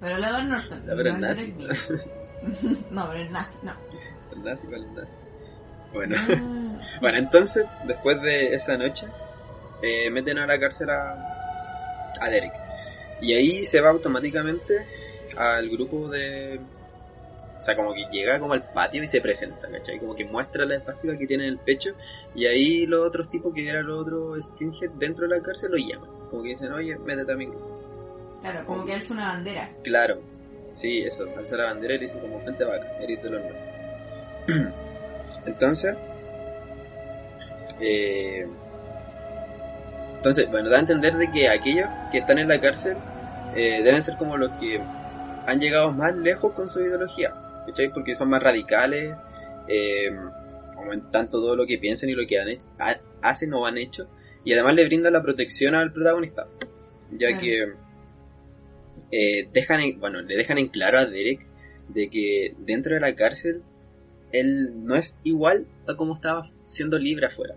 Pero 0.00 0.18
la 0.18 0.28
Edward 0.30 0.44
Norton. 0.44 0.86
La 0.86 0.96
pero 0.96 1.10
es 1.10 1.18
nazi. 1.18 1.54
no, 2.90 3.08
pero 3.08 3.22
es 3.22 3.30
nazi, 3.30 3.58
no. 3.62 3.72
El 4.32 4.42
nazi 4.42 4.66
nazi. 4.94 5.16
Bueno. 5.92 6.16
Ah. 6.18 6.80
bueno, 7.00 7.18
entonces, 7.18 7.64
después 7.86 8.20
de 8.22 8.54
esa 8.54 8.76
noche, 8.76 9.06
eh, 9.82 10.10
meten 10.10 10.38
a 10.38 10.46
la 10.46 10.58
cárcel 10.58 10.90
a, 10.90 11.12
a 12.20 12.30
Derek. 12.30 12.52
Y 13.20 13.34
ahí 13.34 13.64
se 13.64 13.80
va 13.80 13.90
automáticamente 13.90 14.86
al 15.36 15.68
grupo 15.70 16.08
de... 16.08 16.60
O 17.58 17.62
sea, 17.62 17.76
como 17.76 17.94
que 17.94 18.06
llega 18.10 18.40
como 18.40 18.54
al 18.54 18.72
patio 18.72 19.04
y 19.04 19.06
se 19.06 19.20
presenta, 19.20 19.70
¿cachai? 19.70 20.00
Como 20.00 20.16
que 20.16 20.24
muestra 20.24 20.64
la 20.64 20.76
espástica 20.76 21.16
que 21.16 21.28
tiene 21.28 21.44
en 21.44 21.50
el 21.50 21.58
pecho 21.58 21.94
y 22.34 22.46
ahí 22.46 22.86
los 22.86 23.06
otros 23.06 23.30
tipos 23.30 23.54
que 23.54 23.68
eran 23.68 23.86
los 23.86 24.00
otros 24.00 24.44
skinhead 24.44 24.90
dentro 24.98 25.28
de 25.28 25.36
la 25.36 25.42
cárcel 25.42 25.70
lo 25.70 25.78
llaman. 25.78 26.10
Como 26.28 26.42
que 26.42 26.48
dicen, 26.48 26.72
oye, 26.72 26.98
métete 26.98 27.30
a 27.30 27.36
mi 27.36 27.46
Claro, 28.42 28.66
como 28.66 28.84
que 28.84 28.92
alza 28.92 29.14
una 29.14 29.28
bandera. 29.28 29.70
Claro, 29.82 30.20
sí, 30.72 31.02
eso, 31.02 31.26
alza 31.36 31.56
la 31.56 31.64
bandera 31.66 31.94
y 31.94 31.98
dice 31.98 32.18
como 32.18 32.40
frente 32.40 32.64
vaca, 32.64 32.96
eres 33.00 33.22
de 33.22 33.30
los 33.30 33.40
nuestros. 33.40 33.74
Entonces, 35.46 35.94
eh, 37.80 38.46
entonces, 40.16 40.48
bueno, 40.48 40.70
da 40.70 40.76
a 40.76 40.80
entender 40.80 41.16
de 41.16 41.32
que 41.32 41.48
aquellos 41.48 41.88
que 42.12 42.18
están 42.18 42.38
en 42.38 42.46
la 42.46 42.60
cárcel 42.60 42.96
eh, 43.56 43.82
deben 43.82 44.04
ser 44.04 44.16
como 44.16 44.36
los 44.36 44.52
que 44.60 44.78
han 44.78 45.60
llegado 45.60 45.90
más 45.90 46.14
lejos 46.14 46.52
con 46.52 46.68
su 46.68 46.80
ideología, 46.80 47.34
¿cachai? 47.66 47.92
Porque 47.92 48.14
son 48.14 48.30
más 48.30 48.40
radicales, 48.40 49.16
eh, 49.66 50.10
aumentan 50.76 51.26
todo 51.26 51.56
lo 51.56 51.66
que 51.66 51.76
piensan 51.78 52.08
y 52.10 52.12
lo 52.12 52.24
que 52.24 52.38
han 52.38 52.48
hecho, 52.48 52.68
hacen 53.20 53.52
o 53.52 53.66
han 53.66 53.78
hecho, 53.78 54.06
y 54.44 54.52
además 54.52 54.74
le 54.76 54.84
brindan 54.84 55.12
la 55.12 55.22
protección 55.22 55.74
al 55.74 55.92
protagonista, 55.92 56.46
ya 57.10 57.36
que 57.36 57.72
eh, 59.12 59.48
dejan 59.52 60.00
bueno, 60.00 60.22
le 60.22 60.36
dejan 60.36 60.58
en 60.58 60.68
claro 60.68 60.98
a 60.98 61.04
Derek 61.04 61.46
de 61.88 62.08
que 62.08 62.54
dentro 62.58 62.94
de 62.94 63.00
la 63.00 63.14
cárcel 63.14 63.62
él 64.32 64.84
no 64.84 64.94
es 64.94 65.18
igual 65.22 65.66
a 65.86 65.94
como 65.94 66.14
estaba 66.14 66.50
siendo 66.66 66.98
libre 66.98 67.26
afuera, 67.26 67.54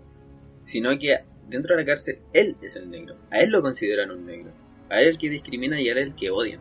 sino 0.64 0.96
que 0.98 1.18
dentro 1.48 1.74
de 1.74 1.82
la 1.82 1.86
cárcel 1.86 2.20
él 2.34 2.56
es 2.60 2.76
el 2.76 2.90
negro. 2.90 3.16
A 3.30 3.40
él 3.40 3.50
lo 3.50 3.62
consideran 3.62 4.10
un 4.10 4.26
negro. 4.26 4.52
A 4.90 5.00
él 5.00 5.08
el 5.08 5.18
que 5.18 5.30
discrimina 5.30 5.80
y 5.80 5.88
a 5.88 5.92
él 5.92 5.98
el 5.98 6.14
que 6.14 6.30
odian. 6.30 6.60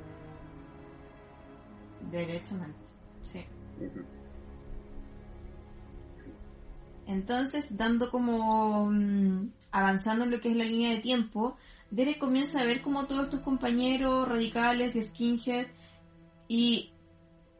Derechamente, 2.11 2.79
sí. 3.23 3.45
Entonces, 7.07 7.75
dando 7.75 8.09
como 8.09 8.89
mm, 8.89 9.51
avanzando 9.71 10.23
en 10.23 10.31
lo 10.31 10.39
que 10.39 10.49
es 10.49 10.55
la 10.55 10.63
línea 10.63 10.91
de 10.91 10.99
tiempo, 10.99 11.57
Derek 11.95 12.17
comienza 12.17 12.59
a 12.59 12.65
ver 12.65 12.81
como 12.81 13.05
todos 13.05 13.23
estos 13.23 13.39
compañeros 13.39 14.27
radicales 14.27 14.97
y 14.97 15.01
skinhead 15.01 15.67
y 16.49 16.91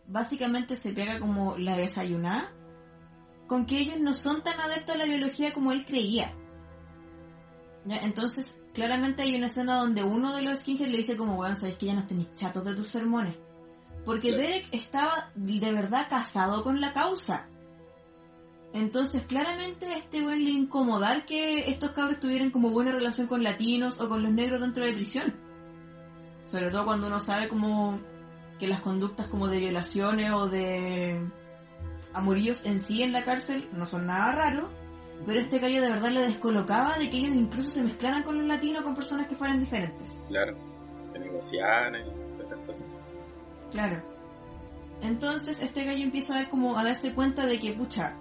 básicamente 0.08 0.76
se 0.76 0.92
pega 0.92 1.22
como 1.22 1.58
la 1.58 1.78
desayunada 1.78 2.52
con 3.48 3.66
que 3.66 3.80
ellos 3.80 3.98
no 3.98 4.12
son 4.12 4.44
tan 4.44 4.60
adeptos 4.60 4.96
a 4.96 4.98
la 4.98 5.06
ideología 5.06 5.54
como 5.54 5.72
él 5.72 5.86
creía. 5.86 6.36
Entonces, 7.88 8.62
claramente 8.74 9.24
hay 9.24 9.36
una 9.36 9.46
escena 9.46 9.76
donde 9.76 10.04
uno 10.04 10.36
de 10.36 10.42
los 10.42 10.60
skinheads 10.60 10.92
le 10.92 10.98
dice 10.98 11.16
como, 11.16 11.38
bueno, 11.38 11.56
sabes 11.56 11.78
que 11.78 11.86
ya 11.86 11.94
no 11.94 12.06
tenéis 12.06 12.36
chatos 12.36 12.66
de 12.66 12.76
tus 12.76 12.90
sermones. 12.90 13.38
Porque 14.04 14.34
Derek 14.34 14.68
estaba 14.74 15.32
de 15.36 15.72
verdad 15.72 16.08
casado 16.10 16.62
con 16.62 16.82
la 16.82 16.92
causa. 16.92 17.48
Entonces, 18.76 19.24
claramente 19.24 19.88
este 19.96 20.22
buen 20.22 20.44
le 20.44 20.52
incomodar 20.52 21.26
que 21.26 21.70
estos 21.70 21.92
cabros 21.92 22.20
tuvieran 22.20 22.52
como 22.52 22.72
buena 22.72 22.92
relación 22.92 23.26
con 23.26 23.42
latinos 23.42 24.02
o 24.02 24.10
con 24.10 24.22
los 24.22 24.34
negros 24.34 24.60
dentro 24.60 24.86
de 24.86 24.92
prisión. 24.92 25.34
Sobre 26.44 26.70
todo 26.70 26.84
cuando 26.84 27.08
uno 27.08 27.22
sabe 27.22 27.48
como 27.48 27.98
que 28.60 28.68
las 28.68 28.82
conductas 28.82 29.28
como 29.28 29.48
de 29.48 29.60
violaciones 29.60 30.34
o 30.34 30.50
de 30.50 31.26
amoríos 32.12 32.66
en 32.66 32.82
sí 32.82 33.02
en 33.02 33.14
la 33.14 33.24
cárcel 33.24 33.70
no 33.72 33.86
son 33.86 34.08
nada 34.08 34.34
raro, 34.34 34.70
pero 35.26 35.40
este 35.40 35.60
gallo 35.60 35.82
de 35.82 35.90
verdad 35.92 36.10
le 36.10 36.22
descolocaba 36.24 36.98
de 36.98 37.10
que 37.10 37.20
ellos 37.20 37.34
incluso 37.34 37.72
se 37.72 37.82
mezclaran 37.82 38.24
con 38.24 38.38
los 38.38 38.46
latinos 38.46 38.84
con 38.84 38.94
personas 38.94 39.28
que 39.28 39.36
fueran 39.36 39.58
diferentes. 39.58 40.22
Claro, 40.28 40.54
que 41.14 41.20
negociaran 41.20 41.96
y 41.96 42.42
esas 42.42 42.60
cosas. 42.66 42.86
Claro. 43.72 44.04
Entonces 45.02 45.62
este 45.62 45.86
gallo 45.86 46.04
empieza 46.04 46.42
a, 46.42 46.50
como 46.50 46.78
a 46.78 46.84
darse 46.84 47.14
cuenta 47.14 47.46
de 47.46 47.58
que, 47.58 47.72
pucha, 47.72 48.18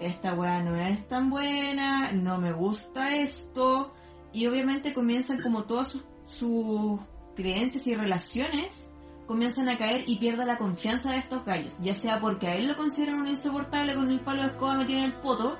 esta 0.00 0.34
weá 0.34 0.62
no 0.62 0.76
es 0.76 1.06
tan 1.08 1.30
buena, 1.30 2.12
no 2.12 2.38
me 2.38 2.52
gusta 2.52 3.16
esto, 3.16 3.94
y 4.32 4.46
obviamente 4.46 4.92
comienzan 4.92 5.40
como 5.40 5.64
todas 5.64 5.98
sus, 6.24 7.00
creencias 7.34 7.86
y 7.88 7.96
relaciones 7.96 8.92
comienzan 9.26 9.68
a 9.68 9.76
caer 9.76 10.04
y 10.06 10.16
pierde 10.16 10.44
la 10.46 10.56
confianza 10.58 11.10
de 11.10 11.16
estos 11.16 11.44
gallos, 11.44 11.78
ya 11.80 11.94
sea 11.94 12.20
porque 12.20 12.46
a 12.46 12.56
él 12.56 12.68
lo 12.68 12.76
consideran 12.76 13.20
un 13.20 13.26
insoportable 13.26 13.94
con 13.94 14.10
el 14.10 14.20
palo 14.20 14.42
de 14.42 14.48
escoba 14.48 14.76
metido 14.76 14.98
en 14.98 15.04
el 15.06 15.14
poto, 15.14 15.58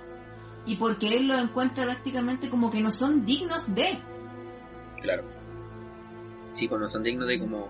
y 0.67 0.77
porque 0.77 1.09
él 1.09 1.27
lo 1.27 1.39
encuentra 1.39 1.85
prácticamente 1.85 2.49
como 2.51 2.71
que 2.71 2.81
no 2.81 2.93
son 2.93 3.25
dignos 3.25 3.75
de. 3.75 3.99
Claro. 5.01 5.25
Sí, 6.53 6.69
pues 6.69 6.81
no 6.81 6.89
son 6.89 7.03
dignos 7.03 7.27
de 7.27 7.39
como 7.39 7.69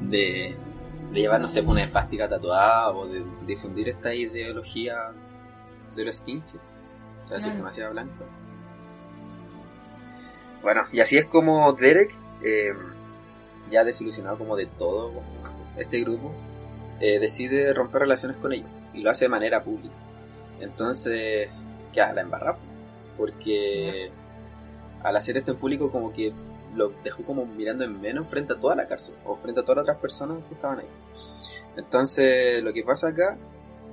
de, 0.00 0.56
de 1.12 1.20
llevar, 1.20 1.40
no 1.40 1.48
sé, 1.48 1.62
pues, 1.62 1.72
una 1.72 1.84
espástica 1.84 2.28
tatuada 2.28 2.90
o 2.90 3.06
de 3.06 3.24
difundir 3.46 3.88
esta 3.88 4.14
ideología 4.14 5.12
de 5.94 6.04
los 6.04 6.16
skinheads. 6.16 6.54
O 7.24 7.28
sea, 7.28 7.38
claro. 7.38 7.56
demasiado 7.56 7.92
blanco. 7.92 8.24
Bueno, 10.62 10.82
y 10.92 11.00
así 11.00 11.16
es 11.16 11.26
como 11.26 11.72
Derek, 11.74 12.14
eh, 12.42 12.72
ya 13.70 13.84
desilusionado 13.84 14.38
como 14.38 14.56
de 14.56 14.66
todo 14.66 15.12
este 15.76 16.00
grupo, 16.00 16.32
eh, 17.00 17.18
decide 17.18 17.72
romper 17.74 18.02
relaciones 18.02 18.36
con 18.38 18.52
ellos 18.52 18.68
y 18.92 19.02
lo 19.02 19.10
hace 19.10 19.26
de 19.26 19.28
manera 19.28 19.62
pública. 19.62 19.96
Entonces, 20.60 21.50
queda 21.92 22.12
la 22.12 22.22
embarrada, 22.22 22.58
porque 23.18 24.10
al 25.02 25.16
hacer 25.16 25.36
esto 25.36 25.52
en 25.52 25.58
público 25.58 25.90
como 25.90 26.12
que 26.12 26.32
lo 26.74 26.88
dejó 27.02 27.22
como 27.24 27.46
mirando 27.46 27.84
en 27.84 28.00
menos 28.00 28.28
frente 28.28 28.54
a 28.54 28.58
toda 28.58 28.74
la 28.74 28.88
cárcel 28.88 29.14
o 29.24 29.36
frente 29.36 29.60
a 29.60 29.64
todas 29.64 29.76
las 29.76 29.82
otras 29.84 29.98
personas 29.98 30.38
que 30.48 30.54
estaban 30.54 30.80
ahí. 30.80 30.88
Entonces, 31.76 32.62
lo 32.62 32.72
que 32.72 32.82
pasa 32.82 33.08
acá, 33.08 33.36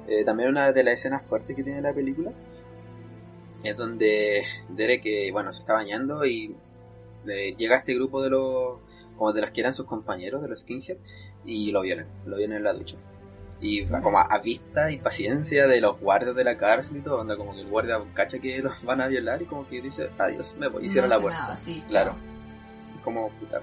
eh, 0.08 0.24
también 0.24 0.50
una 0.50 0.72
de 0.72 0.84
las 0.84 0.96
escenas 0.96 1.24
fuertes 1.28 1.56
que 1.56 1.64
tiene 1.64 1.82
la 1.82 1.94
película, 1.94 2.32
es 3.64 3.78
donde 3.78 4.44
Derek, 4.70 5.04
bueno, 5.32 5.52
se 5.52 5.60
está 5.60 5.74
bañando 5.74 6.26
y 6.26 6.56
eh, 7.28 7.56
llega 7.58 7.76
a 7.76 7.80
este 7.80 7.94
grupo 7.94 8.22
de 8.22 8.30
los, 8.30 8.80
como 9.18 9.34
de 9.34 9.42
los 9.42 9.52
que 9.52 9.62
eran 9.62 9.74
sus 9.74 9.86
compañeros, 9.86 10.42
de 10.42 10.48
los 10.48 10.62
skinhead, 10.62 10.98
y 11.46 11.72
lo 11.72 11.82
violan, 11.82 12.08
lo 12.26 12.38
violan 12.38 12.58
en 12.58 12.64
la 12.64 12.74
ducha. 12.74 12.98
Y 13.60 13.86
como 13.86 14.18
a 14.18 14.40
vista 14.40 14.92
y 14.92 14.98
paciencia 14.98 15.68
de 15.68 15.82
los 15.82 16.00
guardias 16.00 16.36
de 16.36 16.44
la 16.44 16.58
cárcel 16.58 16.98
y 16.98 17.02
todo, 17.02 17.18
donde 17.18 17.38
como 17.38 17.54
que 17.54 17.62
el 17.62 17.68
guardia 17.68 18.02
cacha 18.16 18.40
que 18.40 18.58
los 18.58 18.84
van 18.84 19.02
a 19.02 19.08
violar 19.08 19.40
y 19.44 19.46
como 19.46 19.68
que 19.68 19.82
dice, 19.82 20.10
adiós, 20.18 20.56
me 20.58 20.68
voy, 20.68 20.86
y 20.86 20.90
cierra 20.90 21.08
la 21.08 21.20
puerta. 21.20 21.60
claro. 21.88 22.16
Como 23.04 23.30
puta. 23.30 23.62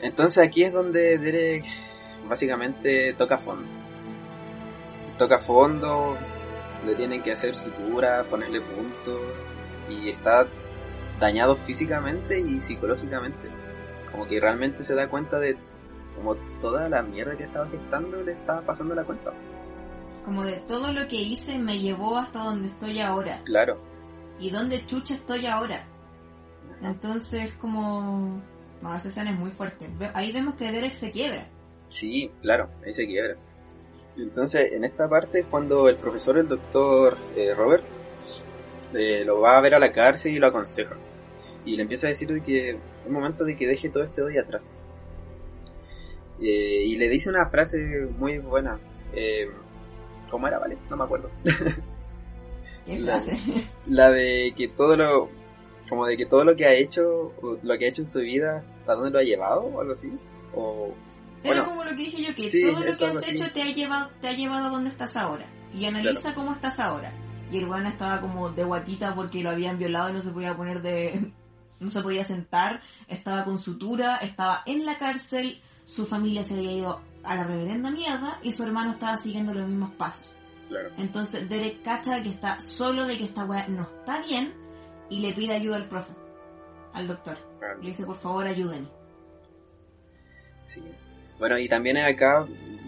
Entonces 0.00 0.44
aquí 0.44 0.62
es 0.62 0.72
donde 0.72 1.18
Derek 1.18 1.64
básicamente 2.28 3.14
toca 3.14 3.38
fondo. 3.38 3.77
Toca 5.18 5.40
fondo, 5.40 6.16
le 6.86 6.94
tienen 6.94 7.20
que 7.20 7.32
hacer 7.32 7.54
sutura, 7.56 8.24
ponerle 8.30 8.60
puntos, 8.60 9.20
y 9.90 10.08
está 10.08 10.46
dañado 11.18 11.56
físicamente 11.56 12.38
y 12.38 12.60
psicológicamente. 12.60 13.48
Como 14.12 14.26
que 14.26 14.40
realmente 14.40 14.84
se 14.84 14.94
da 14.94 15.08
cuenta 15.08 15.38
de 15.38 15.58
como 16.14 16.36
toda 16.60 16.88
la 16.88 17.02
mierda 17.02 17.36
que 17.36 17.44
estaba 17.44 17.68
gestando 17.68 18.22
le 18.22 18.32
estaba 18.32 18.62
pasando 18.62 18.94
la 18.94 19.04
cuenta. 19.04 19.32
Como 20.24 20.44
de 20.44 20.56
todo 20.56 20.92
lo 20.92 21.06
que 21.08 21.16
hice 21.16 21.58
me 21.58 21.78
llevó 21.78 22.16
hasta 22.16 22.40
donde 22.40 22.68
estoy 22.68 23.00
ahora. 23.00 23.42
Claro. 23.44 23.80
¿Y 24.38 24.50
dónde 24.50 24.84
chucha 24.86 25.14
estoy 25.14 25.46
ahora? 25.46 25.84
Entonces, 26.82 27.52
como... 27.54 28.40
No, 28.82 28.94
esa 28.94 29.08
escena 29.08 29.32
es 29.32 29.38
muy 29.38 29.50
fuerte. 29.50 29.88
Ahí 30.14 30.30
vemos 30.30 30.54
que 30.54 30.70
Derek 30.70 30.92
se 30.92 31.10
quiebra. 31.10 31.48
Sí, 31.88 32.30
claro, 32.42 32.68
ahí 32.84 32.92
se 32.92 33.06
quiebra. 33.06 33.36
Entonces, 34.18 34.72
en 34.72 34.84
esta 34.84 35.08
parte 35.08 35.40
es 35.40 35.46
cuando 35.46 35.88
el 35.88 35.96
profesor, 35.96 36.38
el 36.38 36.48
doctor 36.48 37.16
eh, 37.36 37.54
Robert, 37.54 37.84
eh, 38.94 39.22
lo 39.24 39.40
va 39.40 39.56
a 39.56 39.60
ver 39.60 39.74
a 39.74 39.78
la 39.78 39.92
cárcel 39.92 40.34
y 40.34 40.38
lo 40.38 40.48
aconseja. 40.48 40.96
Y 41.64 41.76
le 41.76 41.82
empieza 41.82 42.06
a 42.06 42.10
decir 42.10 42.28
de 42.32 42.42
que 42.42 42.70
es 42.70 43.10
momento 43.10 43.44
de 43.44 43.56
que 43.56 43.66
deje 43.66 43.90
todo 43.90 44.02
este 44.02 44.22
odio 44.22 44.40
atrás. 44.40 44.70
Eh, 46.40 46.84
y 46.86 46.96
le 46.96 47.08
dice 47.08 47.30
una 47.30 47.48
frase 47.48 48.08
muy 48.18 48.38
buena. 48.38 48.80
¿Cómo 50.30 50.48
era, 50.48 50.58
vale? 50.58 50.78
No 50.90 50.96
me 50.96 51.04
acuerdo. 51.04 51.30
¿Qué 52.86 52.98
frase? 52.98 53.38
La, 53.86 54.10
de 54.10 54.52
que 54.56 54.68
todo 54.68 54.96
lo. 54.96 55.28
Como 55.88 56.06
de 56.06 56.16
que 56.16 56.26
todo 56.26 56.44
lo 56.44 56.54
que 56.54 56.66
ha 56.66 56.74
hecho, 56.74 57.32
lo 57.62 57.78
que 57.78 57.86
ha 57.86 57.88
hecho 57.88 58.02
en 58.02 58.08
su 58.08 58.20
vida, 58.20 58.64
¿a 58.86 58.94
dónde 58.94 59.10
lo 59.10 59.18
ha 59.18 59.22
llevado? 59.22 59.62
O 59.62 59.80
algo 59.80 59.92
así. 59.92 60.12
O. 60.54 60.92
Era 61.42 61.64
como 61.64 61.84
lo 61.84 61.90
que 61.90 61.96
dije 61.96 62.22
yo, 62.22 62.34
que 62.34 62.50
todo 62.50 62.80
lo 62.80 62.96
que 62.96 63.04
has 63.04 63.28
hecho 63.28 63.52
te 63.52 63.62
ha, 63.62 63.66
llevado, 63.66 64.10
te 64.20 64.28
ha 64.28 64.32
llevado 64.32 64.66
a 64.66 64.70
donde 64.70 64.90
estás 64.90 65.16
ahora. 65.16 65.46
Y 65.74 65.84
analiza 65.84 66.34
cómo 66.34 66.52
estás 66.52 66.80
ahora. 66.80 67.12
Y 67.50 67.58
el 67.58 67.66
bueno 67.66 67.88
estaba 67.88 68.20
como 68.20 68.50
de 68.50 68.64
guatita 68.64 69.14
porque 69.14 69.42
lo 69.42 69.50
habían 69.50 69.78
violado 69.78 70.10
y 70.10 70.12
no 70.14 70.20
se 70.20 70.30
podía 70.30 70.56
poner 70.56 70.82
de. 70.82 71.32
No 71.80 71.90
se 71.90 72.02
podía 72.02 72.24
sentar, 72.24 72.82
estaba 73.06 73.44
con 73.44 73.56
sutura, 73.56 74.16
estaba 74.16 74.64
en 74.66 74.84
la 74.84 74.98
cárcel, 74.98 75.62
su 75.84 76.06
familia 76.06 76.42
se 76.42 76.54
había 76.54 76.72
ido 76.72 77.00
a 77.22 77.36
la 77.36 77.44
reverenda 77.44 77.92
mierda 77.92 78.40
y 78.42 78.50
su 78.50 78.64
hermano 78.64 78.90
estaba 78.90 79.16
siguiendo 79.16 79.54
los 79.54 79.68
mismos 79.68 79.92
pasos. 79.92 80.34
Entonces 80.96 81.48
Derek 81.48 81.82
cacha 81.82 82.20
que 82.20 82.30
está 82.30 82.58
solo 82.58 83.06
de 83.06 83.16
que 83.16 83.24
esta 83.24 83.44
weá 83.44 83.68
no 83.68 83.82
está 83.82 84.22
bien 84.26 84.54
y 85.08 85.20
le 85.20 85.32
pide 85.32 85.54
ayuda 85.54 85.76
al 85.76 85.88
profe, 85.88 86.12
al 86.92 87.06
doctor. 87.06 87.38
Le 87.80 87.86
dice, 87.86 88.04
por 88.04 88.16
favor, 88.16 88.46
ayúdenme. 88.46 88.88
Sí. 90.64 90.82
Bueno, 91.38 91.58
y 91.58 91.68
también 91.68 91.96
acá, 91.98 92.46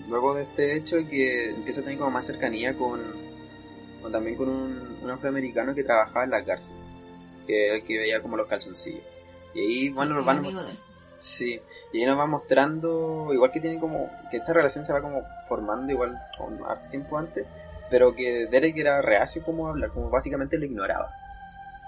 luego 0.08 0.34
de 0.34 0.42
este 0.42 0.76
hecho, 0.76 0.96
que 1.08 1.50
empieza 1.50 1.80
a 1.80 1.84
tener 1.84 1.98
como 1.98 2.10
más 2.10 2.26
cercanía 2.26 2.76
con, 2.76 3.00
también 4.10 4.36
con 4.36 4.48
un, 4.48 4.98
un 5.02 5.10
afroamericano 5.10 5.74
que 5.74 5.84
trabajaba 5.84 6.24
en 6.24 6.30
la 6.30 6.44
cárcel, 6.44 6.74
que 7.46 7.76
el 7.76 7.84
que 7.84 7.98
veía 7.98 8.20
como 8.20 8.36
los 8.36 8.48
calzoncillos. 8.48 9.02
Y 9.54 9.60
ahí, 9.60 9.88
bueno, 9.90 10.14
nos 10.14 10.24
van... 10.24 10.44
Sí, 11.18 11.60
y 11.92 11.98
ahí 11.98 12.06
nos 12.06 12.18
va 12.18 12.26
mostrando, 12.26 13.28
igual 13.34 13.50
que 13.52 13.60
tiene 13.60 13.78
como, 13.78 14.10
que 14.30 14.38
esta 14.38 14.54
relación 14.54 14.84
se 14.84 14.94
va 14.94 15.02
como 15.02 15.22
formando 15.46 15.92
igual 15.92 16.18
con 16.38 16.64
harto 16.64 16.88
tiempo 16.88 17.18
antes, 17.18 17.46
pero 17.90 18.14
que 18.14 18.46
Derek 18.46 18.78
era 18.78 19.02
reacio 19.02 19.42
como 19.42 19.68
hablar, 19.68 19.90
como 19.90 20.08
básicamente 20.08 20.56
lo 20.56 20.64
ignoraba. 20.64 21.14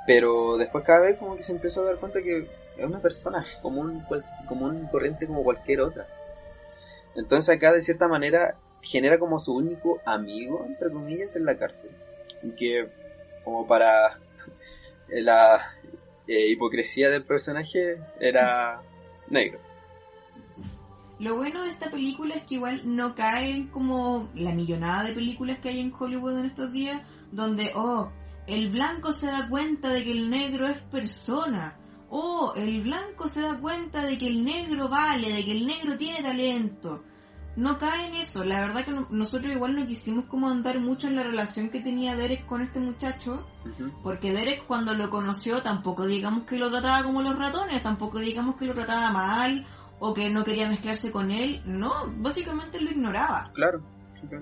Pero 0.07 0.59
después 0.59 0.85
cada 0.85 1.01
vez 1.03 1.17
como 1.17 1.35
que 1.35 1.43
se 1.43 1.53
empezó 1.53 1.81
a 1.81 1.85
dar 1.85 1.97
cuenta 1.97 2.21
que 2.21 2.47
es 2.77 2.85
una 2.85 2.99
persona 2.99 3.43
común, 3.63 4.05
como 4.47 4.67
un 4.67 4.87
corriente 4.89 5.27
como 5.27 5.43
cualquier 5.43 5.81
otra. 5.81 6.07
Entonces 7.15 7.55
acá 7.55 7.73
de 7.73 7.83
cierta 7.83 8.09
manera 8.09 8.59
genera 8.81 9.19
como 9.19 9.39
su 9.39 9.55
único 9.55 10.01
amigo, 10.05 10.65
entre 10.67 10.91
comillas, 10.91 11.37
en 11.37 11.45
la 11.45 11.57
cárcel. 11.57 11.91
Que 12.57 12.89
como 13.45 13.67
para 13.67 14.19
la 15.09 15.75
eh, 16.27 16.49
hipocresía 16.49 17.11
del 17.11 17.25
personaje 17.25 18.03
era 18.21 18.83
negro. 19.29 19.61
Lo 21.19 21.37
bueno 21.37 21.63
de 21.63 21.69
esta 21.69 21.89
película 21.91 22.35
es 22.35 22.43
que 22.45 22.57
igual 22.57 22.81
no 22.85 23.15
caen 23.15 23.69
como 23.69 24.29
la 24.35 24.53
millonada 24.53 25.05
de 25.05 25.13
películas 25.13 25.59
que 25.59 25.69
hay 25.69 25.79
en 25.79 25.93
Hollywood 25.97 26.39
en 26.39 26.47
estos 26.47 26.73
días, 26.73 27.01
donde, 27.31 27.71
oh, 27.77 28.11
el 28.49 28.71
blanco 28.71 29.13
se 29.13 29.27
da 29.27 29.49
cuenta 29.49 29.91
de 29.91 30.03
que 30.03 30.11
el 30.11 30.31
negro 30.31 30.67
es 30.67 30.81
persona. 30.81 31.77
Oh, 32.15 32.53
el 32.57 32.83
blanco 32.83 33.31
se 33.31 33.41
da 33.41 33.59
cuenta 33.59 34.05
de 34.05 34.19
que 34.19 34.27
el 34.27 34.45
negro 34.45 34.91
vale, 34.91 35.33
de 35.33 35.43
que 35.43 35.53
el 35.53 35.67
negro 35.67 35.97
tiene 35.97 36.21
talento. 36.21 37.03
No 37.57 37.79
cae 37.79 38.09
en 38.09 38.17
eso. 38.17 38.45
La 38.45 38.61
verdad 38.61 38.85
que 38.85 38.93
nosotros 39.09 39.51
igual 39.51 39.75
no 39.75 39.87
quisimos 39.87 40.27
como 40.27 40.51
andar 40.51 40.79
mucho 40.79 41.09
en 41.09 41.17
la 41.17 41.23
relación 41.23 41.71
que 41.71 41.81
tenía 41.81 42.15
Derek 42.15 42.45
con 42.45 42.61
este 42.61 42.81
muchacho. 42.81 43.47
Porque 44.03 44.31
Derek 44.31 44.67
cuando 44.67 44.93
lo 44.93 45.09
conoció 45.09 45.63
tampoco 45.63 46.05
digamos 46.05 46.45
que 46.45 46.59
lo 46.59 46.71
trataba 46.71 47.03
como 47.03 47.23
los 47.23 47.39
ratones, 47.39 47.83
tampoco 47.83 48.19
digamos 48.19 48.57
que 48.57 48.67
lo 48.67 48.75
trataba 48.75 49.11
mal 49.11 49.67
o 49.99 50.13
que 50.13 50.29
no 50.29 50.45
quería 50.45 50.69
mezclarse 50.69 51.11
con 51.11 51.31
él. 51.31 51.63
No, 51.65 52.13
básicamente 52.19 52.79
lo 52.79 52.91
ignoraba. 52.91 53.51
Claro. 53.55 53.83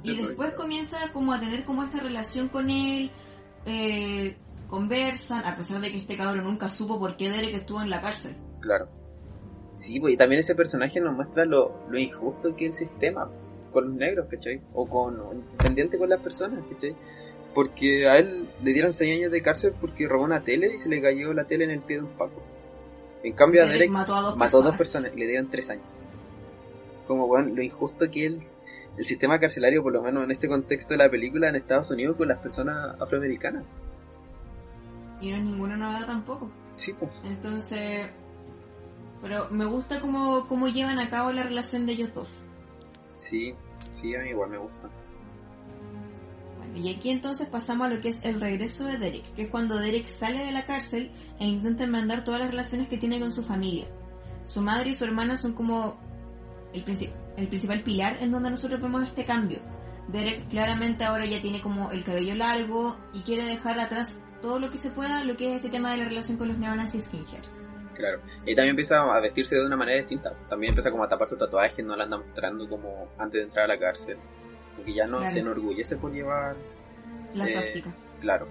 Y 0.02 0.16
después 0.16 0.54
comienza 0.54 0.98
como 1.12 1.32
a 1.32 1.38
tener 1.38 1.64
como 1.64 1.84
esta 1.84 1.98
relación 2.00 2.48
con 2.48 2.68
él, 2.68 3.12
eh, 3.64 4.36
conversan, 4.70 5.44
a 5.44 5.56
pesar 5.56 5.80
de 5.80 5.90
que 5.90 5.98
este 5.98 6.16
cabrón 6.16 6.44
nunca 6.44 6.70
supo 6.70 6.98
por 6.98 7.16
qué 7.16 7.28
Derek 7.28 7.54
estuvo 7.56 7.82
en 7.82 7.90
la 7.90 8.00
cárcel. 8.00 8.36
Claro. 8.60 8.88
Sí, 9.76 9.98
pues, 9.98 10.14
y 10.14 10.16
también 10.16 10.40
ese 10.40 10.54
personaje 10.54 11.00
nos 11.00 11.14
muestra 11.14 11.44
lo, 11.44 11.74
lo 11.90 11.98
injusto 11.98 12.54
que 12.54 12.66
es 12.66 12.80
el 12.80 12.88
sistema 12.88 13.28
con 13.72 13.88
los 13.88 13.94
negros, 13.96 14.28
¿cachai? 14.30 14.60
O 14.74 14.86
con, 14.86 15.18
independiente 15.32 15.98
con 15.98 16.08
las 16.08 16.20
personas, 16.20 16.64
¿cachai? 16.70 16.94
Porque 17.54 18.08
a 18.08 18.18
él 18.18 18.48
le 18.62 18.72
dieron 18.72 18.92
6 18.92 19.18
años 19.18 19.32
de 19.32 19.42
cárcel 19.42 19.74
porque 19.80 20.06
robó 20.06 20.24
una 20.24 20.44
tele 20.44 20.74
y 20.74 20.78
se 20.78 20.88
le 20.88 21.02
cayó 21.02 21.32
la 21.32 21.46
tele 21.46 21.64
en 21.64 21.70
el 21.70 21.80
pie 21.80 21.96
de 21.96 22.04
un 22.04 22.16
paco. 22.16 22.42
En 23.24 23.32
cambio 23.34 23.62
a 23.62 23.66
Derek 23.66 23.90
mató 23.90 24.14
a 24.14 24.20
dos 24.20 24.36
mató 24.36 24.58
personas. 24.58 24.70
dos 24.70 24.78
personas 24.78 25.12
y 25.14 25.18
le 25.18 25.26
dieron 25.26 25.50
3 25.50 25.70
años. 25.70 25.86
Como, 27.06 27.26
bueno, 27.26 27.52
lo 27.54 27.62
injusto 27.62 28.08
que 28.10 28.26
es 28.26 28.52
el 28.96 29.04
sistema 29.04 29.40
carcelario, 29.40 29.82
por 29.82 29.92
lo 29.92 30.02
menos 30.02 30.24
en 30.24 30.30
este 30.30 30.48
contexto 30.48 30.94
de 30.94 30.98
la 30.98 31.10
película, 31.10 31.48
en 31.48 31.56
Estados 31.56 31.90
Unidos 31.90 32.16
con 32.16 32.28
las 32.28 32.38
personas 32.38 32.94
afroamericanas. 33.00 33.64
Y 35.20 35.30
no 35.30 35.36
es 35.36 35.44
ninguna 35.44 35.76
novedad 35.76 36.06
tampoco. 36.06 36.50
Sí, 36.76 36.92
pues. 36.94 37.10
Entonces, 37.24 38.10
pero 39.20 39.50
me 39.50 39.66
gusta 39.66 40.00
cómo, 40.00 40.46
cómo 40.48 40.68
llevan 40.68 40.98
a 40.98 41.10
cabo 41.10 41.32
la 41.32 41.42
relación 41.42 41.86
de 41.86 41.92
ellos 41.92 42.14
dos. 42.14 42.28
Sí, 43.16 43.54
sí, 43.92 44.14
a 44.14 44.20
mí 44.20 44.30
igual 44.30 44.50
me 44.50 44.58
gusta. 44.58 44.90
Bueno, 46.56 46.78
y 46.78 46.94
aquí 46.94 47.10
entonces 47.10 47.48
pasamos 47.48 47.88
a 47.88 47.94
lo 47.94 48.00
que 48.00 48.08
es 48.08 48.24
el 48.24 48.40
regreso 48.40 48.86
de 48.86 48.96
Derek, 48.96 49.34
que 49.34 49.42
es 49.42 49.50
cuando 49.50 49.78
Derek 49.78 50.06
sale 50.06 50.38
de 50.38 50.52
la 50.52 50.64
cárcel 50.64 51.12
e 51.38 51.46
intenta 51.46 51.84
enmendar 51.84 52.24
todas 52.24 52.40
las 52.40 52.50
relaciones 52.50 52.88
que 52.88 52.96
tiene 52.96 53.20
con 53.20 53.32
su 53.32 53.42
familia. 53.42 53.86
Su 54.42 54.62
madre 54.62 54.90
y 54.90 54.94
su 54.94 55.04
hermana 55.04 55.36
son 55.36 55.52
como 55.52 55.98
el, 56.72 56.82
el 57.36 57.48
principal 57.48 57.82
pilar 57.82 58.16
en 58.20 58.30
donde 58.30 58.50
nosotros 58.50 58.80
vemos 58.80 59.04
este 59.04 59.26
cambio. 59.26 59.60
Derek 60.08 60.48
claramente 60.48 61.04
ahora 61.04 61.26
ya 61.26 61.40
tiene 61.40 61.60
como 61.60 61.90
el 61.90 62.04
cabello 62.04 62.34
largo 62.34 62.96
y 63.12 63.20
quiere 63.20 63.44
dejar 63.44 63.78
atrás 63.78 64.18
todo 64.40 64.58
lo 64.58 64.70
que 64.70 64.78
se 64.78 64.90
pueda 64.90 65.24
lo 65.24 65.36
que 65.36 65.50
es 65.50 65.56
este 65.56 65.68
tema 65.70 65.90
de 65.92 65.98
la 65.98 66.04
relación 66.06 66.36
con 66.38 66.48
los 66.48 66.58
neonazis 66.58 67.04
skinhead. 67.04 67.42
Claro. 67.94 68.20
Y 68.46 68.54
también 68.54 68.70
empieza 68.70 69.00
a 69.14 69.20
vestirse 69.20 69.56
de 69.56 69.66
una 69.66 69.76
manera 69.76 69.98
distinta. 69.98 70.32
También 70.48 70.70
empieza 70.70 70.90
como 70.90 71.04
a 71.04 71.08
tapar 71.08 71.28
su 71.28 71.36
tatuaje, 71.36 71.82
no 71.82 71.94
la 71.96 72.04
anda 72.04 72.16
mostrando 72.16 72.66
como 72.68 73.08
antes 73.18 73.38
de 73.40 73.42
entrar 73.44 73.66
a 73.66 73.68
la 73.74 73.78
cárcel. 73.78 74.16
Porque 74.76 74.94
ya 74.94 75.06
no 75.06 75.18
Claro. 75.18 75.32
se 75.32 75.40
enorgullece 75.40 75.96
por 75.96 76.10
llevar, 76.12 76.56
La 77.34 77.44
Eh, 77.44 77.52
sástica. 77.52 77.94
claro. 78.20 78.48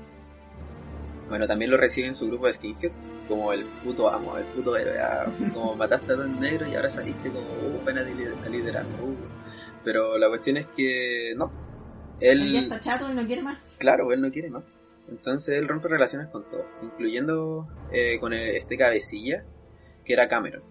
Bueno, 1.27 1.47
también 1.47 1.69
lo 1.71 1.77
recibe 1.77 2.07
en 2.07 2.15
su 2.15 2.27
grupo 2.27 2.47
de 2.47 2.53
skinhead 2.53 2.91
como 3.27 3.51
el 3.53 3.65
puto 3.83 4.09
amo, 4.09 4.37
el 4.37 4.45
puto 4.45 4.75
héroe. 4.77 4.99
ah, 5.01 5.25
como 5.53 5.75
mataste 5.75 6.13
a 6.13 6.15
dos 6.15 6.27
negros 6.27 6.69
y 6.69 6.75
ahora 6.75 6.89
saliste 6.89 7.29
como, 7.29 7.47
uh, 7.49 7.79
pena 7.85 8.03
de 8.03 8.13
lider- 8.15 8.43
a 8.45 8.49
liderar. 8.49 8.85
uh. 8.85 9.15
Pero 9.83 10.17
la 10.17 10.27
cuestión 10.27 10.57
es 10.57 10.67
que 10.67 11.33
no. 11.35 11.51
Él 12.19 12.51
ya 12.51 12.59
Él, 12.59 12.63
está 12.65 12.79
chato 12.79 13.09
y 13.11 13.15
no 13.15 13.25
quiere 13.25 13.41
más. 13.41 13.59
claro, 13.77 14.11
él 14.11 14.21
no 14.21 14.29
quiere 14.31 14.49
más. 14.49 14.63
Entonces 15.09 15.57
él 15.57 15.67
rompe 15.67 15.87
relaciones 15.87 16.27
con 16.29 16.47
todo, 16.49 16.65
incluyendo 16.83 17.67
eh, 17.91 18.19
con 18.19 18.33
el- 18.33 18.55
este 18.55 18.77
cabecilla, 18.77 19.45
que 20.05 20.13
era 20.13 20.27
Cameron. 20.27 20.63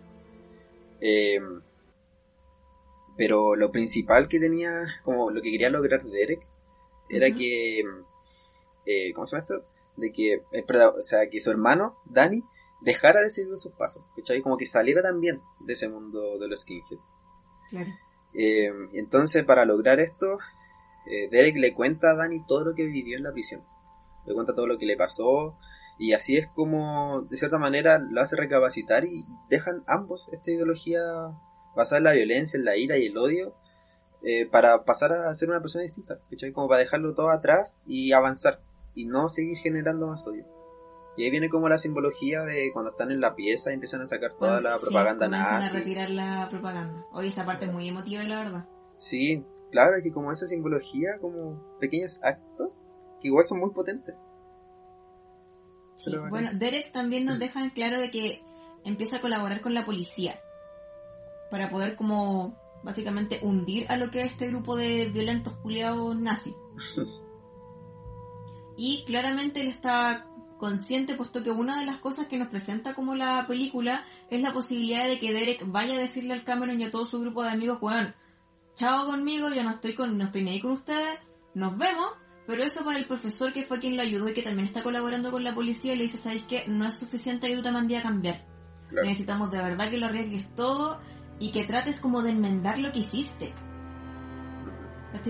Eh, 1.00 1.40
pero 3.16 3.56
lo 3.56 3.72
principal 3.72 4.28
que 4.28 4.38
tenía, 4.38 4.70
como 5.02 5.30
lo 5.30 5.42
que 5.42 5.50
quería 5.50 5.70
lograr 5.70 6.04
Derek, 6.04 6.46
era 7.10 7.34
que, 7.34 7.80
eh, 8.86 9.12
¿cómo 9.12 9.26
se 9.26 9.36
llama 9.36 9.44
esto? 9.44 9.64
De 9.96 10.12
que, 10.12 10.42
o 10.96 11.02
sea, 11.02 11.28
que 11.28 11.40
su 11.40 11.50
hermano, 11.50 11.98
Danny, 12.04 12.44
dejara 12.80 13.20
de 13.20 13.30
seguir 13.30 13.56
sus 13.56 13.72
pasos, 13.72 14.04
¿cachai? 14.16 14.40
Como 14.40 14.56
que 14.56 14.66
saliera 14.66 15.02
también 15.02 15.40
de 15.60 15.72
ese 15.72 15.88
mundo 15.88 16.38
de 16.38 16.46
los 16.46 16.60
skinhead. 16.60 16.98
Claro. 17.70 17.90
Eh, 18.34 18.70
y 18.92 18.98
entonces, 18.98 19.42
para 19.44 19.64
lograr 19.64 19.98
esto, 19.98 20.38
eh, 21.10 21.28
Derek 21.28 21.56
le 21.56 21.74
cuenta 21.74 22.12
a 22.12 22.14
Danny 22.14 22.44
todo 22.46 22.66
lo 22.66 22.74
que 22.74 22.84
vivió 22.84 23.16
en 23.16 23.24
la 23.24 23.32
prisión. 23.32 23.64
Le 24.26 24.34
cuenta 24.34 24.54
todo 24.54 24.66
lo 24.66 24.78
que 24.78 24.86
le 24.86 24.96
pasó. 24.96 25.56
Y 25.98 26.12
así 26.12 26.36
es 26.36 26.46
como, 26.48 27.22
de 27.22 27.36
cierta 27.36 27.58
manera, 27.58 27.98
lo 27.98 28.20
hace 28.20 28.36
recapacitar 28.36 29.04
y 29.04 29.24
dejan 29.50 29.82
ambos 29.86 30.28
esta 30.32 30.50
ideología 30.50 31.00
basada 31.74 31.98
en 31.98 32.04
la 32.04 32.12
violencia, 32.12 32.56
en 32.56 32.64
la 32.64 32.76
ira 32.76 32.98
y 32.98 33.06
el 33.06 33.18
odio, 33.18 33.54
eh, 34.22 34.46
para 34.46 34.84
pasar 34.84 35.12
a 35.12 35.34
ser 35.34 35.50
una 35.50 35.60
persona 35.60 35.82
distinta. 35.82 36.18
¿cachai? 36.30 36.52
Como 36.52 36.68
para 36.68 36.80
dejarlo 36.80 37.14
todo 37.14 37.30
atrás 37.30 37.80
y 37.86 38.12
avanzar. 38.12 38.60
Y 38.94 39.06
no 39.06 39.28
seguir 39.28 39.58
generando 39.58 40.08
más 40.08 40.26
odio. 40.26 40.46
Y 41.18 41.24
ahí 41.24 41.30
viene 41.32 41.48
como 41.50 41.68
la 41.68 41.78
simbología 41.78 42.42
de 42.42 42.70
cuando 42.72 42.90
están 42.90 43.10
en 43.10 43.20
la 43.20 43.34
pieza 43.34 43.70
y 43.70 43.74
empiezan 43.74 44.00
a 44.02 44.06
sacar 44.06 44.34
toda 44.34 44.60
la 44.60 44.76
sí, 44.78 44.86
propaganda 44.86 45.26
comienzan 45.26 45.54
nazi. 45.54 45.68
a 45.68 45.72
retirar 45.80 46.10
la 46.10 46.48
propaganda. 46.48 47.04
Hoy 47.12 47.26
esa 47.26 47.44
parte 47.44 47.66
es 47.66 47.72
muy 47.72 47.88
emotiva, 47.88 48.22
la 48.22 48.38
verdad. 48.38 48.68
Sí, 48.96 49.44
claro, 49.72 49.96
es 49.96 50.04
que 50.04 50.12
como 50.12 50.30
esa 50.30 50.46
simbología, 50.46 51.18
como 51.20 51.76
pequeños 51.80 52.20
actos, 52.22 52.80
que 53.20 53.28
igual 53.28 53.46
son 53.46 53.60
muy 53.60 53.70
potentes. 53.70 54.14
Sí. 55.96 56.10
Bueno. 56.10 56.30
Bueno, 56.30 56.50
Derek 56.54 56.92
también 56.92 57.24
nos 57.24 57.38
deja 57.38 57.62
en 57.62 57.70
claro 57.70 58.00
de 58.00 58.10
que 58.10 58.42
empieza 58.84 59.16
a 59.16 59.20
colaborar 59.20 59.60
con 59.60 59.74
la 59.74 59.84
policía 59.84 60.40
para 61.50 61.68
poder 61.70 61.96
como 61.96 62.56
básicamente 62.82 63.40
hundir 63.42 63.86
a 63.90 63.96
lo 63.96 64.10
que 64.10 64.20
es 64.20 64.32
este 64.32 64.48
grupo 64.48 64.76
de 64.76 65.08
violentos 65.08 65.54
culiados 65.54 66.16
nazis. 66.18 66.54
y 68.76 69.04
claramente 69.04 69.60
él 69.60 69.68
está 69.68 70.26
consciente 70.58 71.14
puesto 71.14 71.42
que 71.42 71.50
una 71.50 71.78
de 71.80 71.86
las 71.86 71.96
cosas 71.96 72.26
que 72.26 72.38
nos 72.38 72.48
presenta 72.48 72.94
como 72.94 73.14
la 73.14 73.46
película 73.46 74.04
es 74.28 74.42
la 74.42 74.52
posibilidad 74.52 75.06
de 75.06 75.18
que 75.18 75.32
Derek 75.32 75.64
vaya 75.66 75.94
a 75.94 75.98
decirle 75.98 76.34
al 76.34 76.44
Cameron 76.44 76.80
y 76.80 76.84
a 76.84 76.90
todo 76.90 77.06
su 77.06 77.20
grupo 77.20 77.42
de 77.42 77.50
amigos, 77.50 77.78
weón, 77.80 78.14
chao 78.74 79.06
conmigo, 79.06 79.48
yo 79.50 79.62
no 79.62 79.70
estoy 79.70 79.94
con, 79.94 80.18
no 80.18 80.24
estoy 80.24 80.42
ni 80.42 80.50
ahí 80.50 80.60
con 80.60 80.72
ustedes, 80.72 81.18
nos 81.54 81.78
vemos, 81.78 82.10
pero 82.48 82.64
eso 82.64 82.82
para 82.82 82.98
el 82.98 83.04
profesor 83.04 83.52
que 83.52 83.62
fue 83.62 83.78
quien 83.78 83.94
lo 83.94 84.00
ayudó 84.00 84.30
y 84.30 84.32
que 84.32 84.40
también 84.40 84.64
está 84.64 84.82
colaborando 84.82 85.30
con 85.30 85.44
la 85.44 85.54
policía 85.54 85.94
le 85.94 86.04
dice, 86.04 86.16
¿sabéis 86.16 86.44
qué? 86.44 86.64
No 86.66 86.88
es 86.88 86.94
suficiente 86.94 87.46
que 87.46 87.54
tú 87.54 87.60
te 87.60 87.70
mandes 87.70 87.98
a 87.98 88.02
cambiar. 88.02 88.42
Claro. 88.88 89.06
Necesitamos 89.06 89.50
de 89.50 89.58
verdad 89.58 89.90
que 89.90 89.98
lo 89.98 90.06
arriesgues 90.06 90.54
todo 90.54 90.98
y 91.38 91.50
que 91.50 91.64
trates 91.64 92.00
como 92.00 92.22
de 92.22 92.30
enmendar 92.30 92.78
lo 92.78 92.90
que 92.90 93.00
hiciste. 93.00 93.52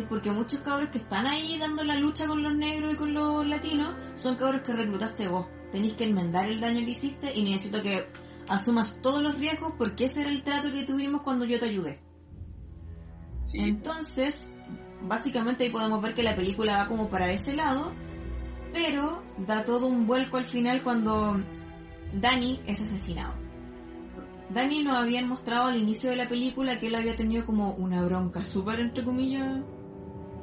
Porque 0.08 0.30
muchos 0.30 0.60
cabros 0.60 0.90
que 0.90 0.98
están 0.98 1.26
ahí 1.26 1.58
dando 1.58 1.82
la 1.82 1.96
lucha 1.96 2.28
con 2.28 2.40
los 2.40 2.54
negros 2.54 2.94
y 2.94 2.96
con 2.96 3.12
los 3.12 3.44
latinos 3.44 3.96
son 4.14 4.36
cabros 4.36 4.62
que 4.62 4.74
reclutaste 4.74 5.26
vos. 5.26 5.48
Tenéis 5.72 5.94
que 5.94 6.04
enmendar 6.04 6.48
el 6.48 6.60
daño 6.60 6.84
que 6.84 6.92
hiciste 6.92 7.36
y 7.36 7.42
necesito 7.42 7.82
que 7.82 8.06
asumas 8.48 8.94
todos 9.02 9.24
los 9.24 9.36
riesgos 9.40 9.72
porque 9.76 10.04
ese 10.04 10.20
era 10.20 10.30
el 10.30 10.44
trato 10.44 10.70
que 10.70 10.84
tuvimos 10.84 11.22
cuando 11.22 11.46
yo 11.46 11.58
te 11.58 11.64
ayudé. 11.66 12.00
Sí, 13.42 13.58
Entonces, 13.58 14.52
básicamente 15.02 15.64
ahí 15.64 15.70
podemos 15.70 16.02
ver 16.02 16.14
que 16.14 16.22
la 16.22 16.34
película 16.34 16.78
va 16.78 16.88
como 16.88 17.08
para 17.08 17.30
ese 17.30 17.54
lado, 17.54 17.92
pero 18.72 19.22
da 19.38 19.64
todo 19.64 19.86
un 19.86 20.06
vuelco 20.06 20.36
al 20.36 20.44
final 20.44 20.82
cuando 20.82 21.40
Danny 22.12 22.60
es 22.66 22.80
asesinado. 22.80 23.34
Danny 24.50 24.82
nos 24.82 24.96
habían 24.96 25.28
mostrado 25.28 25.66
al 25.66 25.76
inicio 25.76 26.10
de 26.10 26.16
la 26.16 26.26
película 26.26 26.78
que 26.78 26.86
él 26.86 26.94
había 26.94 27.14
tenido 27.14 27.44
como 27.44 27.72
una 27.74 28.02
bronca 28.02 28.44
súper 28.44 28.80
entre 28.80 29.04
comillas 29.04 29.60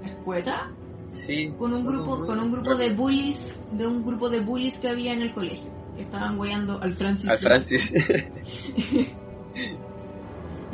escueta 0.03 0.71
sí. 1.09 1.51
con 1.57 1.73
un 1.73 1.83
grupo 1.83 2.23
con 2.23 2.39
un 2.39 2.51
grupo 2.51 2.75
de 2.75 2.93
bullies 2.93 3.59
de 3.71 3.87
un 3.87 4.05
grupo 4.05 4.29
de 4.29 4.41
bullies 4.41 4.77
que 4.77 4.89
había 4.89 5.13
en 5.13 5.23
el 5.23 5.33
colegio 5.33 5.71
que 5.95 6.03
estaban 6.03 6.39
guiando 6.39 6.79
al 6.79 6.95
Francis 6.95 7.27
Al 7.27 7.39
Francis. 7.39 7.91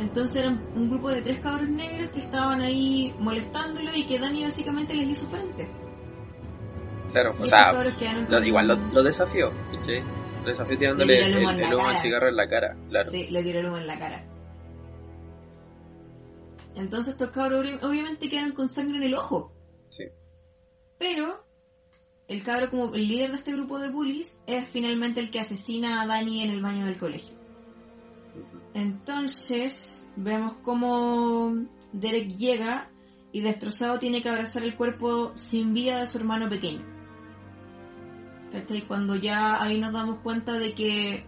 Entonces 0.01 0.41
eran 0.41 0.61
un 0.75 0.89
grupo 0.89 1.09
de 1.09 1.21
tres 1.21 1.39
cabros 1.39 1.69
negros 1.69 2.09
que 2.09 2.19
estaban 2.19 2.61
ahí 2.61 3.13
molestándolo 3.19 3.95
y 3.95 4.05
que 4.05 4.17
Dani 4.19 4.43
básicamente 4.43 4.93
les 4.95 5.09
hizo 5.09 5.27
frente. 5.27 5.69
claro, 7.11 7.35
Y 7.39 7.43
o 7.43 7.45
sea, 7.45 7.71
lo- 7.71 8.43
igual 8.45 8.67
lo, 8.67 8.75
lo 8.75 9.03
desafió, 9.03 9.51
¿cachai? 9.71 10.01
Lo 10.43 10.47
desafió 10.49 10.77
tirándole 10.77 11.13
Le 11.13 11.25
el, 11.25 11.33
el 11.33 11.59
el, 11.59 11.73
humo 11.75 11.87
al 11.87 11.97
cigarro 11.97 12.27
en 12.29 12.35
la 12.35 12.49
cara, 12.49 12.75
claro. 12.89 13.11
Sí, 13.11 13.27
le 13.29 13.43
tiró 13.43 13.59
el 13.59 13.65
humo 13.67 13.77
en 13.77 13.87
la 13.87 13.99
cara. 13.99 14.23
Entonces 16.75 17.13
estos 17.13 17.29
cabros 17.31 17.63
obvi- 17.65 17.79
obviamente 17.83 18.27
quedaron 18.29 18.53
con 18.53 18.69
sangre 18.69 18.97
en 18.97 19.03
el 19.03 19.13
ojo. 19.13 19.53
Sí. 19.89 20.05
Pero 20.97 21.45
el 22.27 22.43
cabro 22.43 22.69
como 22.69 22.95
el 22.95 23.07
líder 23.07 23.31
de 23.31 23.37
este 23.37 23.53
grupo 23.53 23.77
de 23.79 23.89
bullies 23.89 24.41
es 24.47 24.67
finalmente 24.69 25.19
el 25.19 25.29
que 25.29 25.41
asesina 25.41 26.01
a 26.01 26.07
Dani 26.07 26.43
en 26.43 26.51
el 26.51 26.61
baño 26.61 26.85
del 26.85 26.97
colegio. 26.97 27.35
Entonces 28.74 30.07
vemos 30.15 30.55
como 30.63 31.53
Derek 31.91 32.30
llega 32.38 32.89
y 33.32 33.41
destrozado 33.41 33.99
tiene 33.99 34.22
que 34.22 34.30
abrazar 34.30 34.63
el 34.63 34.76
cuerpo 34.76 35.34
sin 35.36 35.74
vida 35.74 35.99
de 35.99 36.07
su 36.07 36.17
hermano 36.17 36.49
pequeño. 36.49 36.86
¿Cachai? 38.51 38.82
Cuando 38.82 39.15
ya 39.15 39.61
ahí 39.61 39.80
nos 39.80 39.93
damos 39.93 40.19
cuenta 40.19 40.59
de 40.59 40.74
que 40.74 41.26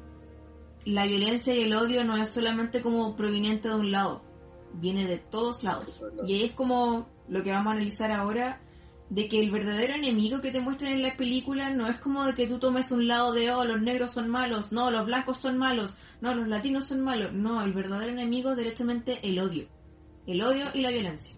la 0.85 1.05
violencia 1.05 1.55
y 1.55 1.61
el 1.61 1.73
odio 1.73 2.03
no 2.03 2.17
es 2.17 2.29
solamente 2.29 2.81
como 2.81 3.15
proveniente 3.15 3.69
de 3.69 3.75
un 3.75 3.91
lado, 3.91 4.23
viene 4.73 5.07
de 5.07 5.17
todos 5.17 5.63
lados. 5.63 6.01
Y 6.25 6.33
ahí 6.33 6.43
es 6.43 6.51
como 6.51 7.07
lo 7.29 7.43
que 7.43 7.51
vamos 7.51 7.67
a 7.67 7.75
analizar 7.75 8.11
ahora, 8.11 8.59
de 9.09 9.27
que 9.29 9.39
el 9.39 9.51
verdadero 9.51 9.93
enemigo 9.93 10.41
que 10.41 10.51
te 10.51 10.59
muestran 10.59 10.91
en 10.91 11.03
las 11.03 11.15
películas 11.15 11.75
no 11.75 11.87
es 11.87 11.99
como 11.99 12.25
de 12.25 12.33
que 12.33 12.47
tú 12.47 12.59
tomes 12.59 12.91
un 12.91 13.07
lado 13.07 13.31
de, 13.31 13.51
oh, 13.51 13.63
los 13.63 13.81
negros 13.81 14.11
son 14.11 14.27
malos, 14.29 14.71
no, 14.71 14.91
los 14.91 15.05
blancos 15.05 15.37
son 15.37 15.57
malos, 15.57 15.95
no, 16.23 16.33
los 16.33 16.47
latinos 16.47 16.85
son 16.85 17.01
malos. 17.01 17.33
No, 17.33 17.61
el 17.65 17.73
verdadero 17.73 18.13
enemigo 18.13 18.51
es 18.51 18.57
directamente 18.57 19.19
el 19.23 19.37
odio. 19.39 19.67
El 20.25 20.41
odio 20.41 20.67
y 20.73 20.79
la 20.79 20.89
violencia. 20.89 21.35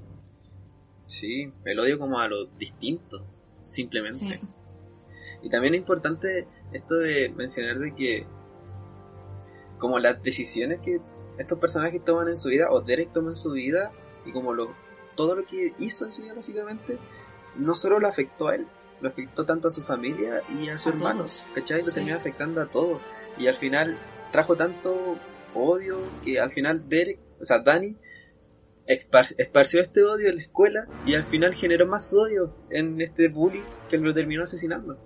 Sí, 1.07 1.51
el 1.63 1.79
odio 1.79 1.97
como 1.97 2.19
a 2.19 2.27
lo 2.27 2.45
distinto, 2.45 3.25
simplemente. 3.61 4.39
Y 5.41 5.49
también 5.49 5.73
es 5.73 5.79
importante 5.79 6.47
esto 6.71 6.93
de 6.97 7.29
mencionar 7.29 7.79
de 7.79 7.95
que 7.95 8.27
como 9.79 9.97
las 9.97 10.21
decisiones 10.21 10.81
que 10.81 10.99
estos 11.39 11.57
personajes 11.57 12.03
toman 12.03 12.29
en 12.29 12.37
su 12.37 12.49
vida, 12.49 12.67
o 12.69 12.81
Derek 12.81 13.11
toma 13.11 13.29
en 13.29 13.35
su 13.35 13.53
vida, 13.53 13.91
y 14.23 14.31
como 14.31 14.53
lo, 14.53 14.75
todo 15.15 15.35
lo 15.35 15.47
que 15.47 15.73
hizo 15.79 16.05
en 16.05 16.11
su 16.11 16.21
vida 16.21 16.35
básicamente, 16.35 16.99
no 17.55 17.73
solo 17.73 17.99
lo 17.99 18.07
afectó 18.07 18.49
a 18.49 18.55
él, 18.55 18.67
lo 19.01 19.09
afectó 19.09 19.47
tanto 19.47 19.69
a 19.69 19.71
su 19.71 19.81
familia 19.81 20.43
y 20.47 20.69
a 20.69 20.77
su 20.77 20.89
hermano, 20.89 21.25
¿cachai? 21.55 21.83
Lo 21.83 21.91
terminó 21.91 22.17
afectando 22.17 22.61
a 22.61 22.67
todo. 22.67 23.01
Y 23.39 23.47
al 23.47 23.55
final 23.55 23.97
trajo 24.35 24.57
tanto 24.57 25.17
odio 25.53 25.97
que 26.21 26.41
al 26.41 26.51
final 26.51 26.89
Derek, 26.89 27.19
o 27.39 27.45
sea, 27.45 27.59
Danny, 27.59 27.95
esparció 28.85 29.79
este 29.79 30.03
odio 30.03 30.27
en 30.27 30.35
la 30.35 30.41
escuela 30.41 30.87
y 31.05 31.13
al 31.13 31.23
final 31.23 31.53
generó 31.53 31.87
más 31.87 32.13
odio 32.13 32.53
en 32.69 32.99
este 32.99 33.29
bully 33.29 33.63
que 33.89 33.97
lo 33.97 34.13
terminó 34.13 34.43
asesinando. 34.43 34.99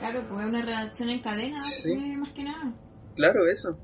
Claro, 0.00 0.26
pues 0.28 0.40
es 0.40 0.46
una 0.48 0.62
reacción 0.62 1.10
en 1.10 1.20
cadena, 1.20 1.60
más 2.18 2.32
que 2.32 2.42
nada. 2.42 2.74
Claro, 3.14 3.46
eso. 3.46 3.78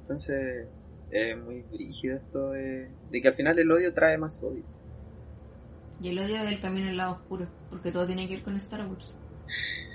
Entonces, 0.00 0.66
es 1.12 1.38
muy 1.38 1.62
brígido 1.62 2.16
esto 2.16 2.50
de, 2.50 2.90
de 3.08 3.22
que 3.22 3.28
al 3.28 3.34
final 3.34 3.56
el 3.56 3.70
odio 3.70 3.94
trae 3.94 4.18
más 4.18 4.42
odio. 4.42 4.64
Y 6.00 6.08
el 6.08 6.18
odio 6.18 6.42
es 6.42 6.48
el 6.48 6.60
camino 6.60 6.88
al 6.88 6.96
lado 6.96 7.12
oscuro, 7.12 7.46
porque 7.70 7.92
todo 7.92 8.04
tiene 8.04 8.26
que 8.26 8.34
ver 8.34 8.42
con 8.42 8.56
Star 8.56 8.84
Wars. 8.84 9.16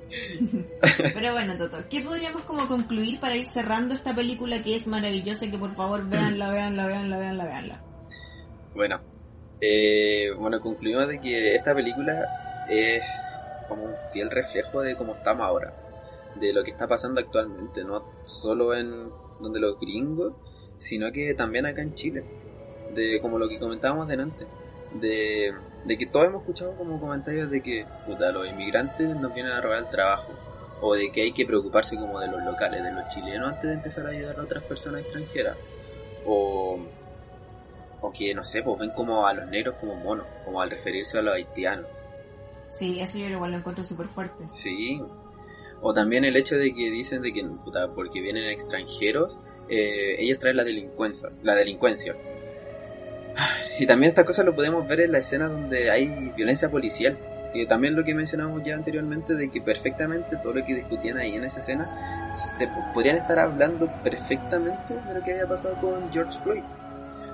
Pero 1.14 1.34
bueno, 1.34 1.58
Toto, 1.58 1.78
¿qué 1.90 2.02
podríamos 2.02 2.44
como 2.44 2.68
concluir 2.68 3.20
para 3.20 3.36
ir 3.36 3.46
cerrando 3.46 3.94
esta 3.94 4.16
película 4.16 4.62
que 4.62 4.76
es 4.76 4.88
maravillosa? 4.88 5.50
Que 5.50 5.58
por 5.58 5.74
favor 5.76 6.08
veanla, 6.08 6.50
veanla, 6.54 6.88
veanla, 6.88 7.18
veanla, 7.18 7.46
veanla. 7.46 7.82
Bueno, 8.76 9.02
eh, 9.60 10.32
bueno, 10.38 10.62
concluimos 10.62 11.08
de 11.08 11.20
que 11.20 11.56
esta 11.56 11.74
película 11.74 12.66
es 12.70 13.04
como 13.68 13.84
un 13.84 13.94
fiel 14.14 14.30
reflejo 14.30 14.82
de 14.82 14.96
cómo 14.96 15.14
estamos 15.14 15.46
ahora, 15.46 15.74
de 16.36 16.54
lo 16.54 16.64
que 16.64 16.72
está 16.72 16.88
pasando 16.88 17.20
actualmente, 17.20 17.84
no 17.84 18.06
solo 18.26 18.76
en 18.76 19.10
donde 19.40 19.60
los 19.60 19.80
gringos, 19.80 20.34
sino 20.78 21.12
que 21.12 21.34
también 21.34 21.66
acá 21.66 21.82
en 21.82 21.96
Chile, 21.96 22.24
de 22.94 23.20
como 23.22 23.38
lo 23.38 23.50
que 23.50 23.60
comentábamos 23.60 24.08
delante, 24.08 24.46
de 24.94 25.54
de 25.86 25.98
que 25.98 26.06
todos 26.06 26.28
hemos 26.28 26.42
escuchado 26.42 26.76
como 26.76 27.00
comentarios 27.00 27.50
de 27.50 27.62
que 27.62 27.86
puta, 28.06 28.32
los 28.32 28.48
inmigrantes 28.48 29.16
nos 29.16 29.34
vienen 29.34 29.54
a 29.54 29.62
robar 29.62 29.80
el 29.80 29.90
trabajo 29.90 30.34
o 30.82 30.96
de 30.96 31.12
que 31.12 31.22
hay 31.22 31.34
que 31.34 31.46
preocuparse 31.46 31.96
como 31.96 32.20
de 32.20 32.28
los 32.28 32.44
locales, 32.44 32.84
de 32.84 32.92
los 32.92 33.08
chilenos 33.08 33.54
antes 33.54 33.70
de 33.70 33.74
empezar 33.74 34.06
a 34.06 34.10
ayudar 34.10 34.40
a 34.40 34.44
otras 34.44 34.64
personas 34.64 35.02
extranjeras 35.02 35.58
o 36.26 36.80
o 38.02 38.12
que 38.12 38.34
no 38.34 38.44
sé, 38.44 38.62
pues 38.62 38.80
ven 38.80 38.92
como 38.92 39.26
a 39.26 39.34
los 39.34 39.48
negros 39.48 39.76
como 39.80 39.96
monos, 39.96 40.28
como 40.46 40.62
al 40.62 40.70
referirse 40.70 41.18
a 41.18 41.22
los 41.22 41.34
haitianos. 41.34 41.88
Sí, 42.70 43.00
eso 43.00 43.18
yo 43.18 43.28
igual 43.28 43.52
lo 43.52 43.58
encuentro 43.58 43.84
súper 43.84 44.08
fuerte. 44.08 44.48
Sí. 44.48 45.02
O 45.82 45.94
también 45.94 46.26
el 46.26 46.36
hecho 46.36 46.56
de 46.56 46.74
que 46.74 46.92
dicen 46.92 47.22
de 47.22 47.32
que 47.32 47.44
puta, 47.44 47.90
porque 47.94 48.22
vienen 48.22 48.50
extranjeros, 48.50 49.40
eh, 49.70 50.16
ellos 50.20 50.40
traen 50.40 50.58
la 50.58 50.64
delincuencia, 50.64 51.30
la 51.44 51.56
delincuencia. 51.56 52.16
Y 53.80 53.86
también 53.86 54.10
esta 54.10 54.26
cosa 54.26 54.44
lo 54.44 54.56
podemos 54.56 54.88
ver 54.88 55.02
en 55.02 55.12
la 55.12 55.20
escena 55.20 55.48
donde 55.48 55.92
hay 55.92 56.34
violencia 56.36 56.70
policial. 56.70 57.18
Que 57.54 57.66
también 57.66 57.96
lo 57.96 58.04
que 58.04 58.14
mencionamos 58.14 58.62
ya 58.64 58.76
anteriormente 58.76 59.36
de 59.36 59.50
que 59.50 59.62
perfectamente 59.62 60.38
todo 60.38 60.54
lo 60.54 60.66
que 60.66 60.76
discutían 60.76 61.18
ahí 61.18 61.36
en 61.36 61.46
esa 61.46 61.60
escena 61.60 62.34
se 62.34 62.70
podrían 62.94 63.16
estar 63.18 63.40
hablando 63.40 63.90
perfectamente 64.04 64.96
de 65.08 65.14
lo 65.14 65.24
que 65.24 65.32
había 65.32 65.48
pasado 65.48 65.80
con 65.80 66.12
George 66.12 66.38
Floyd. 66.44 66.64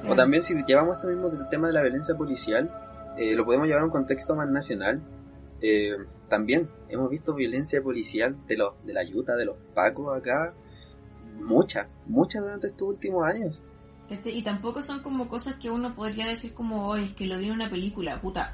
O 0.07 0.15
también 0.15 0.43
si 0.43 0.53
llevamos 0.65 0.97
esto 0.97 1.07
mismo 1.07 1.29
del 1.29 1.47
tema 1.49 1.67
de 1.67 1.73
la 1.73 1.81
violencia 1.81 2.15
policial, 2.15 2.69
eh, 3.17 3.35
lo 3.35 3.45
podemos 3.45 3.67
llevar 3.67 3.83
a 3.83 3.85
un 3.85 3.91
contexto 3.91 4.35
más 4.35 4.49
nacional. 4.49 5.01
Eh, 5.61 5.95
también 6.29 6.69
hemos 6.89 7.09
visto 7.09 7.33
violencia 7.33 7.81
policial 7.81 8.35
de 8.47 8.57
los 8.57 8.73
de 8.85 8.93
la 8.93 9.01
ayuda 9.01 9.35
de 9.35 9.45
los 9.45 9.55
pacos 9.73 10.15
acá, 10.15 10.53
mucha, 11.39 11.87
mucha 12.05 12.39
durante 12.39 12.67
estos 12.67 12.87
últimos 12.87 13.25
años. 13.25 13.61
Este, 14.13 14.31
y 14.31 14.43
tampoco 14.43 14.83
son 14.83 14.99
como 14.99 15.27
cosas 15.27 15.55
que 15.55 15.71
uno 15.71 15.95
podría 15.95 16.27
decir 16.27 16.53
como, 16.53 16.87
hoy 16.87 17.05
es 17.05 17.11
que 17.13 17.25
lo 17.25 17.39
vi 17.39 17.47
en 17.47 17.53
una 17.53 17.67
película, 17.67 18.21
puta. 18.21 18.53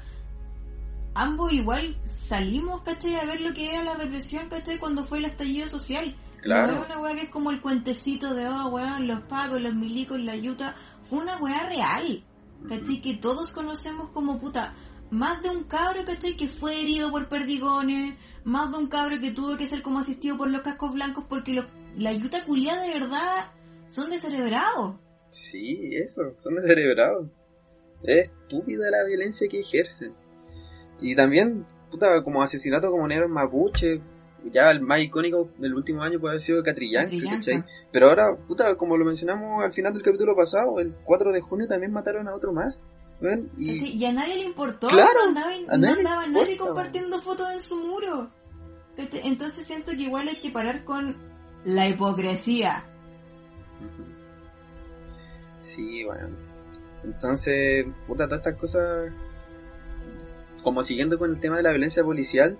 Ambos 1.14 1.52
igual 1.52 1.96
salimos, 2.02 2.80
¿cachai? 2.80 3.16
A 3.16 3.26
ver 3.26 3.42
lo 3.42 3.52
que 3.52 3.68
era 3.68 3.84
la 3.84 3.94
represión, 3.94 4.48
¿cachai? 4.48 4.78
Cuando 4.78 5.04
fue 5.04 5.18
el 5.18 5.26
estallido 5.26 5.68
social. 5.68 6.16
Claro. 6.40 6.72
No 6.72 6.80
es 6.80 6.86
una 6.86 6.98
weá 6.98 7.14
que 7.14 7.22
es 7.24 7.28
como 7.28 7.50
el 7.50 7.60
cuentecito 7.60 8.32
de, 8.32 8.48
oh, 8.48 8.68
weón, 8.68 9.06
los 9.06 9.20
pagos, 9.24 9.60
los 9.60 9.74
milicos, 9.74 10.18
la 10.18 10.34
yuta. 10.34 10.76
Fue 11.02 11.18
una 11.18 11.36
weá 11.36 11.68
real, 11.68 12.24
¿cachai? 12.66 13.02
Que 13.02 13.14
todos 13.14 13.52
conocemos 13.52 14.08
como 14.10 14.40
puta. 14.40 14.74
Más 15.10 15.42
de 15.42 15.50
un 15.50 15.64
cabro, 15.64 16.06
¿cachai? 16.06 16.36
Que 16.38 16.48
fue 16.48 16.80
herido 16.80 17.10
por 17.10 17.28
perdigones. 17.28 18.14
Más 18.44 18.70
de 18.70 18.78
un 18.78 18.86
cabro 18.86 19.20
que 19.20 19.30
tuvo 19.30 19.58
que 19.58 19.66
ser 19.66 19.82
como 19.82 19.98
asistido 19.98 20.38
por 20.38 20.48
los 20.48 20.62
cascos 20.62 20.94
blancos 20.94 21.24
porque 21.28 21.62
la 21.98 22.12
yuta 22.14 22.44
culiada 22.46 22.84
de 22.84 22.94
verdad 22.94 23.52
son 23.88 24.08
descerebrados. 24.08 24.94
Sí, 25.30 25.90
eso, 25.92 26.34
son 26.38 26.56
descerebrados. 26.56 27.26
Es 28.02 28.28
estúpida 28.28 28.90
la 28.90 29.04
violencia 29.04 29.48
que 29.48 29.60
ejercen. 29.60 30.12
Y 31.00 31.14
también, 31.16 31.66
puta, 31.90 32.22
como 32.22 32.42
asesinato 32.42 32.90
como 32.90 33.08
negro 33.08 33.28
mapuche, 33.28 34.00
ya 34.52 34.70
el 34.70 34.80
más 34.80 35.00
icónico 35.00 35.50
del 35.58 35.74
último 35.74 36.02
año 36.02 36.18
puede 36.18 36.32
haber 36.32 36.40
sido 36.40 36.62
Catrillanca, 36.62 37.16
¿cachai? 37.30 37.64
Pero 37.92 38.08
ahora, 38.08 38.36
puta, 38.36 38.74
como 38.76 38.96
lo 38.96 39.04
mencionamos 39.04 39.62
al 39.62 39.72
final 39.72 39.92
del 39.92 40.02
capítulo 40.02 40.34
pasado, 40.34 40.80
el 40.80 40.94
4 41.04 41.32
de 41.32 41.40
junio 41.40 41.66
también 41.68 41.92
mataron 41.92 42.28
a 42.28 42.34
otro 42.34 42.52
más. 42.52 42.82
Y... 43.56 44.04
a 44.04 44.12
nadie 44.12 44.36
le 44.36 44.44
importó, 44.44 44.88
claro, 44.88 45.30
no 45.30 45.40
andaba, 45.68 46.26
nadie, 46.26 46.56
compartiendo 46.56 47.20
fotos 47.20 47.50
en 47.52 47.60
su 47.60 47.76
muro. 47.76 48.30
Entonces 48.96 49.66
siento 49.66 49.92
que 49.92 50.02
igual 50.02 50.28
hay 50.28 50.36
que 50.36 50.50
parar 50.50 50.84
con 50.84 51.16
la 51.64 51.86
hipocresía. 51.88 52.86
Sí, 55.60 56.04
bueno. 56.04 56.28
Entonces, 57.04 57.86
puta, 58.06 58.26
todas 58.26 58.40
estas 58.40 58.56
cosas. 58.56 59.12
Como 60.62 60.82
siguiendo 60.82 61.18
con 61.18 61.30
el 61.30 61.40
tema 61.40 61.56
de 61.56 61.62
la 61.62 61.70
violencia 61.70 62.04
policial, 62.04 62.58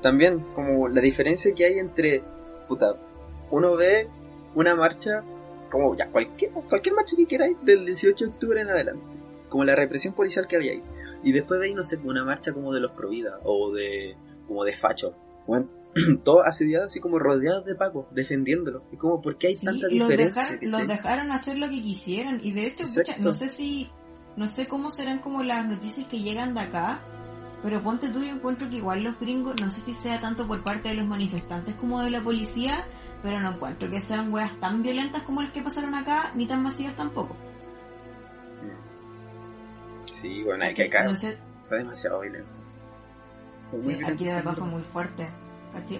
también, 0.00 0.40
como 0.54 0.88
la 0.88 1.00
diferencia 1.00 1.54
que 1.54 1.64
hay 1.64 1.78
entre. 1.78 2.22
Puta, 2.68 2.96
uno 3.50 3.76
ve 3.76 4.08
una 4.54 4.74
marcha, 4.74 5.22
como 5.70 5.94
ya, 5.96 6.10
cualquier, 6.10 6.50
cualquier 6.52 6.94
marcha 6.94 7.16
que 7.16 7.26
queráis, 7.26 7.56
del 7.62 7.84
18 7.84 8.24
de 8.24 8.30
octubre 8.30 8.60
en 8.60 8.68
adelante. 8.68 9.04
Como 9.48 9.64
la 9.64 9.76
represión 9.76 10.14
policial 10.14 10.46
que 10.46 10.56
había 10.56 10.72
ahí. 10.72 10.82
Y 11.22 11.32
después 11.32 11.60
veis, 11.60 11.74
no 11.74 11.84
sé, 11.84 11.98
una 12.02 12.24
marcha 12.24 12.52
como 12.52 12.72
de 12.72 12.80
los 12.80 12.92
Provida 12.92 13.40
o 13.44 13.72
de. 13.72 14.16
como 14.46 14.64
de 14.64 14.72
Facho. 14.72 15.14
Bueno, 15.46 15.68
todos 16.24 16.46
asediados 16.46 16.86
así 16.86 17.00
como 17.00 17.18
rodeados 17.18 17.64
de 17.64 17.74
Paco, 17.74 18.08
defendiéndolo. 18.10 18.84
Y 18.92 18.96
como, 18.96 19.20
¿por 19.20 19.38
qué 19.38 19.48
hay 19.48 19.56
tanta 19.56 19.88
diferencia? 19.88 20.58
los 20.62 20.86
dejaron 20.86 21.30
hacer 21.30 21.58
lo 21.58 21.68
que 21.68 21.82
quisieran. 21.82 22.40
Y 22.42 22.52
de 22.52 22.66
hecho, 22.66 22.84
no 23.18 23.32
sé 23.32 23.48
si, 23.48 23.90
no 24.36 24.46
sé 24.46 24.66
cómo 24.66 24.90
serán 24.90 25.20
como 25.20 25.42
las 25.42 25.66
noticias 25.66 26.06
que 26.06 26.20
llegan 26.20 26.54
de 26.54 26.60
acá, 26.60 27.02
pero 27.62 27.82
ponte 27.82 28.10
tú, 28.10 28.22
yo 28.22 28.34
encuentro 28.34 28.68
que 28.68 28.76
igual 28.76 29.02
los 29.02 29.18
gringos, 29.18 29.58
no 29.60 29.70
sé 29.70 29.80
si 29.80 29.94
sea 29.94 30.20
tanto 30.20 30.46
por 30.46 30.62
parte 30.62 30.90
de 30.90 30.96
los 30.96 31.06
manifestantes 31.06 31.74
como 31.76 32.02
de 32.02 32.10
la 32.10 32.22
policía, 32.22 32.86
pero 33.22 33.40
no 33.40 33.52
encuentro 33.52 33.88
que 33.88 34.00
sean 34.00 34.32
weas 34.32 34.58
tan 34.60 34.82
violentas 34.82 35.22
como 35.22 35.40
las 35.40 35.50
que 35.50 35.62
pasaron 35.62 35.94
acá, 35.94 36.32
ni 36.34 36.46
tan 36.46 36.62
masivas 36.62 36.94
tampoco. 36.94 37.36
Sí, 40.06 40.42
bueno, 40.42 40.64
hay 40.64 40.74
que 40.74 40.84
acá 40.84 41.08
fue 41.66 41.78
demasiado 41.78 42.20
violento. 42.20 42.60
sí, 43.78 43.98
aquí 44.04 44.26
de 44.26 44.34
verdad 44.34 44.54
fue 44.54 44.66
muy 44.66 44.82
fuerte. 44.82 45.26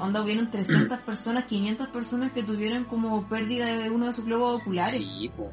Onda 0.01 0.23
hubieron 0.23 0.51
300 0.51 0.99
personas, 1.07 1.45
500 1.45 1.89
personas 1.89 2.33
que 2.33 2.43
tuvieron 2.43 2.85
como 2.85 3.29
pérdida 3.29 3.77
de 3.77 3.91
uno 3.91 4.07
de 4.07 4.13
sus 4.13 4.25
globos 4.25 4.61
oculares. 4.61 4.95
Sí, 4.95 5.31
pues. 5.37 5.49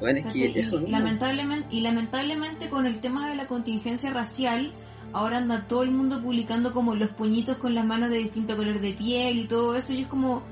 Bueno, 0.00 0.18
es 0.18 0.32
que 0.32 0.58
eso 0.58 0.80
y, 0.80 0.90
lamentablemente, 0.90 1.76
y 1.76 1.80
lamentablemente 1.80 2.68
con 2.68 2.86
el 2.86 2.98
tema 3.00 3.28
de 3.28 3.36
la 3.36 3.46
contingencia 3.46 4.10
racial, 4.10 4.72
ahora 5.12 5.38
anda 5.38 5.66
todo 5.68 5.84
el 5.84 5.92
mundo 5.92 6.20
publicando 6.20 6.72
como 6.72 6.96
los 6.96 7.10
puñitos 7.10 7.56
con 7.58 7.72
las 7.74 7.86
manos 7.86 8.10
de 8.10 8.18
distinto 8.18 8.56
color 8.56 8.80
de 8.80 8.94
piel 8.94 9.38
y 9.38 9.44
todo 9.44 9.76
eso, 9.76 9.92
y 9.92 10.02
es 10.02 10.08
como, 10.08 10.42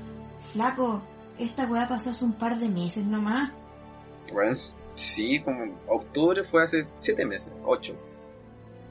flaco, 0.53 1.01
esta 1.37 1.65
weá 1.65 1.87
pasó 1.87 2.11
hace 2.11 2.23
un 2.23 2.33
par 2.33 2.59
de 2.59 2.69
meses 2.69 3.03
nomás. 3.03 3.51
Bueno, 4.31 4.57
sí, 4.95 5.41
como 5.41 5.65
octubre 5.87 6.43
fue 6.45 6.63
hace 6.63 6.87
7 6.99 7.25
meses, 7.25 7.51
8. 7.65 7.93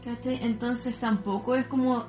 ¿Cachai? 0.05 0.41
Entonces 0.43 0.99
tampoco 0.99 1.55
es 1.55 1.67
como... 1.67 2.07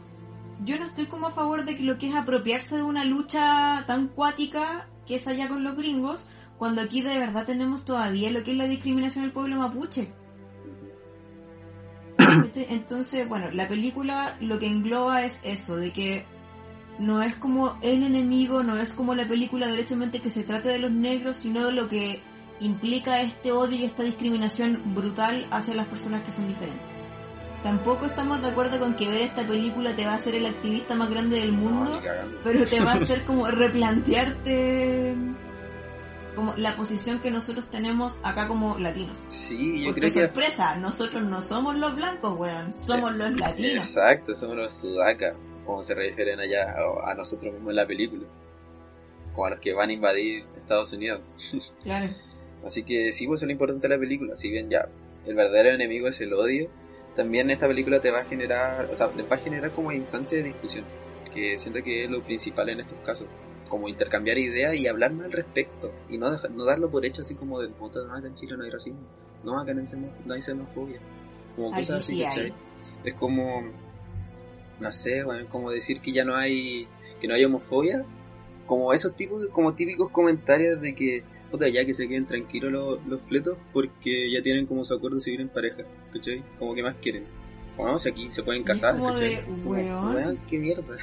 Yo 0.64 0.78
no 0.78 0.86
estoy 0.86 1.08
como 1.08 1.28
a 1.28 1.32
favor 1.32 1.66
de 1.66 1.76
que 1.76 1.84
lo 1.84 1.98
que 1.98 2.10
es 2.10 2.16
apropiarse 2.16 2.78
de 2.78 2.84
una 2.84 3.04
lucha 3.04 3.84
tan 3.88 4.08
cuática 4.08 4.88
que 5.08 5.16
es 5.16 5.28
allá 5.28 5.50
con 5.50 5.64
los 5.64 5.76
gringos, 5.76 6.28
cuando 6.60 6.82
aquí 6.82 7.02
de 7.02 7.18
verdad 7.18 7.46
tenemos 7.46 7.84
todavía 7.84 8.30
lo 8.30 8.44
que 8.44 8.52
es 8.52 8.58
la 8.58 8.68
discriminación 8.68 9.24
del 9.24 9.32
pueblo 9.32 9.58
mapuche. 9.58 10.14
¿Cachai? 12.18 12.68
Entonces, 12.70 13.28
bueno, 13.28 13.50
la 13.52 13.68
película 13.68 14.38
lo 14.40 14.60
que 14.60 14.68
engloba 14.68 15.24
es 15.24 15.40
eso, 15.44 15.78
de 15.78 15.92
que 15.92 16.26
no 17.00 17.24
es 17.24 17.36
como 17.36 17.80
el 17.82 18.04
enemigo, 18.04 18.62
no 18.62 18.78
es 18.78 18.94
como 18.94 19.16
la 19.16 19.28
película 19.28 19.68
derechamente 19.68 20.22
que 20.22 20.30
se 20.30 20.44
trate 20.44 20.70
de 20.70 20.78
los 20.78 20.92
negros, 20.92 21.38
sino 21.38 21.66
de 21.66 21.72
lo 21.72 21.90
que 21.90 22.22
implica 22.60 23.22
este 23.22 23.52
odio 23.52 23.80
y 23.80 23.86
esta 23.86 24.04
discriminación 24.04 24.94
brutal 24.94 25.48
hacia 25.50 25.74
las 25.74 25.88
personas 25.88 26.22
que 26.22 26.32
son 26.32 26.48
diferentes. 26.48 27.11
Tampoco 27.64 28.06
estamos 28.08 28.42
de 28.42 28.50
acuerdo 28.50 28.80
con 28.80 28.96
que 28.96 29.08
ver 29.08 29.22
esta 29.22 29.46
película 29.46 29.96
te 29.96 30.06
va 30.06 30.14
a 30.14 30.16
hacer 30.16 30.36
el 30.36 30.46
activista 30.48 30.96
más 30.96 31.10
grande 31.12 31.40
del 31.40 31.52
mundo, 31.52 32.02
cagando. 32.04 32.40
pero 32.44 32.66
te 32.66 32.80
va 32.80 32.94
a 32.94 32.96
hacer 33.02 33.24
como 33.24 33.48
replantearte 33.48 35.16
como 36.36 36.54
la 36.56 36.76
posición 36.76 37.20
que 37.20 37.30
nosotros 37.30 37.70
tenemos 37.70 38.20
acá 38.24 38.48
como 38.48 38.80
latinos. 38.80 39.18
Sí, 39.28 39.82
yo 39.82 39.88
Porque 39.88 40.02
creo 40.02 40.14
que... 40.14 40.22
sorpresa, 40.22 40.76
nosotros 40.78 41.24
no 41.24 41.42
somos 41.42 41.76
los 41.76 41.94
blancos, 41.96 42.40
weón, 42.40 42.74
somos 42.74 43.14
los 43.16 43.40
latinos. 43.40 43.86
Exacto, 43.86 44.34
somos 44.34 44.56
los 44.56 44.74
sudacas, 44.74 45.36
como 45.66 45.84
se 45.84 45.94
refieren 45.94 46.40
allá 46.40 46.74
a, 46.74 47.12
a 47.12 47.16
nosotros 47.16 47.54
mismos 47.54 47.72
en 47.72 47.76
la 47.76 47.86
película. 47.86 48.24
Como 49.34 49.46
a 49.46 49.50
los 49.52 49.60
que 49.60 49.74
van 49.74 49.90
a 49.90 49.94
invadir 49.94 50.46
Estados 50.58 50.94
Unidos. 50.94 51.22
Claro. 51.84 52.14
Así 52.66 52.84
que 52.84 53.12
sí, 53.12 53.26
pues 53.28 53.40
eso 53.40 53.46
es 53.46 53.48
lo 53.48 53.52
importante 53.54 53.88
de 53.88 53.96
la 53.96 54.00
película. 54.00 54.36
Si 54.36 54.52
bien 54.52 54.70
ya 54.70 54.88
el 55.26 55.36
verdadero 55.36 55.70
enemigo 55.72 56.08
es 56.08 56.22
el 56.22 56.32
odio, 56.34 56.70
también 57.16 57.50
esta 57.50 57.68
película 57.68 58.00
te 58.00 58.12
va 58.12 58.20
a 58.22 58.26
generar, 58.26 58.86
o 58.92 58.96
sea, 58.96 59.10
te 59.10 59.24
va 59.24 59.36
a 59.36 59.40
generar 59.40 59.72
como 59.74 59.92
instancias 59.92 60.42
de 60.44 60.48
discusión. 60.50 60.86
Que 61.34 61.58
siento 61.58 61.82
que 61.82 62.06
es 62.06 62.12
lo 62.12 62.22
principal 62.24 62.70
en 62.70 62.82
estos 62.82 62.98
casos. 63.06 63.28
Como 63.70 63.88
intercambiar 63.88 64.38
ideas 64.38 64.76
y 64.76 64.88
hablar 64.88 65.14
más 65.14 65.26
al 65.28 65.32
respecto. 65.32 65.94
Y 66.10 66.18
no, 66.18 66.30
dejar- 66.32 66.52
no 66.52 66.66
darlo 66.66 66.90
por 66.90 67.06
hecho 67.06 67.22
así 67.22 67.36
como 67.36 67.62
del 67.62 67.72
puta, 67.72 68.00
no, 68.06 68.14
acá 68.16 68.28
en 68.28 68.36
Chile 68.36 68.56
no 68.58 68.64
hay 68.64 68.70
racismo. 68.70 69.00
No, 69.44 69.60
acá 69.60 69.74
no 69.74 69.82
hay, 69.82 69.88
no 70.26 70.34
hay 70.34 70.42
xenofobia. 70.42 71.00
Como 71.56 71.72
cosas 71.72 72.00
así, 72.02 72.16
sí 72.18 72.24
¿cachai? 72.24 72.54
Es 73.04 73.14
como, 73.16 73.64
no 74.80 74.92
sé, 74.92 75.24
bueno, 75.24 75.48
como 75.50 75.72
decir 75.72 76.02
que 76.02 76.12
ya 76.12 76.24
no 76.26 76.36
hay, 76.36 76.88
que 77.20 77.28
no 77.28 77.34
hay 77.36 77.44
homofobia. 77.46 78.04
Como 78.66 78.94
esos 78.94 79.16
tipos, 79.16 79.48
como 79.50 79.74
típicos 79.74 80.12
comentarios 80.12 80.82
de 80.82 80.94
que, 80.96 81.24
puta, 81.50 81.68
ya 81.70 81.86
que 81.86 81.94
se 81.94 82.08
queden 82.08 82.26
tranquilos 82.26 82.72
los, 82.72 83.06
los 83.06 83.22
fletos 83.24 83.58
porque 83.74 84.30
ya 84.32 84.42
tienen 84.42 84.66
como 84.66 84.84
su 84.84 84.94
acuerdo 84.94 85.16
de 85.16 85.22
seguir 85.22 85.42
en 85.42 85.50
pareja, 85.50 85.84
¿cachai? 86.12 86.44
Como 86.60 86.74
que 86.76 86.84
más 86.84 86.96
quieren. 87.02 87.26
Como 87.76 87.90
no, 87.90 88.00
si 88.00 88.10
aquí 88.10 88.30
se 88.30 88.44
pueden 88.44 88.62
Y 88.62 88.66
casar, 88.66 88.96
como 88.96 89.10
¿cachai? 89.10 89.36
de, 89.36 89.42
Como, 89.46 89.70
weón. 89.72 90.16
weón, 90.16 90.38
qué 90.50 90.58
mierda. 90.60 90.98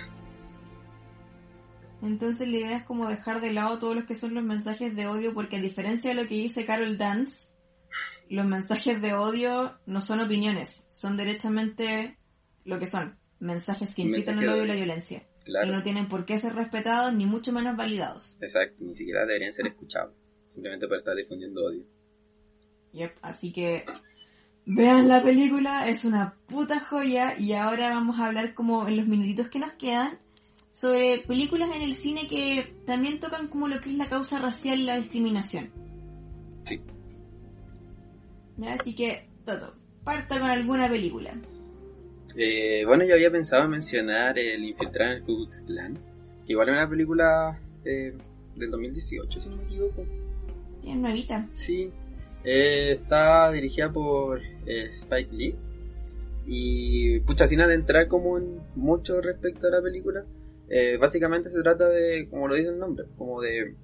Entonces 2.02 2.48
la 2.48 2.56
idea 2.58 2.76
es 2.76 2.82
como 2.84 3.08
dejar 3.08 3.40
de 3.40 3.52
lado 3.52 3.78
todos 3.78 3.96
los 3.96 4.04
que 4.04 4.14
son 4.14 4.34
los 4.34 4.44
mensajes 4.44 4.94
de 4.94 5.06
odio, 5.06 5.34
porque 5.34 5.56
a 5.56 5.60
diferencia 5.60 6.10
de 6.14 6.22
lo 6.22 6.28
que 6.28 6.36
dice 6.36 6.64
Carol 6.64 6.96
Dance, 6.96 7.52
los 8.28 8.46
mensajes 8.46 9.02
de 9.02 9.14
odio 9.14 9.78
no 9.86 10.00
son 10.00 10.20
opiniones, 10.20 10.86
son 10.90 11.16
derechamente 11.16 12.16
lo 12.64 12.78
que 12.78 12.86
son, 12.86 13.18
mensajes 13.40 13.94
que 13.94 14.02
incitan 14.02 14.36
Mensaje 14.36 14.48
al 14.50 14.54
odio 14.54 14.64
y 14.64 14.68
la 14.68 14.74
violencia. 14.76 15.26
Y 15.40 15.44
Claro, 15.50 15.72
no 15.72 15.82
tienen 15.82 16.08
por 16.08 16.26
qué 16.26 16.38
ser 16.38 16.54
respetados 16.54 17.14
ni 17.14 17.24
mucho 17.24 17.52
menos 17.52 17.74
validados. 17.76 18.36
exacto, 18.40 18.76
ni 18.80 18.94
siquiera 18.94 19.24
deberían 19.24 19.52
ser 19.52 19.66
escuchados. 19.68 20.14
Simplemente 20.48 20.86
por 20.86 20.98
estar 20.98 21.16
difundiendo 21.16 21.64
odio. 21.66 21.84
Yep, 22.92 23.12
así 23.22 23.52
que 23.52 23.84
vean 24.68 25.08
la 25.08 25.22
película, 25.22 25.88
es 25.88 26.04
una 26.04 26.34
puta 26.46 26.78
joya 26.78 27.34
y 27.38 27.54
ahora 27.54 27.88
vamos 27.88 28.20
a 28.20 28.26
hablar 28.26 28.52
como 28.52 28.86
en 28.86 28.98
los 28.98 29.06
minutitos 29.06 29.48
que 29.48 29.58
nos 29.58 29.72
quedan 29.72 30.18
sobre 30.72 31.24
películas 31.26 31.70
en 31.74 31.82
el 31.82 31.94
cine 31.94 32.28
que 32.28 32.74
también 32.84 33.18
tocan 33.18 33.48
como 33.48 33.66
lo 33.66 33.80
que 33.80 33.90
es 33.90 33.96
la 33.96 34.08
causa 34.08 34.38
racial 34.38 34.80
y 34.80 34.84
la 34.84 34.98
discriminación. 34.98 35.70
Sí. 36.64 36.80
¿Ya? 38.58 38.74
Así 38.74 38.94
que, 38.94 39.26
Toto, 39.46 39.74
parta 40.04 40.38
con 40.38 40.50
alguna 40.50 40.86
película. 40.88 41.34
Eh, 42.36 42.84
bueno, 42.84 43.04
yo 43.06 43.14
había 43.14 43.32
pensado 43.32 43.64
en 43.64 43.70
mencionar 43.70 44.38
El 44.38 44.64
Infiltrado 44.64 45.12
en 45.12 45.16
el 45.16 45.24
Ku 45.24 45.34
Klux 45.36 45.62
Klan, 45.62 45.98
que 46.44 46.52
igual 46.52 46.68
es 46.68 46.74
una 46.74 46.88
película 46.88 47.58
eh, 47.86 48.12
del 48.54 48.70
2018, 48.70 49.40
si 49.40 49.48
no 49.48 49.56
me 49.56 49.64
equivoco. 49.64 50.04
Tienes 50.82 51.00
nuevita. 51.00 51.48
Sí, 51.50 51.90
eh, 52.44 52.90
está 52.92 53.50
dirigida 53.52 53.92
por 53.92 54.40
eh, 54.66 54.88
Spike 54.90 55.34
Lee. 55.34 55.56
Y 56.46 57.20
pucha, 57.20 57.46
sin 57.46 57.60
adentrar 57.60 58.08
como 58.08 58.38
en 58.38 58.60
mucho 58.74 59.20
respecto 59.20 59.66
a 59.66 59.70
la 59.70 59.82
película, 59.82 60.24
eh, 60.68 60.96
básicamente 60.98 61.50
se 61.50 61.62
trata 61.62 61.88
de, 61.88 62.28
como 62.30 62.48
lo 62.48 62.54
dice 62.54 62.68
el 62.68 62.78
nombre, 62.78 63.06
como 63.18 63.40
de 63.42 63.74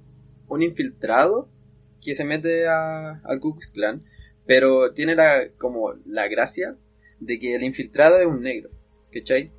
un 0.48 0.62
infiltrado 0.62 1.48
que 2.00 2.14
se 2.14 2.24
mete 2.24 2.66
al 2.66 3.40
Ku 3.40 3.52
Klux 3.52 3.68
Klan, 3.68 4.02
pero 4.46 4.92
tiene 4.92 5.14
la, 5.14 5.48
como 5.58 5.94
la 6.06 6.28
gracia 6.28 6.76
de 7.20 7.38
que 7.38 7.54
el 7.54 7.64
infiltrado 7.64 8.16
es 8.16 8.26
un 8.26 8.40
negro, 8.40 8.70
¿cachai? 9.12 9.52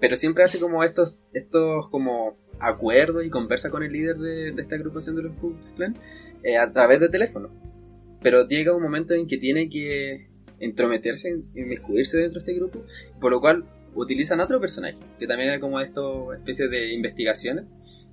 Pero 0.00 0.16
siempre 0.16 0.44
hace 0.44 0.58
como 0.58 0.82
estos, 0.82 1.16
estos 1.32 1.88
como 1.90 2.36
acuerdos 2.58 3.24
y 3.24 3.30
conversa 3.30 3.70
con 3.70 3.82
el 3.82 3.92
líder 3.92 4.18
de, 4.18 4.48
esta 4.60 4.74
agrupación 4.74 5.14
de 5.14 5.22
los 5.22 5.36
Ku 5.36 5.52
Klux 5.52 5.72
Klan 5.72 5.96
a 6.60 6.72
través 6.72 6.98
de 6.98 7.08
teléfono. 7.08 7.69
Pero 8.22 8.46
llega 8.46 8.74
un 8.74 8.82
momento 8.82 9.14
en 9.14 9.26
que 9.26 9.38
tiene 9.38 9.68
que 9.68 10.28
entrometerse, 10.58 11.42
inmiscuirse 11.54 12.18
dentro 12.18 12.40
de 12.40 12.44
este 12.50 12.54
grupo, 12.54 12.84
por 13.20 13.30
lo 13.32 13.40
cual 13.40 13.64
utilizan 13.94 14.40
a 14.40 14.44
otro 14.44 14.60
personaje, 14.60 14.98
que 15.18 15.26
también 15.26 15.50
era 15.50 15.60
como 15.60 15.80
esto, 15.80 16.32
especie 16.34 16.68
de 16.68 16.92
investigaciones, 16.92 17.64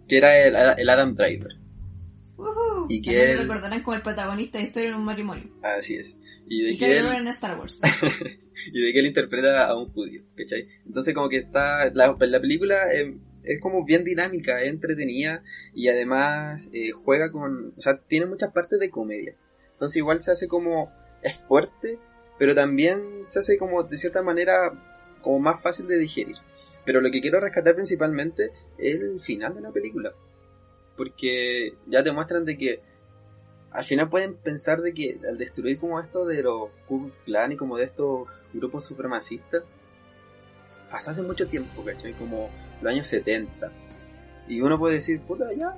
que 0.07 0.17
era 0.17 0.37
el, 0.45 0.55
el 0.79 0.89
Adam 0.89 1.13
Driver. 1.13 1.55
Ujú. 2.37 2.85
Y 2.89 3.01
que 3.01 3.11
También 3.11 3.35
lo 3.35 3.41
él- 3.43 3.47
recordarán 3.49 3.83
como 3.83 3.95
el 3.97 4.01
protagonista 4.03 4.57
de 4.59 4.65
Historia 4.65 4.89
en 4.89 4.95
un 4.95 5.03
matrimonio. 5.05 5.49
Así 5.61 5.95
es. 5.95 6.17
Y 6.47 6.61
de 6.61 6.71
Y 6.71 6.77
que 6.77 6.85
que 6.85 6.97
él, 6.99 7.05
en 7.07 7.27
Star 7.27 7.59
Wars. 7.59 7.79
y 8.73 8.81
de 8.81 8.93
que 8.93 8.99
él 8.99 9.07
interpreta 9.07 9.67
a 9.67 9.77
un 9.77 9.91
judío, 9.91 10.21
¿cachai? 10.35 10.65
Entonces 10.85 11.13
como 11.13 11.27
que 11.29 11.37
está, 11.37 11.91
la, 11.93 12.15
la 12.19 12.39
película 12.39 12.93
eh, 12.93 13.17
es 13.43 13.59
como 13.59 13.83
bien 13.83 14.03
dinámica, 14.05 14.61
es 14.61 14.69
entretenida 14.69 15.43
y 15.73 15.89
además 15.89 16.69
eh, 16.73 16.91
juega 16.91 17.31
con, 17.31 17.73
o 17.75 17.81
sea, 17.81 17.99
tiene 18.07 18.25
muchas 18.27 18.51
partes 18.53 18.79
de 18.79 18.89
comedia. 18.89 19.35
Entonces 19.77 19.97
igual 19.97 20.21
se 20.21 20.31
hace 20.31 20.47
como, 20.47 20.91
es 21.21 21.35
fuerte, 21.35 21.99
pero 22.39 22.55
también 22.55 23.25
se 23.27 23.37
hace 23.37 23.59
como 23.59 23.83
de 23.83 23.95
cierta 23.95 24.23
manera 24.23 24.73
como 25.21 25.37
más 25.37 25.61
fácil 25.61 25.85
de 25.87 25.99
digerir. 25.99 26.35
Pero 26.83 26.99
lo 26.99 27.11
que 27.11 27.21
quiero 27.21 27.39
rescatar 27.39 27.75
principalmente 27.75 28.49
es 28.79 28.95
el 28.95 29.21
final 29.21 29.53
de 29.53 29.61
la 29.61 29.71
película. 29.71 30.13
Porque 30.95 31.75
ya 31.85 32.03
te 32.03 32.11
muestran 32.11 32.43
de 32.43 32.57
que 32.57 32.81
al 33.69 33.83
final 33.83 34.09
pueden 34.09 34.35
pensar 34.35 34.81
de 34.81 34.95
que 34.95 35.19
al 35.29 35.37
destruir 35.37 35.77
como 35.77 35.99
esto 35.99 36.25
de 36.25 36.41
los 36.41 36.71
Ku 36.87 37.11
Klan 37.23 37.51
y 37.51 37.55
como 37.55 37.77
de 37.77 37.83
estos 37.83 38.27
grupos 38.53 38.83
supremacistas, 38.83 39.61
pasó 40.89 41.11
hace 41.11 41.21
mucho 41.21 41.47
tiempo, 41.47 41.85
¿cachai? 41.85 42.17
Como 42.17 42.49
los 42.81 42.91
años 42.91 43.05
70. 43.05 43.71
Y 44.47 44.59
uno 44.61 44.79
puede 44.79 44.95
decir, 44.95 45.21
puta, 45.21 45.53
ya, 45.53 45.77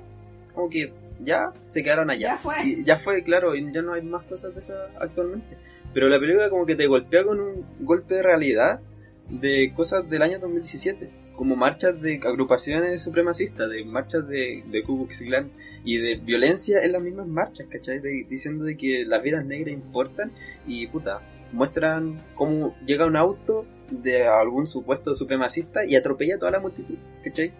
como 0.54 0.70
que 0.70 0.90
ya 1.22 1.52
se 1.68 1.82
quedaron 1.82 2.10
allá. 2.10 2.28
Ya 2.34 2.36
fue. 2.38 2.54
Y 2.64 2.84
ya 2.84 2.96
fue, 2.96 3.22
claro, 3.22 3.54
y 3.54 3.72
ya 3.72 3.82
no 3.82 3.92
hay 3.94 4.02
más 4.02 4.24
cosas 4.24 4.54
de 4.54 4.60
esas 4.60 4.90
actualmente. 4.98 5.56
Pero 5.92 6.08
la 6.08 6.18
película 6.20 6.48
como 6.50 6.66
que 6.66 6.76
te 6.76 6.86
golpea 6.86 7.24
con 7.24 7.40
un 7.40 7.66
golpe 7.80 8.14
de 8.16 8.22
realidad 8.22 8.80
de 9.28 9.72
cosas 9.74 10.08
del 10.08 10.22
año 10.22 10.38
2017. 10.38 11.10
Como 11.36 11.56
marchas 11.56 12.00
de 12.02 12.20
agrupaciones 12.22 13.02
supremacistas, 13.02 13.70
de 13.70 13.84
marchas 13.84 14.28
de, 14.28 14.62
de 14.70 14.82
Ku 14.82 14.98
Klux 14.98 15.20
Klan 15.22 15.50
y 15.84 15.96
de 15.98 16.16
violencia 16.16 16.82
en 16.84 16.92
las 16.92 17.00
mismas 17.02 17.26
marchas, 17.26 17.66
¿cachai? 17.70 17.98
De- 18.00 18.26
diciendo 18.28 18.64
de 18.64 18.76
que 18.76 19.04
las 19.06 19.22
vidas 19.22 19.44
negras 19.46 19.72
importan 19.72 20.32
y 20.66 20.86
puta, 20.88 21.22
muestran 21.52 22.22
cómo 22.34 22.76
llega 22.86 23.06
un 23.06 23.16
auto 23.16 23.66
de 23.90 24.26
algún 24.26 24.66
supuesto 24.66 25.14
supremacista 25.14 25.84
y 25.86 25.96
atropella 25.96 26.36
a 26.36 26.38
toda 26.38 26.50
la 26.52 26.60
multitud, 26.60 26.96
¿cachai? 27.24 27.52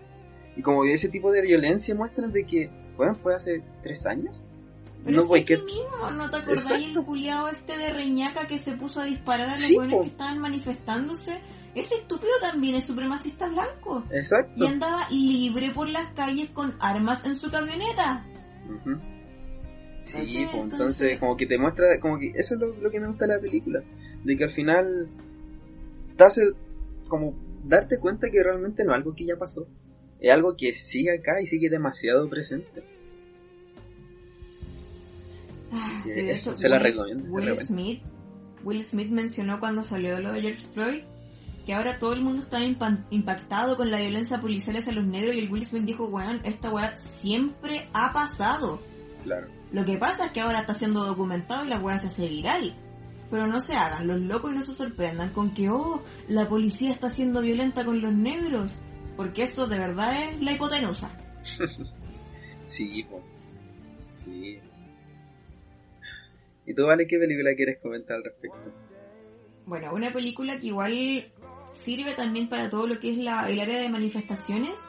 Y 0.56 0.62
como 0.62 0.82
que 0.82 0.92
ese 0.92 1.08
tipo 1.08 1.32
de 1.32 1.40
violencia 1.42 1.94
muestran 1.94 2.32
de 2.32 2.44
que, 2.44 2.70
bueno, 2.96 3.14
fue 3.14 3.34
hace 3.34 3.62
tres 3.82 4.06
años. 4.06 4.44
Pero 5.04 5.22
no 5.22 5.26
voy 5.26 5.40
aquí 5.40 5.56
mismo, 5.56 6.10
¿no 6.12 6.28
te 6.28 6.36
acordáis 6.36 6.94
el 6.94 7.02
culiado 7.04 7.48
este 7.48 7.78
de 7.78 7.90
Reñaca 7.90 8.46
que 8.46 8.58
se 8.58 8.72
puso 8.72 9.00
a 9.00 9.04
disparar 9.04 9.48
a 9.48 9.50
los 9.52 9.60
Sí, 9.60 9.78
que 9.78 10.06
estaban 10.06 10.38
manifestándose? 10.38 11.40
Ese 11.74 11.94
estúpido 11.94 12.32
también 12.40 12.74
es 12.74 12.84
supremacista 12.84 13.48
blanco. 13.48 14.04
Y 14.12 14.16
Exacto. 14.16 14.66
andaba 14.66 15.08
libre 15.10 15.70
por 15.70 15.88
las 15.88 16.08
calles 16.08 16.50
con 16.50 16.74
armas 16.80 17.24
en 17.24 17.36
su 17.38 17.50
camioneta. 17.50 18.26
Sí, 20.02 20.18
pues, 20.18 20.34
Entonces- 20.34 20.60
entonces 20.72 21.18
como 21.18 21.36
que 21.36 21.46
te 21.46 21.58
muestra, 21.58 21.98
como 22.00 22.18
que 22.18 22.28
eso 22.34 22.54
es 22.54 22.60
lo, 22.60 22.74
lo 22.74 22.90
que 22.90 23.00
me 23.00 23.06
gusta 23.06 23.26
de 23.26 23.34
la 23.34 23.40
película, 23.40 23.82
de 24.24 24.36
que 24.36 24.44
al 24.44 24.50
final 24.50 25.08
te 26.16 26.24
hace 26.24 26.42
como 27.08 27.34
darte 27.64 27.98
cuenta 27.98 28.30
que 28.30 28.42
realmente 28.42 28.84
no 28.84 28.92
es 28.92 28.96
algo 28.96 29.14
que 29.14 29.24
ya 29.26 29.36
pasó, 29.36 29.66
es 30.20 30.30
algo 30.32 30.56
que 30.56 30.74
sigue 30.74 31.12
acá 31.18 31.40
y 31.40 31.46
sigue 31.46 31.68
demasiado 31.70 32.28
presente. 32.28 32.82
Ah, 35.72 36.00
Sí, 36.04 36.10
eso 36.10 36.56
se 36.56 36.68
la 36.68 36.76
Will- 36.76 36.82
recomiendo, 36.82 37.24
Will. 37.30 37.56
Smith, 37.56 38.02
Will 38.64 38.82
Smith 38.82 39.10
mencionó 39.10 39.60
cuando 39.60 39.84
salió 39.84 40.18
lo 40.20 40.32
de 40.32 40.40
George 40.42 40.66
Floyd 40.74 41.02
que 41.66 41.74
ahora 41.74 41.98
todo 41.98 42.14
el 42.14 42.22
mundo 42.22 42.40
está 42.42 42.60
impa- 42.60 43.04
impactado 43.10 43.76
con 43.76 43.90
la 43.90 44.00
violencia 44.00 44.40
policial 44.40 44.76
hacia 44.76 44.92
los 44.94 45.04
negros 45.06 45.36
y 45.36 45.38
el 45.40 45.50
Will 45.52 45.64
Smith 45.66 45.84
dijo, 45.84 46.06
weón, 46.06 46.40
esta 46.42 46.70
weá 46.70 46.96
siempre 46.98 47.86
ha 47.92 48.12
pasado. 48.12 48.80
Claro. 49.22 49.46
Lo 49.70 49.84
que 49.84 49.98
pasa 49.98 50.26
es 50.26 50.32
que 50.32 50.40
ahora 50.40 50.60
está 50.60 50.74
siendo 50.74 51.04
documentado 51.04 51.64
y 51.64 51.68
la 51.68 51.78
weá 51.78 51.98
se 51.98 52.06
hace 52.08 52.28
viral. 52.28 52.74
Pero 53.30 53.46
no 53.46 53.60
se 53.60 53.74
hagan 53.74 54.08
los 54.08 54.20
locos 54.22 54.50
y 54.52 54.54
no 54.56 54.62
se 54.62 54.74
sorprendan 54.74 55.32
con 55.32 55.52
que, 55.54 55.68
oh, 55.68 56.02
la 56.28 56.48
policía 56.48 56.90
está 56.90 57.10
siendo 57.10 57.42
violenta 57.42 57.84
con 57.84 58.00
los 58.00 58.12
negros. 58.12 58.80
Porque 59.20 59.42
eso 59.42 59.66
de 59.66 59.78
verdad 59.78 60.16
es 60.18 60.40
la 60.40 60.52
hipotenusa. 60.52 61.10
Sí, 62.64 63.02
po. 63.02 63.20
Sí. 64.24 64.58
¿Y 66.64 66.72
tú, 66.72 66.86
Vale, 66.86 67.06
qué 67.06 67.18
película 67.18 67.54
quieres 67.54 67.80
comentar 67.82 68.16
al 68.16 68.24
respecto? 68.24 68.72
Bueno, 69.66 69.92
una 69.92 70.10
película 70.10 70.58
que 70.58 70.68
igual 70.68 71.30
sirve 71.72 72.14
también 72.14 72.48
para 72.48 72.70
todo 72.70 72.86
lo 72.86 72.98
que 72.98 73.10
es 73.10 73.18
la, 73.18 73.50
el 73.50 73.60
área 73.60 73.80
de 73.80 73.90
manifestaciones 73.90 74.80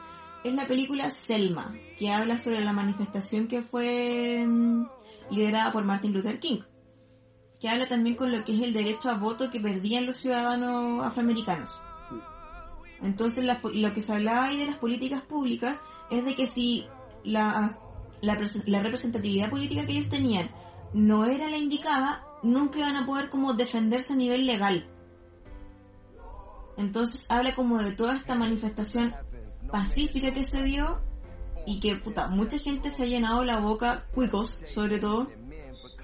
es 0.44 0.54
la 0.54 0.66
película 0.66 1.10
Selma, 1.10 1.76
que 1.98 2.10
habla 2.10 2.38
sobre 2.38 2.60
la 2.60 2.72
manifestación 2.72 3.48
que 3.48 3.60
fue 3.60 4.46
mm, 4.46 4.86
liderada 5.30 5.72
por 5.72 5.84
Martin 5.84 6.14
Luther 6.14 6.38
King, 6.38 6.60
que 7.60 7.68
habla 7.68 7.86
también 7.86 8.16
con 8.16 8.32
lo 8.32 8.44
que 8.44 8.54
es 8.54 8.62
el 8.62 8.72
derecho 8.72 9.10
a 9.10 9.14
voto 9.14 9.50
que 9.50 9.60
perdían 9.60 10.06
los 10.06 10.16
ciudadanos 10.16 11.04
afroamericanos. 11.04 11.82
Entonces 13.02 13.44
la- 13.44 13.60
lo 13.74 13.92
que 13.92 14.00
se 14.00 14.12
hablaba 14.12 14.44
ahí 14.46 14.58
de 14.58 14.66
las 14.66 14.76
políticas 14.76 15.22
públicas 15.22 15.80
es 16.10 16.24
de 16.24 16.34
que 16.34 16.46
si 16.46 16.86
la, 17.24 17.78
la, 18.20 18.38
la 18.66 18.80
representatividad 18.80 19.50
política 19.50 19.86
que 19.86 19.92
ellos 19.92 20.08
tenían 20.08 20.50
no 20.92 21.24
era 21.24 21.48
la 21.48 21.56
indicada, 21.56 22.24
nunca 22.42 22.78
iban 22.78 22.96
a 22.96 23.06
poder 23.06 23.28
como 23.30 23.54
defenderse 23.54 24.12
a 24.12 24.16
nivel 24.16 24.46
legal. 24.46 24.86
Entonces 26.76 27.26
habla 27.28 27.54
como 27.54 27.78
de 27.82 27.92
toda 27.92 28.14
esta 28.14 28.34
manifestación 28.34 29.14
pacífica 29.70 30.32
que 30.32 30.44
se 30.44 30.62
dio 30.62 31.00
y 31.66 31.80
que 31.80 31.96
puta, 31.96 32.28
mucha 32.28 32.58
gente 32.58 32.90
se 32.90 33.04
ha 33.04 33.06
llenado 33.06 33.44
la 33.44 33.58
boca, 33.60 34.06
cuicos 34.14 34.60
sobre 34.72 34.98
todo, 34.98 35.28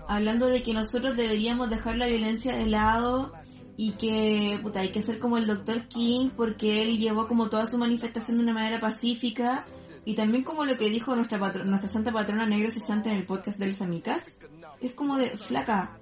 hablando 0.06 0.46
de 0.46 0.62
que 0.62 0.72
nosotros 0.72 1.16
deberíamos 1.16 1.68
dejar 1.70 1.96
la 1.96 2.06
violencia 2.06 2.54
de 2.54 2.66
lado 2.66 3.32
y 3.80 3.92
que 3.92 4.58
puta, 4.60 4.80
hay 4.80 4.90
que 4.90 5.00
ser 5.00 5.20
como 5.20 5.38
el 5.38 5.46
Dr. 5.46 5.86
King 5.86 6.30
porque 6.36 6.82
él 6.82 6.98
llevó 6.98 7.28
como 7.28 7.48
toda 7.48 7.68
su 7.68 7.78
manifestación 7.78 8.36
de 8.36 8.42
una 8.42 8.52
manera 8.52 8.80
pacífica 8.80 9.64
y 10.04 10.16
también 10.16 10.42
como 10.42 10.64
lo 10.64 10.76
que 10.76 10.90
dijo 10.90 11.14
nuestra 11.14 11.38
nuestra 11.38 11.88
santa 11.88 12.12
patrona 12.12 12.44
negra 12.44 12.72
cesante 12.72 13.08
en 13.08 13.16
el 13.16 13.24
podcast 13.24 13.56
de 13.56 13.68
las 13.68 13.80
amicas 13.80 14.36
es 14.80 14.92
como 14.94 15.16
de 15.16 15.28
flaca 15.36 15.96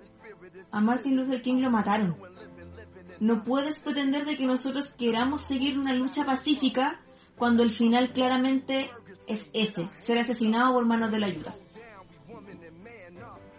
a 0.70 0.81
Martin 0.81 1.16
Luther 1.16 1.43
King 1.43 1.57
lo 1.61 1.70
mataron 1.70 2.16
no 3.20 3.45
puedes 3.45 3.81
pretender 3.81 4.24
de 4.24 4.39
que 4.39 4.47
nosotros 4.47 4.95
queramos 4.97 5.43
seguir 5.43 5.79
una 5.79 5.93
lucha 5.93 6.24
pacífica 6.24 7.03
cuando 7.37 7.62
el 7.62 7.70
final 7.70 8.11
claramente 8.12 8.91
es 9.27 9.51
ese, 9.53 9.91
ser 9.97 10.18
asesinado 10.18 10.72
por 10.72 10.87
manos 10.87 11.11
de 11.11 11.18
la 11.18 11.27
ayuda. 11.27 11.55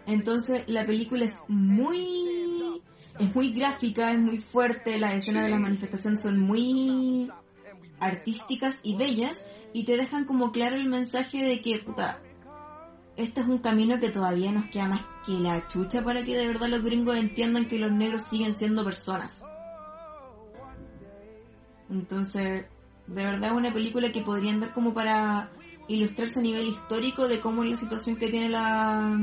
Entonces 0.06 0.64
la 0.66 0.84
película 0.84 1.24
es 1.24 1.42
muy 1.48 2.82
es 3.18 3.34
muy 3.34 3.50
gráfica, 3.50 4.12
es 4.12 4.18
muy 4.18 4.38
fuerte, 4.38 4.98
las 4.98 5.14
escenas 5.14 5.44
de 5.44 5.50
la 5.50 5.58
manifestación 5.58 6.16
son 6.16 6.38
muy 6.38 7.30
artísticas 8.00 8.80
y 8.82 8.96
bellas 8.96 9.44
y 9.72 9.84
te 9.84 9.96
dejan 9.96 10.24
como 10.24 10.52
claro 10.52 10.76
el 10.76 10.88
mensaje 10.88 11.44
de 11.44 11.60
que 11.60 11.78
puta 11.78 12.20
este 13.18 13.40
es 13.40 13.48
un 13.48 13.58
camino 13.58 13.98
que 13.98 14.10
todavía 14.10 14.52
nos 14.52 14.66
queda 14.66 14.86
más 14.86 15.04
que 15.26 15.32
la 15.32 15.66
chucha 15.66 16.04
para 16.04 16.22
que 16.24 16.36
de 16.36 16.46
verdad 16.46 16.68
los 16.68 16.84
gringos 16.84 17.16
entiendan 17.16 17.66
que 17.66 17.76
los 17.76 17.90
negros 17.90 18.22
siguen 18.22 18.54
siendo 18.54 18.84
personas. 18.84 19.42
Entonces, 21.90 22.66
de 23.08 23.24
verdad 23.24 23.50
es 23.50 23.56
una 23.56 23.74
película 23.74 24.12
que 24.12 24.22
podrían 24.22 24.60
dar 24.60 24.72
como 24.72 24.94
para 24.94 25.50
ilustrarse 25.88 26.38
a 26.38 26.42
nivel 26.42 26.68
histórico 26.68 27.26
de 27.26 27.40
cómo 27.40 27.64
es 27.64 27.70
la 27.70 27.76
situación 27.76 28.14
que 28.14 28.28
tiene 28.28 28.50
la 28.50 29.18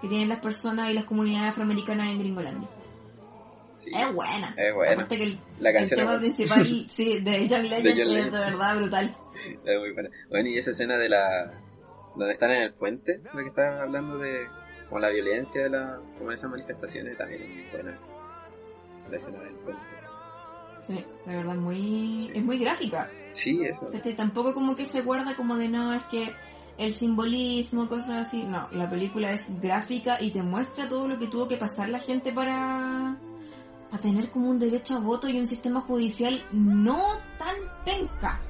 que 0.00 0.06
tienen 0.06 0.28
las 0.28 0.38
personas 0.38 0.88
y 0.88 0.94
las 0.94 1.04
comunidades 1.04 1.50
afroamericanas 1.50 2.06
en 2.06 2.20
Gringolandia. 2.20 2.68
Sí. 3.80 3.90
Es 3.94 4.12
buena. 4.12 4.54
Es 4.58 4.74
buena. 4.74 4.92
Aparte 4.92 5.16
que 5.16 5.24
el, 5.24 5.40
La 5.58 5.70
el 5.70 5.76
canción 5.76 6.00
es 6.00 6.06
tema 6.06 6.18
principal, 6.18 6.86
sí, 6.90 7.20
de 7.20 7.46
John 7.48 7.62
Legend, 7.62 7.82
De 7.82 8.04
John 8.04 8.16
es 8.16 8.24
de 8.24 8.30
verdad 8.30 8.76
brutal. 8.76 9.16
Es 9.64 9.78
muy 9.78 9.92
buena. 9.92 10.10
Bueno, 10.28 10.48
y 10.50 10.58
esa 10.58 10.72
escena 10.72 10.98
de 10.98 11.08
la... 11.08 11.54
donde 12.14 12.34
están 12.34 12.50
en 12.50 12.62
el 12.62 12.74
puente, 12.74 13.22
lo 13.32 13.40
que 13.40 13.48
estaban 13.48 13.80
hablando 13.80 14.18
de 14.18 14.46
como 14.86 15.00
la 15.00 15.08
violencia 15.08 15.62
de 15.62 15.70
la... 15.70 15.98
como 16.18 16.30
esas 16.30 16.50
manifestaciones 16.50 17.16
también 17.16 17.42
es 17.42 17.48
muy 17.48 17.64
buena. 17.72 17.98
La 19.10 19.16
escena 19.16 19.38
del 19.38 19.54
puente. 19.54 19.82
Sí, 20.82 21.04
de 21.24 21.36
verdad 21.36 21.54
muy, 21.54 22.30
es 22.34 22.42
muy 22.42 22.58
gráfica. 22.58 23.10
Sí, 23.32 23.62
eso. 23.64 23.90
Este, 23.94 24.12
tampoco 24.12 24.52
como 24.52 24.76
que 24.76 24.84
se 24.84 25.00
guarda 25.00 25.34
como 25.36 25.56
de 25.56 25.68
no, 25.70 25.94
es 25.94 26.02
que 26.04 26.30
el 26.76 26.92
simbolismo, 26.92 27.88
cosas 27.88 28.26
así. 28.26 28.44
No, 28.44 28.68
la 28.72 28.90
película 28.90 29.32
es 29.32 29.58
gráfica 29.58 30.20
y 30.20 30.30
te 30.32 30.42
muestra 30.42 30.86
todo 30.88 31.08
lo 31.08 31.18
que 31.18 31.28
tuvo 31.28 31.48
que 31.48 31.56
pasar 31.56 31.88
la 31.88 32.00
gente 32.00 32.32
para, 32.32 33.18
para 33.90 34.02
tener 34.02 34.30
como 34.30 34.50
un 34.50 34.58
derecho 34.58 34.94
a 34.94 35.00
voto 35.00 35.28
y 35.28 35.38
un 35.38 35.46
sistema 35.46 35.80
judicial 35.80 36.40
no 36.52 37.00
tan 37.38 37.56
penca. 37.84 38.40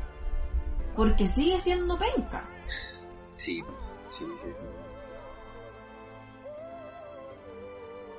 Porque 0.95 1.29
sigue 1.29 1.59
siendo 1.59 1.99
penca. 1.99 2.49
Sí, 3.37 3.63
sí, 4.11 4.25
sí, 4.43 4.49
sí. 4.53 4.65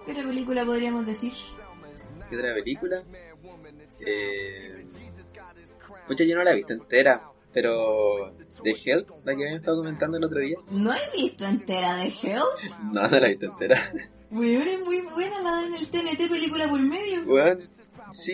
¿Qué 0.05 0.11
otra 0.13 0.23
película 0.23 0.65
podríamos 0.65 1.05
decir? 1.05 1.33
¿Qué 2.29 2.37
otra 2.37 2.53
película? 2.55 3.03
Eh... 3.99 4.85
Mucha 6.07 6.23
yo 6.23 6.35
no 6.35 6.43
la 6.43 6.51
he 6.51 6.55
visto 6.55 6.73
entera, 6.73 7.23
pero... 7.53 8.33
¿De 8.63 8.71
Help? 8.71 9.09
La 9.23 9.35
que 9.35 9.43
habíamos 9.43 9.59
estado 9.59 9.77
comentando 9.77 10.17
el 10.17 10.23
otro 10.23 10.39
día. 10.39 10.57
No 10.69 10.93
he 10.93 11.17
visto 11.17 11.45
entera 11.45 11.95
de 11.95 12.07
Hell. 12.07 12.41
No, 12.91 13.07
no 13.07 13.19
la 13.19 13.27
he 13.27 13.29
visto 13.29 13.45
entera. 13.45 13.79
Weón, 14.31 14.67
es 14.67 14.79
muy 14.85 15.01
buena 15.01 15.41
la 15.41 15.65
en 15.65 15.75
el 15.75 15.87
TNT 15.89 16.29
película 16.29 16.67
por 16.69 16.79
medio. 16.79 17.21
Weón, 17.23 17.67
sí, 18.11 18.33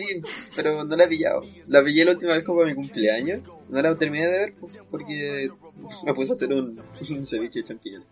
pero 0.54 0.84
no 0.84 0.96
la 0.96 1.04
he 1.04 1.08
pillado. 1.08 1.42
La 1.66 1.82
pillé 1.82 2.04
la 2.04 2.12
última 2.12 2.34
vez 2.34 2.44
como 2.44 2.58
para 2.60 2.70
mi 2.70 2.76
cumpleaños. 2.76 3.40
No 3.68 3.82
la 3.82 3.94
terminé 3.96 4.26
de 4.26 4.38
ver 4.38 4.54
pues, 4.60 4.72
porque 4.90 5.50
me 6.04 6.14
puse 6.14 6.32
a 6.32 6.34
hacer 6.34 6.52
un, 6.52 6.80
un 7.10 7.26
ceviche 7.26 7.60
de 7.60 7.64
champiñones. 7.68 8.06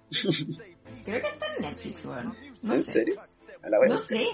Creo 1.04 1.20
que 1.22 1.28
está 1.28 1.46
en 1.56 1.62
Netflix, 1.62 2.04
weón. 2.04 2.36
No 2.62 2.74
¿En 2.74 2.82
sé. 2.82 2.92
serio? 2.92 3.20
A 3.62 3.70
la 3.70 3.78
buena. 3.78 3.94
No 3.94 4.00
sé, 4.00 4.26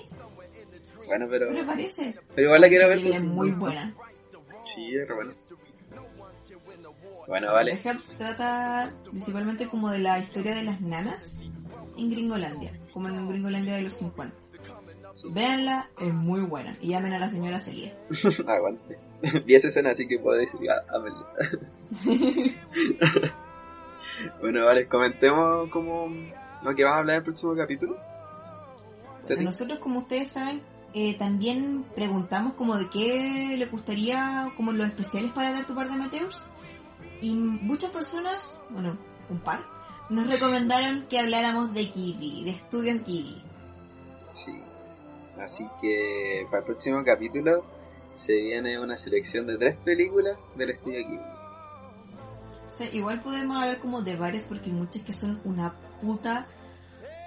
Bueno, 1.06 1.26
pero, 1.30 1.48
pero 1.50 1.66
parece. 1.66 2.14
pero 2.34 2.46
igual 2.46 2.60
la 2.60 2.68
quiero 2.68 2.88
ver. 2.88 2.98
Película 2.98 3.18
pues. 3.20 3.28
es 3.28 3.34
muy 3.34 3.50
buena. 3.50 3.94
Sí, 4.64 4.94
es 4.96 5.06
re 5.08 5.14
bueno. 5.14 5.32
Bueno, 7.28 7.52
vale. 7.52 7.80
Trata 8.18 8.92
principalmente 9.10 9.66
como 9.68 9.90
de 9.90 9.98
la 10.00 10.18
historia 10.18 10.54
de 10.54 10.64
las 10.64 10.80
nanas 10.80 11.36
en 11.96 12.10
Gringolandia, 12.10 12.72
como 12.92 13.08
en 13.08 13.28
Gringolandia 13.28 13.76
de 13.76 13.82
los 13.82 13.94
50. 13.94 14.34
Véanla, 15.30 15.90
es 16.00 16.12
muy 16.12 16.40
buena. 16.40 16.76
Y 16.80 16.88
llamen 16.88 17.12
a 17.14 17.18
la 17.18 17.28
señora 17.28 17.58
Celia. 17.58 17.96
Aguante. 18.46 18.98
Vi 19.46 19.54
esa 19.54 19.68
escena, 19.68 19.90
así 19.90 20.06
que 20.06 20.18
decir, 20.18 20.60
ah, 20.70 20.82
ámenla. 20.94 21.26
bueno, 24.40 24.64
vale, 24.64 24.88
comentemos 24.88 25.70
como 25.70 26.08
lo 26.64 26.74
que 26.74 26.84
vamos 26.84 26.96
a 26.96 26.98
hablar 27.00 27.14
en 27.14 27.18
el 27.18 27.24
próximo 27.24 27.54
capítulo. 27.54 27.96
Nosotros, 29.38 29.78
como 29.78 30.00
ustedes 30.00 30.28
saben, 30.28 30.62
eh, 30.94 31.16
también 31.16 31.84
preguntamos 31.94 32.54
como 32.54 32.76
de 32.76 32.90
qué 32.90 33.54
le 33.56 33.66
gustaría, 33.66 34.52
como 34.56 34.72
los 34.72 34.88
especiales 34.88 35.30
para 35.32 35.52
ver 35.52 35.66
tu 35.66 35.74
par 35.74 35.88
de 35.88 35.96
Mateus. 35.96 36.42
Y 37.20 37.32
muchas 37.34 37.90
personas, 37.90 38.60
bueno, 38.70 38.98
un 39.30 39.38
par, 39.38 39.64
nos 40.12 40.26
recomendaron 40.28 41.06
que 41.08 41.18
habláramos 41.18 41.72
de 41.74 41.84
Ghibli, 41.86 42.44
de 42.44 42.50
estudios 42.50 43.02
Ghibli. 43.04 43.42
Sí. 44.32 44.58
Así 45.38 45.66
que 45.80 46.44
para 46.50 46.58
el 46.58 46.64
próximo 46.64 47.02
capítulo 47.04 47.64
se 48.14 48.40
viene 48.40 48.78
una 48.78 48.96
selección 48.96 49.46
de 49.46 49.56
tres 49.56 49.76
películas 49.84 50.36
del 50.54 50.70
estudio 50.70 50.98
Ghibli. 51.08 51.26
O 52.68 52.72
sea, 52.74 52.88
igual 52.94 53.20
podemos 53.20 53.56
hablar 53.56 53.78
como 53.80 54.02
de 54.02 54.16
varias 54.16 54.44
porque 54.44 54.70
hay 54.70 54.76
muchas 54.76 55.02
que 55.02 55.12
son 55.12 55.40
una 55.44 55.74
puta 56.00 56.46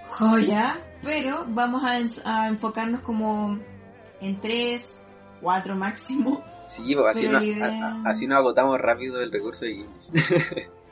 joya, 0.07 0.79
pero 1.03 1.45
vamos 1.47 1.83
a, 1.83 2.47
enfocarnos 2.47 3.01
como 3.01 3.57
en 4.21 4.39
tres, 4.39 5.05
cuatro 5.41 5.75
máximo. 5.75 6.43
Sí, 6.67 6.95
pues 6.95 7.15
así, 7.17 7.27
no, 7.27 7.43
idea- 7.43 8.01
a- 8.05 8.09
así 8.09 8.25
nos 8.27 8.38
agotamos 8.39 8.79
rápido 8.79 9.21
el 9.21 9.31
recurso 9.31 9.65
de 9.65 9.73
Ghibli. 9.73 9.89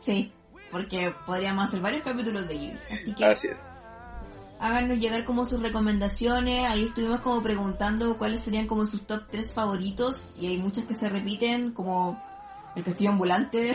Sí, 0.05 0.31
porque 0.73 1.13
podríamos 1.25 1.69
hacer 1.69 1.79
varios 1.79 2.03
capítulos 2.03 2.45
de 2.47 2.55
Ghibli. 2.55 2.79
Así 2.91 3.15
que 3.15 3.23
Así 3.25 3.47
es. 3.47 3.69
háganos 4.59 4.99
llegar 4.99 5.23
como 5.23 5.45
sus 5.45 5.61
recomendaciones. 5.61 6.65
Ahí 6.65 6.83
estuvimos 6.83 7.21
como 7.21 7.41
preguntando 7.41 8.17
cuáles 8.17 8.41
serían 8.41 8.67
como 8.67 8.85
sus 8.85 9.07
top 9.07 9.23
3 9.29 9.53
favoritos. 9.53 10.27
Y 10.35 10.47
hay 10.47 10.57
muchas 10.57 10.85
que 10.85 10.95
se 10.95 11.07
repiten, 11.07 11.71
como 11.71 12.21
El 12.75 12.83
Castillo 12.83 13.11
Ambulante, 13.11 13.73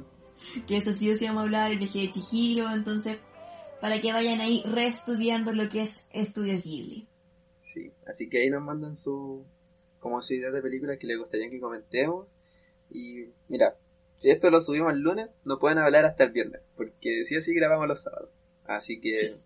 que 0.66 0.76
eso 0.78 0.94
sí 0.94 1.10
o 1.10 1.16
sí 1.16 1.26
vamos 1.26 1.40
a 1.40 1.44
hablar, 1.44 1.72
El 1.72 1.78
viaje 1.78 1.98
de 1.98 2.10
Chihiro. 2.10 2.70
Entonces, 2.70 3.18
para 3.82 4.00
que 4.00 4.12
vayan 4.12 4.40
ahí 4.40 4.62
reestudiando 4.64 5.52
lo 5.52 5.68
que 5.68 5.82
es 5.82 6.06
Estudios 6.12 6.62
Ghibli. 6.62 7.08
Sí, 7.62 7.90
así 8.06 8.28
que 8.28 8.42
ahí 8.42 8.48
nos 8.50 8.62
mandan 8.62 8.96
su, 8.96 9.44
como 9.98 10.22
su 10.22 10.34
idea 10.34 10.50
de 10.50 10.62
películas 10.62 10.98
que 10.98 11.06
les 11.06 11.18
gustaría 11.18 11.50
que 11.50 11.60
comentemos. 11.60 12.28
Y 12.90 13.24
mira, 13.48 13.74
si 14.22 14.30
esto 14.30 14.52
lo 14.52 14.62
subimos 14.62 14.92
el 14.92 15.00
lunes, 15.00 15.30
no 15.44 15.58
pueden 15.58 15.78
hablar 15.78 16.04
hasta 16.04 16.22
el 16.22 16.30
viernes, 16.30 16.60
porque 16.76 17.24
sí 17.24 17.36
o 17.36 17.42
sí 17.42 17.52
grabamos 17.52 17.88
los 17.88 18.02
sábados. 18.02 18.30
Así 18.64 19.00
que 19.00 19.36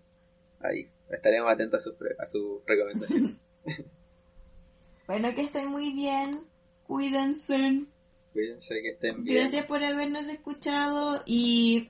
ahí 0.61 0.87
estaremos 1.09 1.51
atentos 1.51 1.81
a 1.81 1.83
sus 1.83 1.95
a 2.19 2.27
su 2.27 2.63
recomendaciones. 2.67 3.37
bueno, 5.07 5.35
que 5.35 5.41
estén 5.41 5.69
muy 5.69 5.95
bien. 5.95 6.43
Cuídense. 6.87 7.87
Cuídense, 8.35 8.83
que 8.83 8.91
estén 8.91 9.25
bien. 9.25 9.39
Gracias 9.39 9.65
por 9.65 9.83
habernos 9.83 10.29
escuchado 10.29 11.23
y 11.25 11.89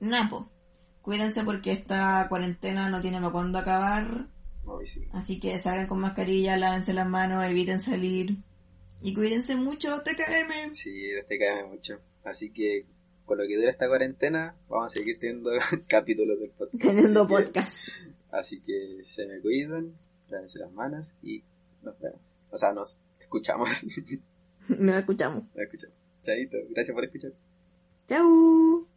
Napo. 0.00 0.50
Cuídense 1.02 1.44
porque 1.44 1.70
esta 1.70 2.26
cuarentena 2.28 2.88
no 2.88 3.00
tiene 3.00 3.20
para 3.20 3.30
cuándo 3.30 3.60
acabar. 3.60 4.26
Así 5.12 5.38
que 5.38 5.56
salgan 5.60 5.86
con 5.86 6.00
mascarilla, 6.00 6.56
lávense 6.56 6.92
las 6.94 7.06
manos, 7.06 7.44
eviten 7.44 7.78
salir. 7.78 8.38
Y 9.02 9.14
cuídense 9.14 9.54
mucho, 9.54 10.02
TKM. 10.02 10.72
Sí, 10.72 11.12
TKM 11.28 11.68
mucho. 11.68 12.00
Así 12.24 12.50
que 12.50 12.86
con 13.24 13.38
lo 13.38 13.46
que 13.46 13.56
dura 13.56 13.70
esta 13.70 13.88
cuarentena, 13.88 14.56
vamos 14.68 14.92
a 14.92 14.96
seguir 14.96 15.18
teniendo 15.18 15.50
capítulos 15.88 16.38
del 16.40 16.50
podcast. 16.50 16.82
Teniendo 16.82 17.26
podcast. 17.26 17.78
así 18.30 18.60
que 18.60 19.00
se 19.02 19.26
me 19.26 19.40
cuidan, 19.40 19.94
lávense 20.28 20.58
las 20.58 20.72
manos 20.72 21.16
y 21.22 21.42
nos 21.82 21.98
vemos. 22.00 22.40
O 22.50 22.58
sea, 22.58 22.72
nos 22.72 23.00
escuchamos. 23.20 23.68
nos 24.68 24.96
escuchamos. 24.98 25.44
Nos 25.54 25.64
escuchamos. 25.64 25.96
Chaito, 26.22 26.56
gracias 26.70 26.94
por 26.94 27.04
escuchar. 27.04 27.32
Chau. 28.06 28.93